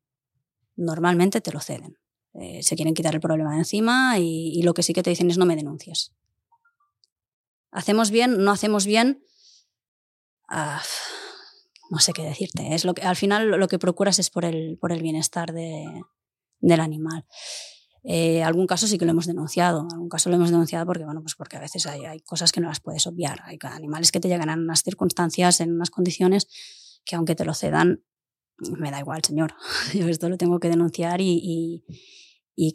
normalmente 0.79 1.41
te 1.41 1.53
lo 1.53 1.61
ceden. 1.61 1.99
Eh, 2.35 2.63
se 2.63 2.77
quieren 2.77 2.95
quitar 2.95 3.15
el 3.15 3.21
problema 3.21 3.53
de 3.53 3.59
encima 3.59 4.19
y, 4.19 4.63
lo 4.63 4.75
que 4.75 4.83
sí 4.83 4.93
que 4.93 5.03
te 5.03 5.11
dicen 5.11 5.31
es 5.31 5.39
no 5.39 5.47
me 5.47 5.57
denuncies. 5.57 6.13
¿Hacemos 7.71 8.11
bien? 8.11 8.45
¿No 8.45 8.51
hacemos 8.51 8.87
bien? 8.87 9.23
Ah, 10.49 10.83
no 11.91 11.99
sé 11.99 12.13
qué 12.13 12.23
decirte. 12.23 12.75
Es 12.75 12.85
lo 12.85 12.95
que, 12.95 13.03
al 13.03 13.17
final 13.17 13.49
lo 13.49 13.69
que 13.69 13.79
procuras 13.79 14.19
es 14.19 14.31
por 14.31 14.45
el, 14.45 14.79
por 14.79 14.93
el 14.93 15.03
bienestar 15.03 15.53
de, 15.53 15.87
del 16.61 16.81
animal. 16.81 17.27
Eh, 18.05 18.43
algún 18.43 18.67
caso 18.67 18.87
sí 18.87 18.99
que 18.99 19.05
lo 19.05 19.11
hemos 19.11 19.27
denunciado. 19.27 19.87
Algún 19.93 20.09
caso 20.09 20.31
lo 20.31 20.37
hemos 20.37 20.51
denunciado 20.51 20.87
porque, 20.87 21.05
bueno, 21.05 21.21
pues 21.21 21.35
porque 21.35 21.57
a 21.57 21.61
veces 21.61 21.87
hay, 21.87 22.05
hay 22.05 22.21
cosas 22.21 22.53
que 22.53 22.61
no 22.61 22.69
las 22.69 22.81
puedes 22.81 23.07
obviar. 23.07 23.41
Hay 23.45 23.59
animales 23.63 24.13
que 24.13 24.21
te 24.21 24.29
llegan 24.29 24.49
a 24.49 24.55
unas 24.55 24.83
circunstancias, 24.83 25.61
en 25.61 25.73
unas 25.73 25.91
condiciones 25.91 26.49
que 27.05 27.17
aunque 27.17 27.35
te 27.35 27.45
lo 27.45 27.55
cedan, 27.55 28.05
me 28.79 28.91
da 28.91 29.01
igual, 29.01 29.23
señor. 29.25 29.55
Yo 29.95 30.09
esto 30.09 30.29
lo 30.29 30.37
tengo 30.37 30.59
que 30.61 30.69
denunciar 30.69 31.21
y, 31.21 31.85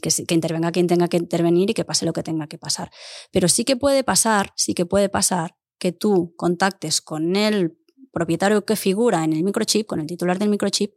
que, 0.02 0.10
que, 0.26 0.34
intervenga 0.34 0.72
quien 0.72 0.88
tenga 0.88 1.08
que 1.08 1.18
intervenir 1.18 1.70
y 1.70 1.74
que 1.74 1.86
pase 1.86 2.06
lo 2.06 2.14
que 2.14 2.24
tenga 2.24 2.48
que 2.48 2.58
pasar. 2.58 2.92
Pero 3.32 3.48
sí 3.48 3.66
que 3.66 3.76
puede 3.76 4.04
pasar, 4.04 4.54
sí 4.56 4.74
que 4.74 4.86
puede 4.86 5.10
pasar 5.10 5.58
que 5.80 5.92
tú 5.92 6.34
contactes 6.38 7.02
con 7.02 7.36
el 7.36 7.78
propietario 8.12 8.64
que 8.64 8.76
figura 8.76 9.24
en 9.24 9.34
el 9.34 9.44
microchip, 9.44 9.88
con 9.88 10.00
el 10.00 10.08
titular 10.08 10.40
del 10.40 10.50
microchip, 10.50 10.94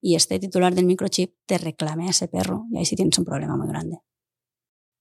y 0.00 0.14
este 0.14 0.38
titular 0.38 0.74
del 0.74 0.84
microchip 0.84 1.34
te 1.46 1.58
reclame 1.58 2.06
a 2.06 2.10
ese 2.10 2.28
perro. 2.28 2.66
Y 2.70 2.78
ahí 2.78 2.84
sí 2.84 2.94
tienes 2.94 3.18
un 3.18 3.24
problema 3.24 3.56
muy 3.56 3.66
grande. 3.66 3.98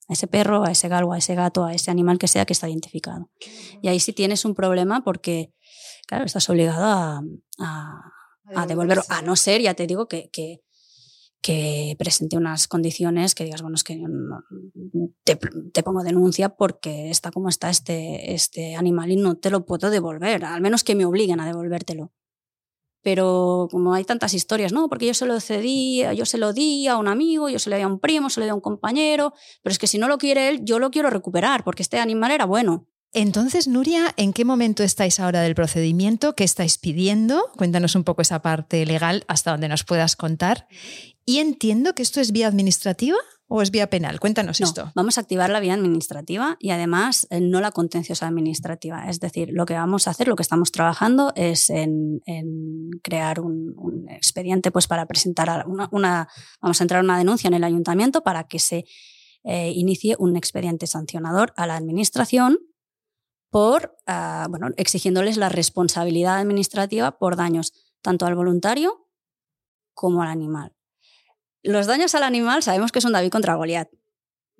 A 0.09 0.13
ese 0.13 0.27
perro, 0.27 0.63
a 0.63 0.71
ese 0.71 0.87
galgo, 0.87 1.13
a 1.13 1.17
ese 1.17 1.35
gato, 1.35 1.65
a 1.65 1.73
ese 1.73 1.91
animal 1.91 2.17
que 2.17 2.27
sea 2.27 2.45
que 2.45 2.53
está 2.53 2.67
identificado. 2.69 3.29
Y 3.81 3.89
ahí 3.89 3.99
sí 3.99 4.13
tienes 4.13 4.45
un 4.45 4.55
problema 4.55 5.03
porque, 5.03 5.53
claro, 6.07 6.25
estás 6.25 6.49
obligado 6.49 7.21
a 7.59 8.16
a 8.55 8.65
devolverlo, 8.65 9.03
a 9.09 9.21
no 9.21 9.35
ser, 9.35 9.61
ya 9.61 9.73
te 9.73 9.87
digo, 9.87 10.07
que, 10.07 10.29
que, 10.31 10.61
que 11.41 11.95
presente 11.97 12.37
unas 12.37 12.67
condiciones 12.67 13.35
que 13.35 13.43
digas, 13.43 13.61
bueno, 13.61 13.75
es 13.75 13.83
que 13.83 14.01
te, 15.23 15.35
te, 15.35 15.83
pongo 15.83 16.03
denuncia 16.03 16.49
porque 16.49 17.09
está 17.09 17.31
como 17.31 17.49
está 17.49 17.69
este, 17.69 18.33
este 18.33 18.75
animal 18.75 19.11
y 19.11 19.17
no 19.17 19.35
te 19.35 19.49
lo 19.49 19.65
puedo 19.65 19.89
devolver, 19.89 20.45
al 20.45 20.61
menos 20.61 20.83
que 20.83 20.95
me 20.95 21.05
obliguen 21.05 21.39
a 21.39 21.45
devolvértelo. 21.45 22.11
Pero 23.03 23.67
como 23.71 23.93
hay 23.93 24.03
tantas 24.03 24.33
historias, 24.33 24.73
no, 24.73 24.89
porque 24.89 25.05
yo 25.05 25.13
se 25.13 25.25
lo 25.25 25.39
cedí, 25.39 26.03
yo 26.15 26.25
se 26.25 26.37
lo 26.37 26.51
di 26.51 26.87
a 26.87 26.97
un 26.97 27.07
amigo, 27.07 27.47
yo 27.47 27.59
se 27.59 27.69
lo 27.69 27.75
di 27.77 27.81
a 27.81 27.87
un 27.87 27.99
primo, 27.99 28.29
se 28.29 28.39
lo 28.39 28.45
di 28.45 28.49
a 28.49 28.55
un 28.55 28.59
compañero, 28.59 29.33
pero 29.61 29.71
es 29.71 29.79
que 29.79 29.87
si 29.87 29.97
no 29.97 30.07
lo 30.07 30.17
quiere 30.17 30.49
él, 30.49 30.61
yo 30.63 30.79
lo 30.79 30.89
quiero 30.91 31.09
recuperar 31.09 31.63
porque 31.63 31.83
este 31.83 31.99
animal 31.99 32.31
era 32.31 32.45
bueno. 32.45 32.87
Entonces, 33.13 33.67
Nuria, 33.67 34.13
¿en 34.17 34.33
qué 34.33 34.45
momento 34.45 34.83
estáis 34.83 35.19
ahora 35.19 35.41
del 35.41 35.55
procedimiento? 35.55 36.35
¿Qué 36.35 36.43
estáis 36.43 36.77
pidiendo? 36.77 37.51
Cuéntanos 37.57 37.95
un 37.95 38.03
poco 38.03 38.21
esa 38.21 38.41
parte 38.41 38.85
legal 38.85 39.23
hasta 39.27 39.51
donde 39.51 39.69
nos 39.69 39.83
puedas 39.83 40.15
contar. 40.15 40.67
Y 41.25 41.39
entiendo 41.39 41.93
que 41.93 42.03
esto 42.03 42.21
es 42.21 42.31
vía 42.31 42.47
administrativa 42.47 43.17
o 43.47 43.61
es 43.61 43.71
vía 43.71 43.89
penal. 43.89 44.19
Cuéntanos 44.19 44.59
esto. 44.59 44.91
Vamos 44.93 45.17
a 45.17 45.21
activar 45.21 45.49
la 45.49 45.59
vía 45.59 45.73
administrativa 45.73 46.57
y 46.59 46.71
además 46.71 47.27
eh, 47.29 47.39
no 47.39 47.61
la 47.61 47.71
contenciosa 47.71 48.27
administrativa. 48.27 49.09
Es 49.09 49.19
decir, 49.19 49.49
lo 49.51 49.65
que 49.65 49.73
vamos 49.73 50.07
a 50.07 50.11
hacer, 50.11 50.27
lo 50.27 50.35
que 50.35 50.43
estamos 50.43 50.71
trabajando 50.71 51.31
es 51.35 51.69
en, 51.69 52.21
crear 53.03 53.39
un, 53.39 54.05
expediente 54.09 54.71
pues, 54.71 54.87
para 54.87 55.05
presentar 55.05 55.65
una, 55.67 56.27
Vamos 56.61 56.81
a 56.81 56.83
entrar 56.83 57.03
una 57.03 57.17
denuncia 57.17 57.47
en 57.47 57.53
el 57.53 57.63
ayuntamiento 57.63 58.21
para 58.21 58.45
que 58.45 58.59
se 58.59 58.85
eh, 59.43 59.71
inicie 59.73 60.15
un 60.19 60.35
expediente 60.35 60.87
sancionador 60.87 61.53
a 61.55 61.67
la 61.67 61.77
administración 61.77 62.57
por, 63.49 63.97
ah, 64.05 64.47
bueno, 64.49 64.69
exigiéndoles 64.77 65.37
la 65.37 65.49
responsabilidad 65.49 66.37
administrativa 66.37 67.17
por 67.17 67.35
daños 67.35 67.73
tanto 68.01 68.25
al 68.25 68.35
voluntario 68.35 69.07
como 69.93 70.21
al 70.21 70.29
animal. 70.29 70.73
Los 71.63 71.87
daños 71.87 72.15
al 72.15 72.23
animal 72.23 72.63
sabemos 72.63 72.91
que 72.91 73.01
son 73.01 73.13
David 73.13 73.31
contra 73.31 73.55
Goliat. 73.55 73.89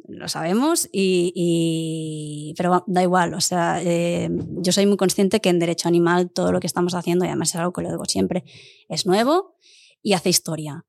Lo 0.08 0.28
sabemos 0.30 0.88
y, 0.92 2.54
pero 2.58 2.84
da 2.88 3.02
igual, 3.02 3.34
o 3.34 3.42
sea, 3.42 3.82
eh, 3.84 4.30
yo 4.62 4.72
soy 4.72 4.86
muy 4.86 4.96
consciente 4.96 5.42
que 5.42 5.50
en 5.50 5.60
derecho 5.60 5.88
animal 5.88 6.32
todo 6.32 6.52
lo 6.52 6.60
que 6.60 6.68
estamos 6.68 6.94
haciendo, 6.94 7.26
y 7.26 7.30
además 7.30 7.50
es 7.50 7.56
algo 7.56 7.74
que 7.74 7.82
lo 7.82 7.90
digo 7.90 8.06
siempre, 8.06 8.46
es 8.90 9.06
nuevo 9.06 9.56
y 10.02 10.14
hace 10.14 10.30
historia. 10.30 10.86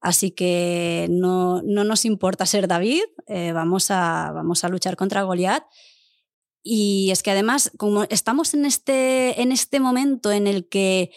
Así 0.00 0.30
que 0.30 1.06
no, 1.10 1.60
no 1.62 1.84
nos 1.84 2.04
importa 2.04 2.46
ser 2.46 2.66
David, 2.66 3.02
eh, 3.26 3.52
vamos, 3.52 3.90
a, 3.90 4.30
vamos 4.32 4.64
a 4.64 4.68
luchar 4.68 4.96
contra 4.96 5.22
Goliat 5.22 5.64
y 6.62 7.10
es 7.10 7.22
que 7.22 7.32
además, 7.32 7.72
como 7.76 8.04
estamos 8.04 8.54
en 8.54 8.64
este, 8.64 9.42
en 9.42 9.50
este 9.50 9.80
momento 9.80 10.30
en 10.30 10.46
el 10.46 10.68
que 10.68 11.10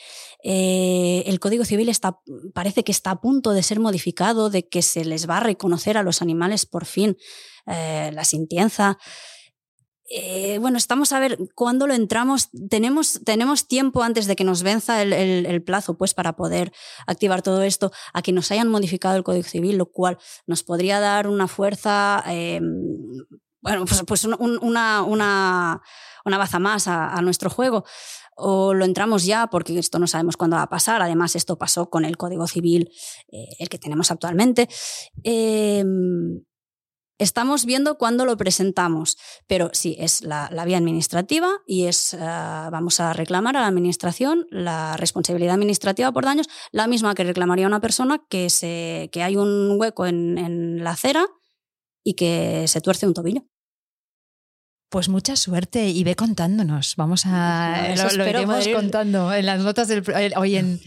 eh, 0.44 1.24
el 1.28 1.40
Código 1.40 1.66
Civil 1.66 1.88
está, 1.90 2.20
parece 2.54 2.84
que 2.84 2.92
está 2.92 3.12
a 3.12 3.22
punto 3.22 3.52
de 3.52 3.62
ser 3.62 3.80
modificado, 3.80 4.50
de 4.50 4.68
que 4.68 4.82
se 4.82 5.06
les 5.06 5.30
va 5.30 5.38
a 5.38 5.42
reconocer 5.42 5.98
a 5.98 6.04
los 6.04 6.24
animales 6.24 6.66
por 6.66 6.86
fin 6.86 7.16
eh, 7.68 8.10
la 8.12 8.26
sintienza. 8.26 8.98
Eh, 10.10 10.58
bueno, 10.60 10.78
estamos 10.78 11.14
a 11.14 11.20
ver 11.20 11.38
cuándo 11.54 11.86
lo 11.86 11.94
entramos. 11.94 12.50
Tenemos, 12.70 13.22
tenemos 13.24 13.68
tiempo 13.68 14.02
antes 14.02 14.26
de 14.26 14.36
que 14.36 14.44
nos 14.44 14.64
venza 14.64 15.04
el, 15.04 15.64
plazo, 15.64 15.96
pues, 15.96 16.16
para 16.16 16.36
poder 16.36 16.72
activar 17.06 17.44
todo 17.44 17.62
esto, 17.62 17.92
a 18.14 18.24
que 18.24 18.32
nos 18.32 18.52
hayan 18.52 18.68
modificado 18.68 19.16
el 19.16 19.24
Código 19.24 19.48
Civil, 19.48 19.78
lo 19.78 19.92
cual 19.92 20.18
nos 20.48 20.64
podría 20.64 21.00
dar 21.00 21.28
una 21.28 21.48
fuerza 21.48 22.24
bueno, 23.66 23.84
pues, 23.86 24.04
pues 24.06 24.26
una, 24.26 25.02
una, 25.02 25.82
una, 26.24 26.38
baza 26.38 26.60
más 26.60 26.88
a, 26.88 27.20
nuestro 27.24 27.50
juego. 27.50 27.84
O 28.36 28.76
lo 28.76 28.86
entramos 28.86 29.26
ya 29.26 29.48
porque 29.48 29.80
esto 29.80 29.98
no 29.98 30.06
sabemos 30.06 30.38
cuándo 30.38 30.56
va 30.58 30.64
a 30.64 30.70
pasar. 30.70 31.02
Además, 31.02 31.36
esto 31.36 31.58
pasó 31.58 31.90
con 31.90 32.06
el 32.06 32.16
Código 32.16 32.46
Civil, 32.46 32.92
eh, 33.32 33.48
el 33.58 33.70
que 33.70 33.80
tenemos 33.80 34.12
actualmente. 34.12 34.70
Em, 35.24 36.44
estamos 37.18 37.66
viendo 37.66 37.98
cuándo 37.98 38.26
lo 38.26 38.38
presentamos, 38.38 39.18
pero 39.48 39.72
sí, 39.74 39.96
es 39.98 40.22
la, 40.22 40.48
vía 40.64 40.78
administrativa 40.78 41.50
y 41.66 41.86
es, 41.86 42.14
eh, 42.14 42.18
vamos 42.20 43.00
a 43.00 43.14
reclamar 43.14 43.58
a 43.58 43.62
la 43.62 43.68
administración 43.68 44.46
la 44.52 44.96
responsabilidad 44.96 45.56
administrativa 45.56 46.12
por 46.12 46.26
daños, 46.26 46.50
la 46.72 46.86
misma 46.86 47.16
que 47.16 47.24
reclamaría 47.24 47.66
una 47.66 47.82
persona 47.82 48.24
que, 48.30 48.52
se, 48.52 49.10
que 49.12 49.24
hay 49.24 49.38
un 49.38 49.76
hueco 49.80 50.06
en, 50.06 50.38
en 50.38 50.84
la 50.84 50.92
acera 50.92 51.26
y 52.06 52.14
que 52.14 52.68
se 52.68 52.80
tuerce 52.80 53.08
un 53.08 53.14
tobillo. 53.14 53.42
Pues 54.96 55.10
mucha 55.10 55.36
suerte 55.36 55.90
y 55.90 56.06
ve 56.06 56.16
contándonos. 56.16 56.96
Vamos 56.96 57.24
a. 57.26 57.94
lo, 58.16 58.30
iremos 58.30 58.66
contando 58.70 59.34
en 59.34 59.46
las 59.46 59.62
notas 59.62 59.90
del. 59.90 60.06
Hoy 60.38 60.56
en, 60.56 60.80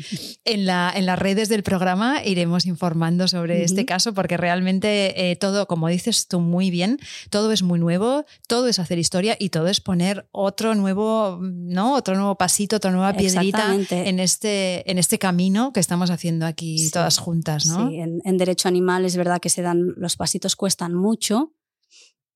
en, 0.46 0.64
la, 0.64 0.90
en 0.96 1.04
las 1.04 1.18
redes 1.18 1.50
del 1.50 1.62
programa 1.62 2.24
iremos 2.24 2.64
informando 2.64 3.28
sobre 3.28 3.64
este 3.64 3.84
caso 3.84 4.14
porque 4.14 4.38
realmente 4.38 5.30
eh, 5.30 5.36
todo, 5.36 5.68
como 5.68 5.88
dices 5.88 6.26
tú 6.26 6.40
muy 6.40 6.70
bien, 6.70 6.98
todo 7.28 7.52
es 7.52 7.62
muy 7.62 7.78
nuevo, 7.78 8.24
todo 8.46 8.68
es 8.68 8.78
hacer 8.78 8.98
historia 8.98 9.36
y 9.38 9.50
todo 9.50 9.68
es 9.68 9.82
poner 9.82 10.26
otro 10.32 10.74
nuevo, 10.74 11.38
¿no? 11.42 11.94
Otro 11.94 12.16
nuevo 12.16 12.36
pasito, 12.36 12.76
otra 12.76 12.92
nueva 12.92 13.12
piedrita 13.12 13.74
en 13.90 14.20
este, 14.20 14.90
en 14.90 14.96
este 14.96 15.18
camino 15.18 15.74
que 15.74 15.80
estamos 15.80 16.08
haciendo 16.08 16.46
aquí 16.46 16.88
todas 16.90 17.18
juntas, 17.18 17.66
¿no? 17.66 17.90
Sí, 17.90 17.96
en, 17.96 18.22
en 18.24 18.38
derecho 18.38 18.68
animal 18.68 19.04
es 19.04 19.18
verdad 19.18 19.38
que 19.38 19.50
se 19.50 19.60
dan, 19.60 19.92
los 19.98 20.16
pasitos 20.16 20.56
cuestan 20.56 20.94
mucho 20.94 21.52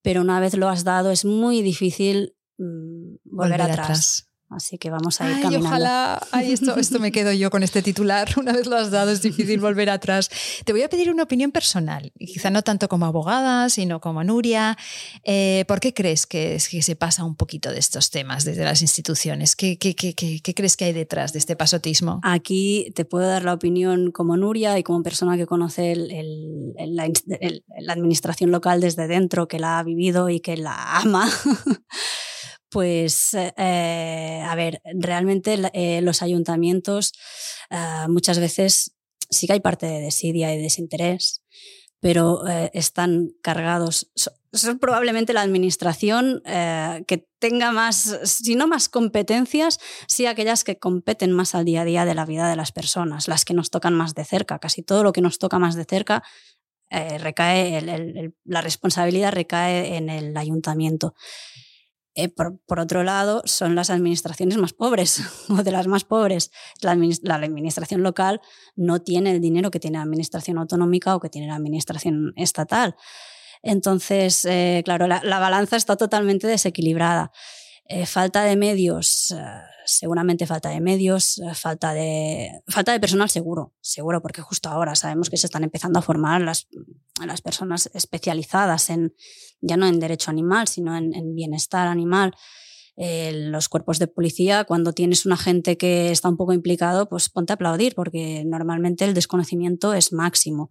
pero 0.03 0.21
una 0.21 0.41
vez 0.41 0.57
lo 0.57 0.69
has 0.69 0.85
dado 0.85 1.11
es 1.11 1.25
muy 1.25 1.63
difícil 1.63 2.35
mm, 2.59 3.15
volver, 3.25 3.63
atrás. 3.63 4.29
Así 4.55 4.79
que 4.79 4.91
vamos 4.91 5.21
a 5.21 5.29
ir 5.29 5.37
Ay, 5.37 5.43
caminando. 5.43 5.69
Ojalá, 5.69 6.27
Ay, 6.31 6.53
esto, 6.53 6.77
esto 6.79 6.99
me 6.99 7.13
quedo 7.13 7.33
yo 7.33 7.51
con 7.51 7.63
este 7.63 7.83
titular. 7.83 8.29
Una 8.37 8.53
vez 8.53 8.67
lo 8.67 8.77
has 8.77 8.91
dado, 8.91 9.11
es 9.11 9.23
difícil 9.23 9.61
volver 9.61 9.91
atrás. 9.91 10.31
Te 10.65 10.73
voy 10.73 10.83
a 10.83 10.89
pedir 10.89 11.11
una 11.11 11.23
opinión 11.23 11.53
personal, 11.53 12.13
quizá 12.19 12.51
no 12.51 12.63
tanto 12.63 12.89
como 12.89 13.07
abogada, 13.07 13.69
sino 13.69 14.01
como 14.01 14.23
Nuria. 14.25 14.77
Eh, 15.25 15.65
¿Por 15.69 15.81
qué 15.81 15.95
crees 15.95 16.27
que, 16.27 16.59
que, 16.71 16.83
se 16.83 16.97
pasa 16.97 17.25
un 17.25 17.37
poquito 17.37 17.71
de 17.71 17.79
estos 17.79 18.11
temas 18.11 18.45
desde 18.45 18.65
las 18.65 18.83
instituciones? 18.83 19.57
¿Qué, 19.57 19.79
qué, 19.79 19.95
qué, 19.95 20.55
crees 20.55 20.77
que 20.77 20.87
hay 20.87 20.93
detrás 20.93 21.33
de 21.33 21.39
este 21.39 21.57
pasotismo? 21.57 22.21
Aquí 22.23 22.93
te 22.95 23.05
puedo 23.05 23.27
dar 23.27 23.45
la 23.45 23.55
opinión 23.55 24.11
como 24.13 24.37
Nuria 24.37 24.79
y 24.79 24.83
como 24.83 25.03
persona 25.03 25.37
que 25.37 25.47
conoce 25.47 25.93
el, 25.93 26.75
la 26.77 27.93
administración 27.93 28.51
local 28.51 28.81
desde 28.81 29.07
dentro, 29.07 29.49
que 29.49 29.59
la 29.59 29.79
ha 29.79 29.83
vivido 29.83 30.29
y 30.29 30.41
que 30.41 30.57
la 30.57 30.99
ama. 30.99 31.31
Pues, 32.73 33.35
eh, 33.35 34.43
a 34.43 34.55
ver, 34.55 34.81
realmente 34.95 35.59
eh, 35.75 36.01
los 36.01 36.23
ayuntamientos 36.23 37.13
eh, 37.69 38.07
muchas 38.09 38.39
veces 38.39 38.97
sí 39.29 39.47
que 39.47 39.53
hay 39.53 39.61
parte 39.61 39.85
de 39.85 40.01
desidia 40.01 40.55
y 40.55 40.61
desinterés, 40.61 41.43
pero 42.01 42.43
están 42.73 43.29
cargados. 43.43 44.11
Son, 44.53 44.79
probablemente 44.79 45.33
la 45.33 45.43
administración 45.43 46.43
que 46.45 47.29
tenga 47.39 47.71
más, 47.71 48.19
si 48.25 48.57
no 48.57 48.67
más 48.67 48.89
competencias, 48.89 49.79
sí 50.09 50.27
aquellas 50.27 50.65
que 50.65 50.79
competen 50.79 51.31
más 51.31 51.55
al 51.55 51.65
día 51.65 51.83
a 51.83 51.85
día 51.85 52.05
de 52.05 52.15
la 52.15 52.27
vida 52.27 52.51
de 52.51 52.57
las 52.57 52.73
personas, 52.73 53.29
las 53.29 53.45
que 53.45 53.55
nos 53.55 53.71
tocan 53.71 53.95
más 53.95 54.15
de 54.15 54.25
cerca. 54.25 54.59
Casi 54.59 54.83
todo 54.83 55.05
lo 55.05 55.13
que 55.13 55.21
nos 55.21 55.39
toca 55.39 55.61
más 55.61 55.77
de 55.77 55.85
cerca 55.85 56.25
recae, 56.91 58.33
la 58.45 58.61
responsabilidad 58.61 59.33
recae 59.33 59.97
en 59.97 60.11
el 60.11 60.37
ayuntamiento. 60.37 61.15
Eh, 62.15 62.29
por, 62.29 62.79
otro 62.79 63.05
lado, 63.05 63.43
son 63.47 63.75
las 63.75 63.89
administraciones 63.89 64.59
más 64.59 64.75
pobres 64.75 65.23
o 65.49 65.63
de 65.63 65.73
las 65.73 65.87
más 65.87 66.05
pobres. 66.05 66.51
La, 66.83 66.93
administración 66.93 68.03
local 68.03 68.41
no 68.77 69.01
tiene 69.01 69.31
el 69.31 69.41
dinero 69.41 69.71
que 69.71 69.81
tiene 69.81 69.97
la 69.97 70.05
administración 70.05 70.59
autonómica 70.59 71.17
o 71.17 71.21
que 71.21 71.31
tiene 71.31 71.47
la 71.47 71.55
administración 71.55 72.35
estatal. 72.37 72.97
Entonces, 73.63 74.45
eh, 74.45 74.83
claro, 74.85 75.07
la, 75.07 75.21
balanza 75.39 75.77
está 75.77 75.97
totalmente 75.97 76.47
desequilibrada. 76.47 77.33
Eh, 77.85 78.07
falta 78.07 78.45
de 78.45 78.57
medios, 78.57 79.35
seguramente 79.85 80.47
falta 80.47 80.71
de 80.71 80.81
medios, 80.81 81.41
falta 81.55 81.93
de, 81.93 82.63
falta 82.69 82.93
de 82.93 83.01
personal 83.01 83.29
seguro, 83.29 83.75
seguro, 83.81 84.23
porque 84.23 84.41
justo 84.41 84.69
ahora 84.69 84.95
sabemos 84.95 85.29
que 85.29 85.37
se 85.37 85.47
están 85.47 85.65
empezando 85.65 85.99
a 85.99 86.03
formar 86.03 86.41
las, 86.41 86.69
las 87.27 87.43
personas 87.43 87.91
especializadas 87.93 88.91
en, 88.91 89.15
ya 89.61 89.77
no 89.77 89.87
en 89.87 90.01
derecho 90.01 90.31
animal, 90.31 90.69
sino 90.69 90.97
en, 90.97 91.35
bienestar 91.35 91.89
animal. 91.89 92.35
los 92.97 93.69
cuerpos 93.69 93.99
de 93.99 94.07
policía, 94.07 94.65
cuando 94.65 94.93
tienes 94.93 95.25
un 95.27 95.33
agente 95.33 95.77
que 95.77 96.11
está 96.11 96.29
un 96.29 96.37
poco 96.37 96.53
implicado, 96.53 97.09
pues 97.09 97.29
ponte 97.29 97.53
a 97.53 97.55
aplaudir, 97.55 97.95
porque 97.95 98.45
normalmente 98.45 99.05
el 99.05 99.15
desconocimiento 99.15 99.95
es 99.95 100.13
máximo. 100.13 100.71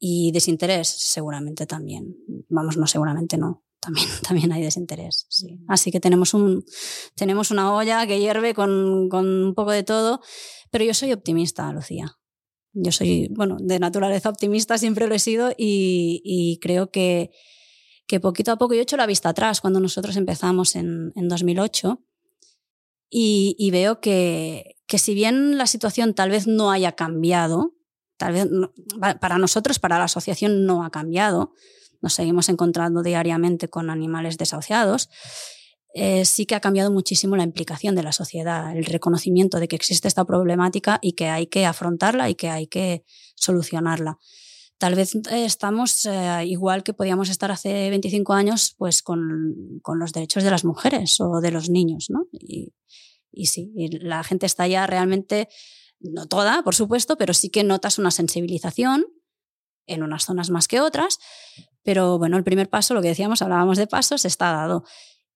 Y 0.00 0.30
desinterés, 0.32 0.88
seguramente 0.88 1.66
también. 1.66 2.16
Vamos, 2.48 2.76
no, 2.76 2.86
seguramente 2.86 3.36
no. 3.36 3.64
También, 3.88 4.08
también 4.22 4.52
hay 4.52 4.62
desinterés. 4.62 5.26
Sí. 5.30 5.58
Así 5.66 5.90
que 5.90 5.98
tenemos, 5.98 6.34
un, 6.34 6.64
tenemos 7.14 7.50
una 7.50 7.74
olla 7.74 8.06
que 8.06 8.20
hierve 8.20 8.52
con, 8.52 9.08
con 9.08 9.26
un 9.26 9.54
poco 9.54 9.70
de 9.70 9.82
todo, 9.82 10.20
pero 10.70 10.84
yo 10.84 10.92
soy 10.92 11.12
optimista, 11.12 11.72
Lucía. 11.72 12.18
Yo 12.74 12.92
soy, 12.92 13.28
bueno, 13.30 13.56
de 13.58 13.78
naturaleza 13.78 14.28
optimista, 14.28 14.76
siempre 14.76 15.08
lo 15.08 15.14
he 15.14 15.18
sido 15.18 15.52
y, 15.56 16.58
creo 16.60 16.90
que, 16.90 17.30
que, 18.06 18.20
poquito 18.20 18.52
a 18.52 18.58
poco, 18.58 18.74
yo 18.74 18.80
he 18.80 18.82
hecho 18.82 18.98
la 18.98 19.06
vista 19.06 19.30
atrás 19.30 19.62
cuando 19.62 19.80
nosotros 19.80 20.16
empezamos 20.16 20.76
en, 20.76 21.12
en 21.16 21.28
2008 21.28 22.04
y, 23.08 23.70
veo 23.72 24.00
que, 24.00 24.76
que, 24.86 24.98
si 24.98 25.14
bien 25.14 25.56
la 25.56 25.66
situación 25.66 26.12
tal 26.12 26.30
vez 26.30 26.46
no 26.46 26.70
haya 26.70 26.92
cambiado, 26.92 27.74
tal 28.18 28.34
vez 28.34 28.48
para 29.18 29.38
nosotros, 29.38 29.78
para 29.78 29.98
la 29.98 30.04
asociación 30.04 30.66
no 30.66 30.84
ha 30.84 30.90
cambiado, 30.90 31.54
nos 32.00 32.14
seguimos 32.14 32.48
encontrando 32.48 33.02
diariamente 33.02 33.68
con 33.68 33.90
animales 33.90 34.38
desahuciados, 34.38 35.08
eh, 35.94 36.24
sí 36.24 36.46
que 36.46 36.54
ha 36.54 36.60
cambiado 36.60 36.90
muchísimo 36.90 37.36
la 37.36 37.44
implicación 37.44 37.94
de 37.94 38.02
la 38.02 38.12
sociedad, 38.12 38.76
el 38.76 38.84
reconocimiento 38.84 39.58
de 39.58 39.68
que 39.68 39.76
existe 39.76 40.06
esta 40.06 40.24
problemática 40.24 40.98
y 41.00 41.12
que 41.14 41.28
hay 41.28 41.46
que 41.46 41.66
afrontarla 41.66 42.28
y 42.28 42.34
que 42.34 42.50
hay 42.50 42.66
que 42.66 43.04
solucionarla. 43.34 44.18
Tal 44.76 44.94
vez 44.94 45.14
eh, 45.14 45.44
estamos 45.44 46.04
eh, 46.04 46.44
igual 46.46 46.84
que 46.84 46.94
podíamos 46.94 47.30
estar 47.30 47.50
hace 47.50 47.90
25 47.90 48.32
años 48.32 48.74
pues 48.78 49.02
con, 49.02 49.80
con, 49.82 49.98
los 49.98 50.12
derechos 50.12 50.44
de 50.44 50.50
las 50.50 50.64
mujeres 50.64 51.16
o 51.20 51.40
de 51.40 51.50
los 51.50 51.68
niños, 51.68 52.06
¿no? 52.10 52.26
Y, 52.32 52.72
y 53.32 53.46
sí, 53.46 53.72
la 54.00 54.22
gente 54.22 54.46
está 54.46 54.68
ya 54.68 54.86
realmente, 54.86 55.48
no 56.00 56.26
toda, 56.26 56.62
por 56.62 56.74
supuesto, 56.74 57.16
pero 57.16 57.34
sí 57.34 57.50
que 57.50 57.64
notas 57.64 57.98
una 57.98 58.10
sensibilización 58.10 59.06
en 59.86 60.02
unas 60.02 60.24
zonas 60.24 60.50
más 60.50 60.68
que 60.68 60.80
otras, 60.80 61.18
pero 61.88 62.18
bueno, 62.18 62.36
el 62.36 62.44
primer 62.44 62.68
paso, 62.68 62.92
lo 62.92 63.00
que 63.00 63.08
decíamos, 63.08 63.40
hablábamos 63.40 63.78
de 63.78 63.86
pasos, 63.86 64.26
está 64.26 64.52
dado. 64.52 64.84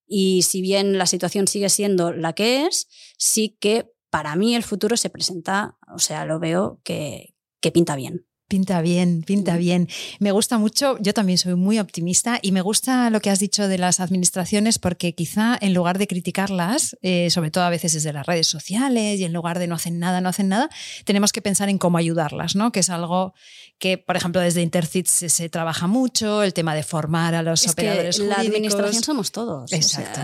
Y 0.07 0.42
si 0.42 0.61
bien 0.61 0.98
la 0.98 1.07
situación 1.07 1.48
sigue 1.48 1.70
siendo 1.70 2.12
la 2.12 2.34
que 2.34 2.66
es, 2.66 2.88
sí 3.16 3.57
que 3.59 3.90
para 4.11 4.36
mí 4.36 4.55
el 4.55 4.62
futuro 4.62 4.98
se 4.98 5.09
presenta, 5.09 5.78
o 5.94 5.98
sea, 5.98 6.26
lo 6.26 6.38
veo 6.40 6.78
que, 6.84 7.34
pinta 7.72 7.96
bien 7.96 8.26
Pinta 8.53 8.82
bien, 8.82 9.22
pinta 9.22 9.57
bien. 9.57 9.88
Me 10.18 10.30
gusta 10.30 10.59
mucho, 10.59 10.98
yo 11.00 11.14
también 11.14 11.38
soy 11.38 11.55
muy 11.55 11.78
optimista 11.78 12.38
y 12.42 12.53
me 12.53 12.61
gusta 12.61 13.09
lo 13.09 13.20
que 13.20 13.30
has 13.30 13.38
dicho 13.38 13.66
de 13.66 13.78
las 13.78 13.98
administraciones 13.98 14.78
porque 14.78 15.14
quizá 15.14 15.57
en 15.59 15.72
lugar 15.72 15.96
de 15.96 16.07
criticarlas, 16.07 16.94
eh, 17.00 17.30
sobre 17.30 17.50
todo 17.50 17.64
a 17.64 17.70
veces 17.70 17.94
desde 17.94 18.12
las 18.12 18.26
redes 18.26 18.48
sociales 18.48 19.18
y 19.18 19.24
en 19.24 19.32
lugar 19.32 19.59
de 19.59 19.68
no 19.68 19.76
hacen 19.76 19.98
nada, 19.98 20.20
no 20.20 20.28
hacen 20.28 20.48
nada, 20.48 20.68
tenemos 21.07 21.32
que 21.32 21.40
pensar 21.40 21.70
en 21.70 21.78
cómo 21.78 21.96
ayudarlas, 21.96 22.55
¿no? 22.55 22.72
Que 22.72 22.80
es 22.80 22.90
algo 22.90 23.32
que, 23.78 23.96
por 23.96 24.18
ejemplo, 24.18 24.42
desde 24.42 24.61
Intercit 24.61 25.07
se, 25.07 25.48
trabaja 25.48 25.86
mucho, 25.86 26.42
el 26.42 26.53
tema 26.53 26.74
de 26.74 26.82
formar 26.82 27.34
a 27.34 27.42
los 27.42 27.66
operadores 27.66 28.18
que 28.18 28.26
La 28.26 28.34
administración 28.34 29.03
somos 29.03 29.32
todos. 29.32 29.72
Exacto. 29.72 30.20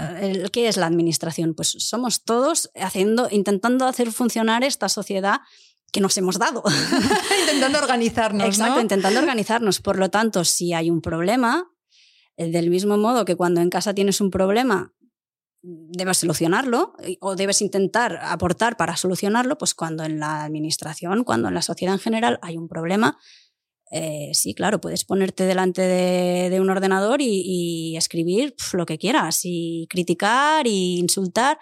¿Qué 0.52 0.68
es 0.68 0.76
la 0.76 0.84
administración? 0.84 1.54
Pues 1.54 1.76
somos 1.78 2.24
todos 2.24 2.68
haciendo, 2.74 3.28
intentando 3.30 3.86
hacer 3.86 4.12
funcionar 4.12 4.64
esta 4.64 4.90
sociedad 4.90 5.40
que 5.92 6.00
nos 6.00 6.16
hemos 6.18 6.38
dado. 6.38 6.62
intentando 7.40 7.78
organizarnos. 7.78 8.46
Exacto, 8.46 8.80
intentando 8.80 9.20
organizarnos. 9.20 9.80
Por 9.80 9.98
lo 9.98 10.10
tanto, 10.10 10.44
si 10.44 10.72
hay 10.72 10.90
un 10.90 11.00
problema, 11.00 11.70
eh, 12.36 12.50
del 12.50 12.70
mismo 12.70 12.96
modo 12.96 13.24
que 13.24 13.36
cuando 13.36 13.60
en 13.60 13.70
casa 13.70 13.94
tienes 13.94 14.20
un 14.20 14.30
problema, 14.30 14.92
debes 15.62 16.18
solucionarlo 16.18 16.94
o 17.20 17.34
debes 17.34 17.62
intentar 17.62 18.18
aportar 18.22 18.76
para 18.76 18.96
solucionarlo, 18.96 19.58
pues 19.58 19.74
cuando 19.74 20.04
en 20.04 20.20
la 20.20 20.44
administración, 20.44 21.24
cuando 21.24 21.48
en 21.48 21.54
la 21.54 21.62
sociedad 21.62 21.94
en 21.94 22.00
general 22.00 22.38
hay 22.42 22.56
un 22.56 22.68
problema, 22.68 23.18
eh, 23.90 24.30
sí, 24.34 24.54
claro, 24.54 24.80
puedes 24.80 25.04
ponerte 25.04 25.44
delante 25.44 25.82
de, 25.82 26.60
un 26.60 26.70
ordenador 26.70 27.20
y, 27.20 27.96
escribir 27.96 28.54
lo 28.74 28.86
que 28.86 28.98
quieras 28.98 29.40
y 29.44 29.86
criticar 29.90 30.66
y 30.66 30.98
insultar, 30.98 31.58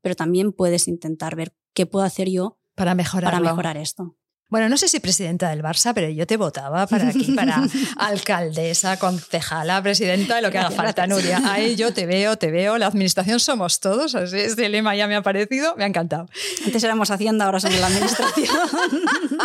pero 0.00 0.14
también 0.14 0.52
puedes 0.52 0.86
intentar 0.88 1.34
ver 1.34 1.54
qué 1.74 1.86
puedo 1.86 2.04
hacer 2.04 2.28
yo 2.28 2.59
para 2.80 2.94
mejorar, 2.94 3.30
para 3.30 3.40
mejorar 3.40 3.76
esto. 3.76 4.16
Bueno, 4.48 4.70
no 4.70 4.78
sé 4.78 4.88
si 4.88 5.00
presidenta 5.00 5.50
del 5.50 5.62
Barça, 5.62 5.92
pero 5.94 6.08
yo 6.08 6.26
te 6.26 6.38
votaba 6.38 6.86
para 6.86 7.08
aquí, 7.08 7.30
para 7.32 7.62
alcaldesa, 7.98 8.98
concejala, 8.98 9.82
presidenta, 9.82 10.36
de 10.36 10.42
lo 10.42 10.50
que 10.50 10.56
haga 10.56 10.70
falta, 10.70 11.06
Nuria. 11.06 11.42
Ahí 11.44 11.76
yo 11.76 11.92
te 11.92 12.06
veo, 12.06 12.38
te 12.38 12.50
veo. 12.50 12.78
La 12.78 12.86
administración 12.86 13.38
somos 13.38 13.80
todos, 13.80 14.14
así 14.14 14.38
ese 14.38 14.70
lema 14.70 14.96
ya 14.96 15.06
me 15.06 15.14
ha 15.14 15.22
parecido, 15.22 15.76
me 15.76 15.84
ha 15.84 15.88
encantado. 15.88 16.30
Antes 16.64 16.82
éramos 16.82 17.10
Hacienda, 17.10 17.44
ahora 17.44 17.60
somos 17.60 17.78
la 17.78 17.88
administración. 17.88 18.48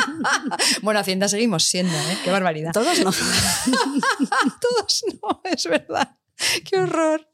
bueno, 0.81 1.01
Hacienda 1.01 1.27
seguimos 1.27 1.65
siendo, 1.65 1.93
¿eh? 1.93 2.17
Qué 2.23 2.31
barbaridad. 2.31 2.71
Todos 2.71 2.99
no. 3.01 3.11
todos 4.61 5.03
no, 5.21 5.41
es 5.43 5.67
verdad. 5.67 6.15
Qué 6.69 6.77
horror. 6.77 7.27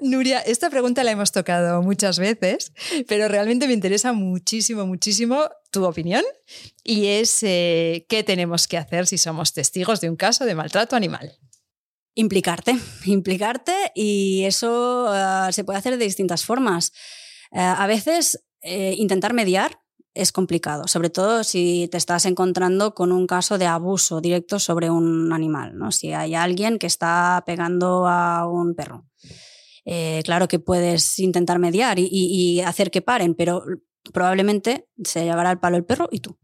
Nuria, 0.00 0.40
esta 0.40 0.70
pregunta 0.70 1.04
la 1.04 1.10
hemos 1.10 1.32
tocado 1.32 1.82
muchas 1.82 2.18
veces, 2.18 2.72
pero 3.08 3.28
realmente 3.28 3.66
me 3.66 3.72
interesa 3.72 4.12
muchísimo, 4.12 4.86
muchísimo 4.86 5.48
tu 5.70 5.84
opinión 5.84 6.24
y 6.84 7.06
es 7.06 7.42
eh, 7.42 8.06
qué 8.08 8.22
tenemos 8.22 8.68
que 8.68 8.78
hacer 8.78 9.06
si 9.06 9.18
somos 9.18 9.52
testigos 9.52 10.00
de 10.00 10.10
un 10.10 10.16
caso 10.16 10.44
de 10.44 10.54
maltrato 10.54 10.96
animal. 10.96 11.38
Implicarte, 12.14 12.76
implicarte 13.04 13.72
y 13.94 14.44
eso 14.44 15.06
ah, 15.08 15.50
se 15.52 15.64
puede 15.64 15.78
hacer 15.78 15.96
de 15.96 16.04
distintas 16.04 16.44
formas. 16.44 16.92
Eh, 17.52 17.60
a 17.60 17.86
veces 17.86 18.44
eh, 18.60 18.94
intentar 18.96 19.34
mediar 19.34 19.81
es 20.14 20.32
complicado, 20.32 20.86
sobre 20.88 21.10
todo 21.10 21.42
si 21.42 21.88
te 21.90 21.96
estás 21.96 22.26
encontrando 22.26 22.94
con 22.94 23.12
un 23.12 23.26
caso 23.26 23.56
de 23.58 23.66
abuso 23.66 24.20
directo 24.20 24.58
sobre 24.58 24.90
un 24.90 25.32
animal, 25.32 25.76
¿no? 25.78 25.90
si 25.90 26.12
hay 26.12 26.34
alguien 26.34 26.78
que 26.78 26.86
está 26.86 27.42
pegando 27.46 28.06
a 28.06 28.46
un 28.46 28.74
perro. 28.74 29.06
Eh, 29.84 30.22
claro 30.24 30.48
que 30.48 30.58
puedes 30.58 31.18
intentar 31.18 31.58
mediar 31.58 31.98
y, 31.98 32.60
hacer 32.60 32.90
que 32.90 33.02
paren, 33.02 33.34
pero 33.34 33.64
probablemente 34.12 34.88
se 35.02 35.24
llevará 35.24 35.50
el 35.50 35.58
palo 35.58 35.76
el 35.76 35.84
perro 35.84 36.08
y 36.10 36.20
tú. 36.20 36.38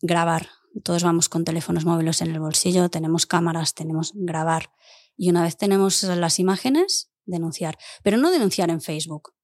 Grabar. 0.00 0.48
Todos 0.84 1.02
vamos 1.02 1.28
con 1.28 1.44
teléfonos 1.44 1.84
móviles 1.84 2.22
en 2.22 2.30
el 2.30 2.40
bolsillo, 2.40 2.88
tenemos 2.88 3.26
cámaras, 3.26 3.74
tenemos 3.74 4.12
grabar. 4.14 4.72
Y 5.16 5.28
una 5.28 5.42
vez 5.42 5.56
tenemos 5.56 6.02
las 6.02 6.38
imágenes, 6.38 7.10
denunciar. 7.26 7.76
Pero 8.02 8.16
no 8.16 8.30
denunciar 8.30 8.70
en 8.70 8.80
Facebook, 8.80 9.34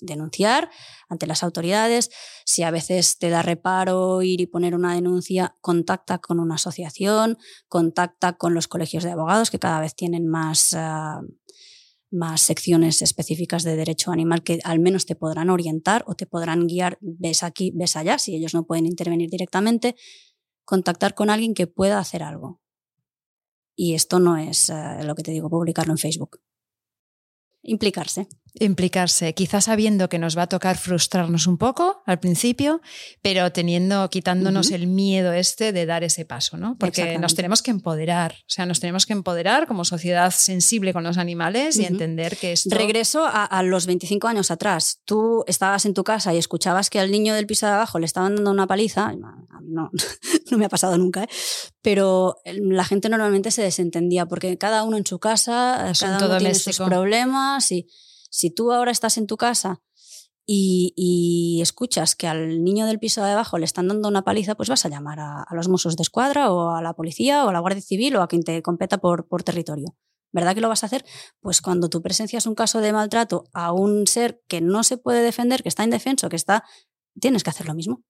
denunciar 0.00 0.70
ante 1.08 1.26
las 1.26 1.42
autoridades. 1.42 2.10
Si 2.44 2.62
a 2.62 2.70
veces 2.70 3.18
te 3.18 3.30
da 3.30 3.42
reparo 3.42 4.22
ir 4.22 4.40
y 4.40 4.46
poner 4.46 4.74
una 4.74 4.94
denuncia, 4.94 5.56
contacta 5.60 6.18
con 6.18 6.40
una 6.40 6.56
asociación, 6.56 7.38
contacta 7.68 8.34
con 8.34 8.54
los 8.54 8.68
colegios 8.68 9.04
de 9.04 9.10
abogados 9.10 9.50
que 9.50 9.58
cada 9.58 9.80
vez 9.80 9.94
tienen 9.94 10.28
más, 10.28 10.72
ah, 10.74 11.20
más 12.10 12.40
secciones 12.40 13.02
específicas 13.02 13.62
de 13.62 13.76
derecho 13.76 14.10
animal 14.10 14.42
que 14.42 14.58
al 14.64 14.80
menos 14.80 15.06
te 15.06 15.14
podrán 15.14 15.50
orientar 15.50 16.04
o 16.06 16.14
te 16.14 16.26
podrán 16.26 16.66
guiar, 16.66 16.98
ves 17.00 17.42
aquí, 17.42 17.72
ves 17.74 17.96
allá, 17.96 18.18
si 18.18 18.34
ellos 18.34 18.54
no 18.54 18.66
pueden 18.66 18.86
intervenir 18.86 19.30
directamente, 19.30 19.96
contactar 20.64 21.14
con 21.14 21.30
alguien 21.30 21.54
que 21.54 21.66
pueda 21.66 21.98
hacer 21.98 22.22
algo. 22.22 22.60
Y 23.76 23.94
esto 23.94 24.18
no 24.18 24.36
es 24.36 24.70
ah, 24.70 25.02
lo 25.02 25.14
que 25.14 25.22
te 25.22 25.30
digo, 25.30 25.48
publicarlo 25.48 25.92
en 25.92 25.98
Facebook. 25.98 26.40
Implicarse. 27.62 28.28
Implicarse, 28.58 29.34
quizás 29.34 29.64
sabiendo 29.64 30.08
que 30.08 30.18
nos 30.18 30.36
va 30.36 30.42
a 30.42 30.46
tocar 30.48 30.76
frustrarnos 30.76 31.46
un 31.46 31.58
poco 31.58 32.02
al 32.06 32.18
principio, 32.18 32.80
pero 33.22 33.52
teniendo, 33.52 34.08
quitándonos 34.10 34.70
el 34.70 34.86
miedo 34.86 35.32
este 35.32 35.72
de 35.72 35.86
dar 35.86 36.04
ese 36.04 36.24
paso, 36.24 36.56
¿no? 36.56 36.76
Porque 36.78 37.18
nos 37.18 37.34
tenemos 37.34 37.62
que 37.62 37.70
empoderar, 37.70 38.32
o 38.32 38.50
sea, 38.50 38.66
nos 38.66 38.80
tenemos 38.80 39.06
que 39.06 39.12
empoderar 39.12 39.66
como 39.66 39.84
sociedad 39.84 40.30
sensible 40.30 40.92
con 40.92 41.04
los 41.04 41.18
animales 41.18 41.78
y 41.78 41.84
entender 41.84 42.36
que 42.36 42.52
esto... 42.52 42.74
Regreso 42.74 43.24
a, 43.26 43.62
los 43.62 43.86
25 43.86 44.26
años 44.26 44.50
atrás. 44.50 45.00
Tú 45.04 45.44
estabas 45.46 45.84
en 45.84 45.94
tu 45.94 46.02
casa 46.02 46.34
y 46.34 46.38
escuchabas 46.38 46.90
que 46.90 46.98
al 46.98 47.10
niño 47.10 47.34
del 47.34 47.46
piso 47.46 47.66
de 47.66 47.72
abajo 47.72 47.98
le 47.98 48.06
estaban 48.06 48.36
dando 48.36 48.50
una 48.50 48.66
paliza, 48.66 49.12
no, 49.62 49.90
no 50.50 50.58
me 50.58 50.64
ha 50.64 50.68
pasado 50.68 50.96
nunca, 50.98 51.24
¿eh? 51.24 51.28
pero 51.82 52.36
la 52.44 52.84
gente 52.84 53.08
normalmente 53.08 53.50
se 53.50 53.62
desentendía 53.62 54.26
porque 54.26 54.58
cada 54.58 54.82
uno 54.84 54.96
en 54.96 55.06
su 55.06 55.18
casa, 55.18 55.92
cada 55.98 56.18
uno 56.18 56.38
tiene 56.38 56.54
sus 56.54 56.78
problemas 56.78 57.70
y 57.72 57.86
si 58.30 58.50
tú 58.50 58.72
ahora 58.72 58.90
estás 58.90 59.18
en 59.18 59.26
tu 59.26 59.36
casa 59.36 59.82
y, 60.46 61.60
escuchas 61.62 62.16
que 62.16 62.26
al 62.26 62.64
niño 62.64 62.86
del 62.86 62.98
piso 62.98 63.22
de 63.22 63.32
abajo 63.32 63.58
le 63.58 63.64
están 63.64 63.86
dando 63.86 64.08
una 64.08 64.22
paliza, 64.22 64.54
pues 64.54 64.68
vas 64.68 64.84
a 64.84 64.88
llamar 64.88 65.20
a, 65.20 65.46
los 65.52 65.68
Mossos 65.68 65.96
de 65.96 66.02
Escuadra 66.02 66.50
o 66.50 66.70
a 66.70 66.82
la 66.82 66.94
policía 66.94 67.44
o 67.44 67.50
a 67.50 67.52
la 67.52 67.60
Guardia 67.60 67.82
Civil 67.82 68.16
o 68.16 68.22
a 68.22 68.28
quien 68.28 68.42
te 68.42 68.62
competa 68.62 68.98
por, 68.98 69.28
por 69.28 69.42
territorio. 69.42 69.94
¿Verdad 70.32 70.54
que 70.54 70.60
lo 70.60 70.68
vas 70.68 70.82
a 70.82 70.86
hacer? 70.86 71.04
Pues 71.40 71.60
cuando 71.60 71.88
tú 71.88 72.02
presencias 72.02 72.46
un 72.46 72.54
caso 72.54 72.80
de 72.80 72.92
maltrato 72.92 73.44
a 73.52 73.72
un 73.72 74.06
ser 74.06 74.42
que 74.48 74.60
no 74.60 74.82
se 74.84 74.96
puede 74.96 75.22
defender, 75.22 75.62
que 75.62 75.68
está 75.68 75.84
indefenso, 75.84 76.28
que 76.28 76.36
está... 76.36 76.64
Tienes 77.20 77.42
que 77.42 77.50
hacer 77.50 77.66
lo 77.66 77.74
mismo. 77.74 78.02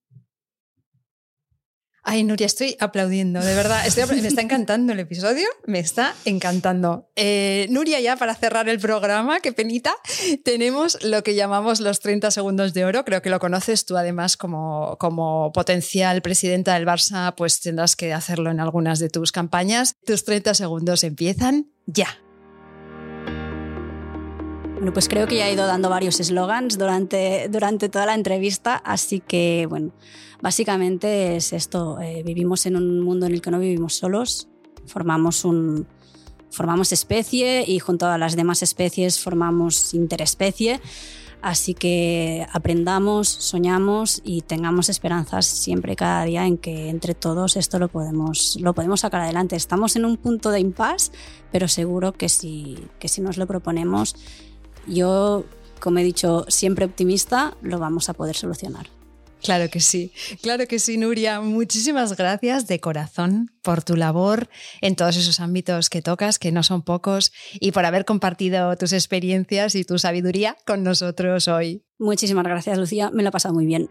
Ay, 2.02 2.24
Nuria, 2.24 2.46
estoy 2.46 2.76
aplaudiendo, 2.80 3.40
de 3.40 3.54
verdad. 3.54 3.84
me 4.10 4.28
está 4.28 4.40
encantando 4.40 4.92
el 4.92 5.00
episodio, 5.00 5.46
me 5.66 5.78
está 5.78 6.14
encantando. 6.24 7.08
Eh, 7.14 7.66
Nuria, 7.70 8.00
ya 8.00 8.16
para 8.16 8.34
cerrar 8.34 8.68
el 8.68 8.78
programa, 8.78 9.40
qué 9.40 9.52
penita, 9.52 9.94
tenemos 10.44 11.02
lo 11.04 11.22
que 11.22 11.34
llamamos 11.34 11.80
los 11.80 12.00
30 12.00 12.30
segundos 12.30 12.72
de 12.72 12.84
oro. 12.84 13.04
Creo 13.04 13.22
que 13.22 13.30
lo 13.30 13.38
conoces 13.38 13.84
tú, 13.84 13.96
además, 13.96 14.36
como, 14.36 14.96
como 14.98 15.52
potencial 15.52 16.22
presidenta 16.22 16.74
del 16.74 16.86
Barça, 16.86 17.34
pues 17.34 17.60
tendrás 17.60 17.96
que 17.96 18.12
hacerlo 18.12 18.50
en 18.50 18.60
algunas 18.60 18.98
de 18.98 19.10
tus 19.10 19.32
campañas. 19.32 19.94
Tus 20.06 20.24
30 20.24 20.54
segundos 20.54 21.04
empiezan 21.04 21.70
ya. 21.86 22.18
Bueno, 24.80 24.94
pues 24.94 25.10
creo 25.10 25.26
que 25.26 25.36
ya 25.36 25.46
he 25.46 25.52
ido 25.52 25.66
dando 25.66 25.90
varios 25.90 26.20
eslogans 26.20 26.78
durante, 26.78 27.50
durante 27.50 27.90
toda 27.90 28.06
la 28.06 28.14
entrevista, 28.14 28.76
así 28.76 29.20
que, 29.20 29.66
bueno. 29.68 29.92
Básicamente 30.40 31.36
es 31.36 31.52
esto, 31.52 32.00
eh, 32.00 32.22
vivimos 32.24 32.64
en 32.64 32.76
un 32.76 33.00
mundo 33.00 33.26
en 33.26 33.34
el 33.34 33.42
que 33.42 33.50
no 33.50 33.58
vivimos 33.58 33.92
solos, 33.92 34.48
formamos, 34.86 35.44
un, 35.44 35.86
formamos 36.50 36.92
especie 36.92 37.62
y 37.68 37.78
junto 37.78 38.06
a 38.06 38.16
las 38.16 38.36
demás 38.36 38.62
especies 38.62 39.20
formamos 39.20 39.92
interespecie. 39.92 40.80
Así 41.42 41.74
que 41.74 42.46
aprendamos, 42.50 43.28
soñamos 43.28 44.22
y 44.24 44.40
tengamos 44.40 44.88
esperanzas 44.88 45.44
siempre 45.44 45.94
cada 45.94 46.24
día 46.24 46.46
en 46.46 46.56
que 46.56 46.88
entre 46.88 47.14
todos 47.14 47.56
esto 47.56 47.78
lo 47.78 47.88
podemos, 47.88 48.56
lo 48.60 48.72
podemos 48.72 49.00
sacar 49.00 49.20
adelante. 49.20 49.56
Estamos 49.56 49.94
en 49.96 50.06
un 50.06 50.16
punto 50.16 50.50
de 50.50 50.60
impasse, 50.60 51.12
pero 51.52 51.68
seguro 51.68 52.12
que 52.12 52.30
si, 52.30 52.78
que 52.98 53.08
si 53.08 53.20
nos 53.20 53.36
lo 53.36 53.46
proponemos, 53.46 54.16
yo, 54.86 55.44
como 55.80 55.98
he 55.98 56.04
dicho, 56.04 56.44
siempre 56.48 56.84
optimista, 56.84 57.56
lo 57.62 57.78
vamos 57.78 58.08
a 58.08 58.14
poder 58.14 58.36
solucionar. 58.36 58.88
Claro 59.42 59.70
que 59.70 59.80
sí, 59.80 60.12
claro 60.42 60.66
que 60.66 60.78
sí, 60.78 60.98
Nuria. 60.98 61.40
Muchísimas 61.40 62.14
gracias 62.16 62.66
de 62.66 62.78
corazón 62.78 63.50
por 63.62 63.82
tu 63.82 63.96
labor 63.96 64.50
en 64.82 64.96
todos 64.96 65.16
esos 65.16 65.40
ámbitos 65.40 65.88
que 65.88 66.02
tocas, 66.02 66.38
que 66.38 66.52
no 66.52 66.62
son 66.62 66.82
pocos, 66.82 67.32
y 67.58 67.72
por 67.72 67.86
haber 67.86 68.04
compartido 68.04 68.76
tus 68.76 68.92
experiencias 68.92 69.74
y 69.74 69.84
tu 69.84 69.98
sabiduría 69.98 70.56
con 70.66 70.82
nosotros 70.82 71.48
hoy. 71.48 71.84
Muchísimas 71.98 72.44
gracias, 72.44 72.78
Lucía. 72.78 73.10
Me 73.10 73.22
lo 73.22 73.30
he 73.30 73.32
pasado 73.32 73.54
muy 73.54 73.66
bien. 73.66 73.88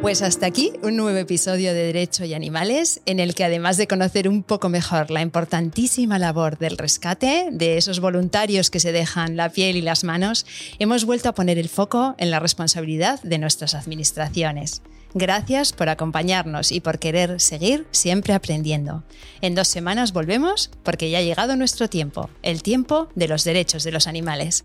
Pues 0.00 0.22
hasta 0.22 0.46
aquí 0.46 0.72
un 0.82 0.96
nuevo 0.96 1.18
episodio 1.18 1.74
de 1.74 1.84
Derecho 1.84 2.24
y 2.24 2.32
Animales, 2.32 3.02
en 3.04 3.20
el 3.20 3.34
que 3.34 3.44
además 3.44 3.76
de 3.76 3.86
conocer 3.86 4.30
un 4.30 4.42
poco 4.42 4.70
mejor 4.70 5.10
la 5.10 5.20
importantísima 5.20 6.18
labor 6.18 6.56
del 6.56 6.78
rescate, 6.78 7.48
de 7.52 7.76
esos 7.76 8.00
voluntarios 8.00 8.70
que 8.70 8.80
se 8.80 8.92
dejan 8.92 9.36
la 9.36 9.50
piel 9.50 9.76
y 9.76 9.82
las 9.82 10.02
manos, 10.02 10.46
hemos 10.78 11.04
vuelto 11.04 11.28
a 11.28 11.34
poner 11.34 11.58
el 11.58 11.68
foco 11.68 12.14
en 12.16 12.30
la 12.30 12.40
responsabilidad 12.40 13.20
de 13.22 13.36
nuestras 13.36 13.74
administraciones. 13.74 14.80
Gracias 15.12 15.74
por 15.74 15.90
acompañarnos 15.90 16.72
y 16.72 16.80
por 16.80 16.98
querer 16.98 17.38
seguir 17.38 17.86
siempre 17.90 18.32
aprendiendo. 18.32 19.04
En 19.42 19.54
dos 19.54 19.68
semanas 19.68 20.14
volvemos 20.14 20.70
porque 20.82 21.10
ya 21.10 21.18
ha 21.18 21.22
llegado 21.22 21.56
nuestro 21.56 21.88
tiempo, 21.88 22.30
el 22.42 22.62
tiempo 22.62 23.08
de 23.14 23.28
los 23.28 23.44
derechos 23.44 23.84
de 23.84 23.92
los 23.92 24.06
animales. 24.06 24.64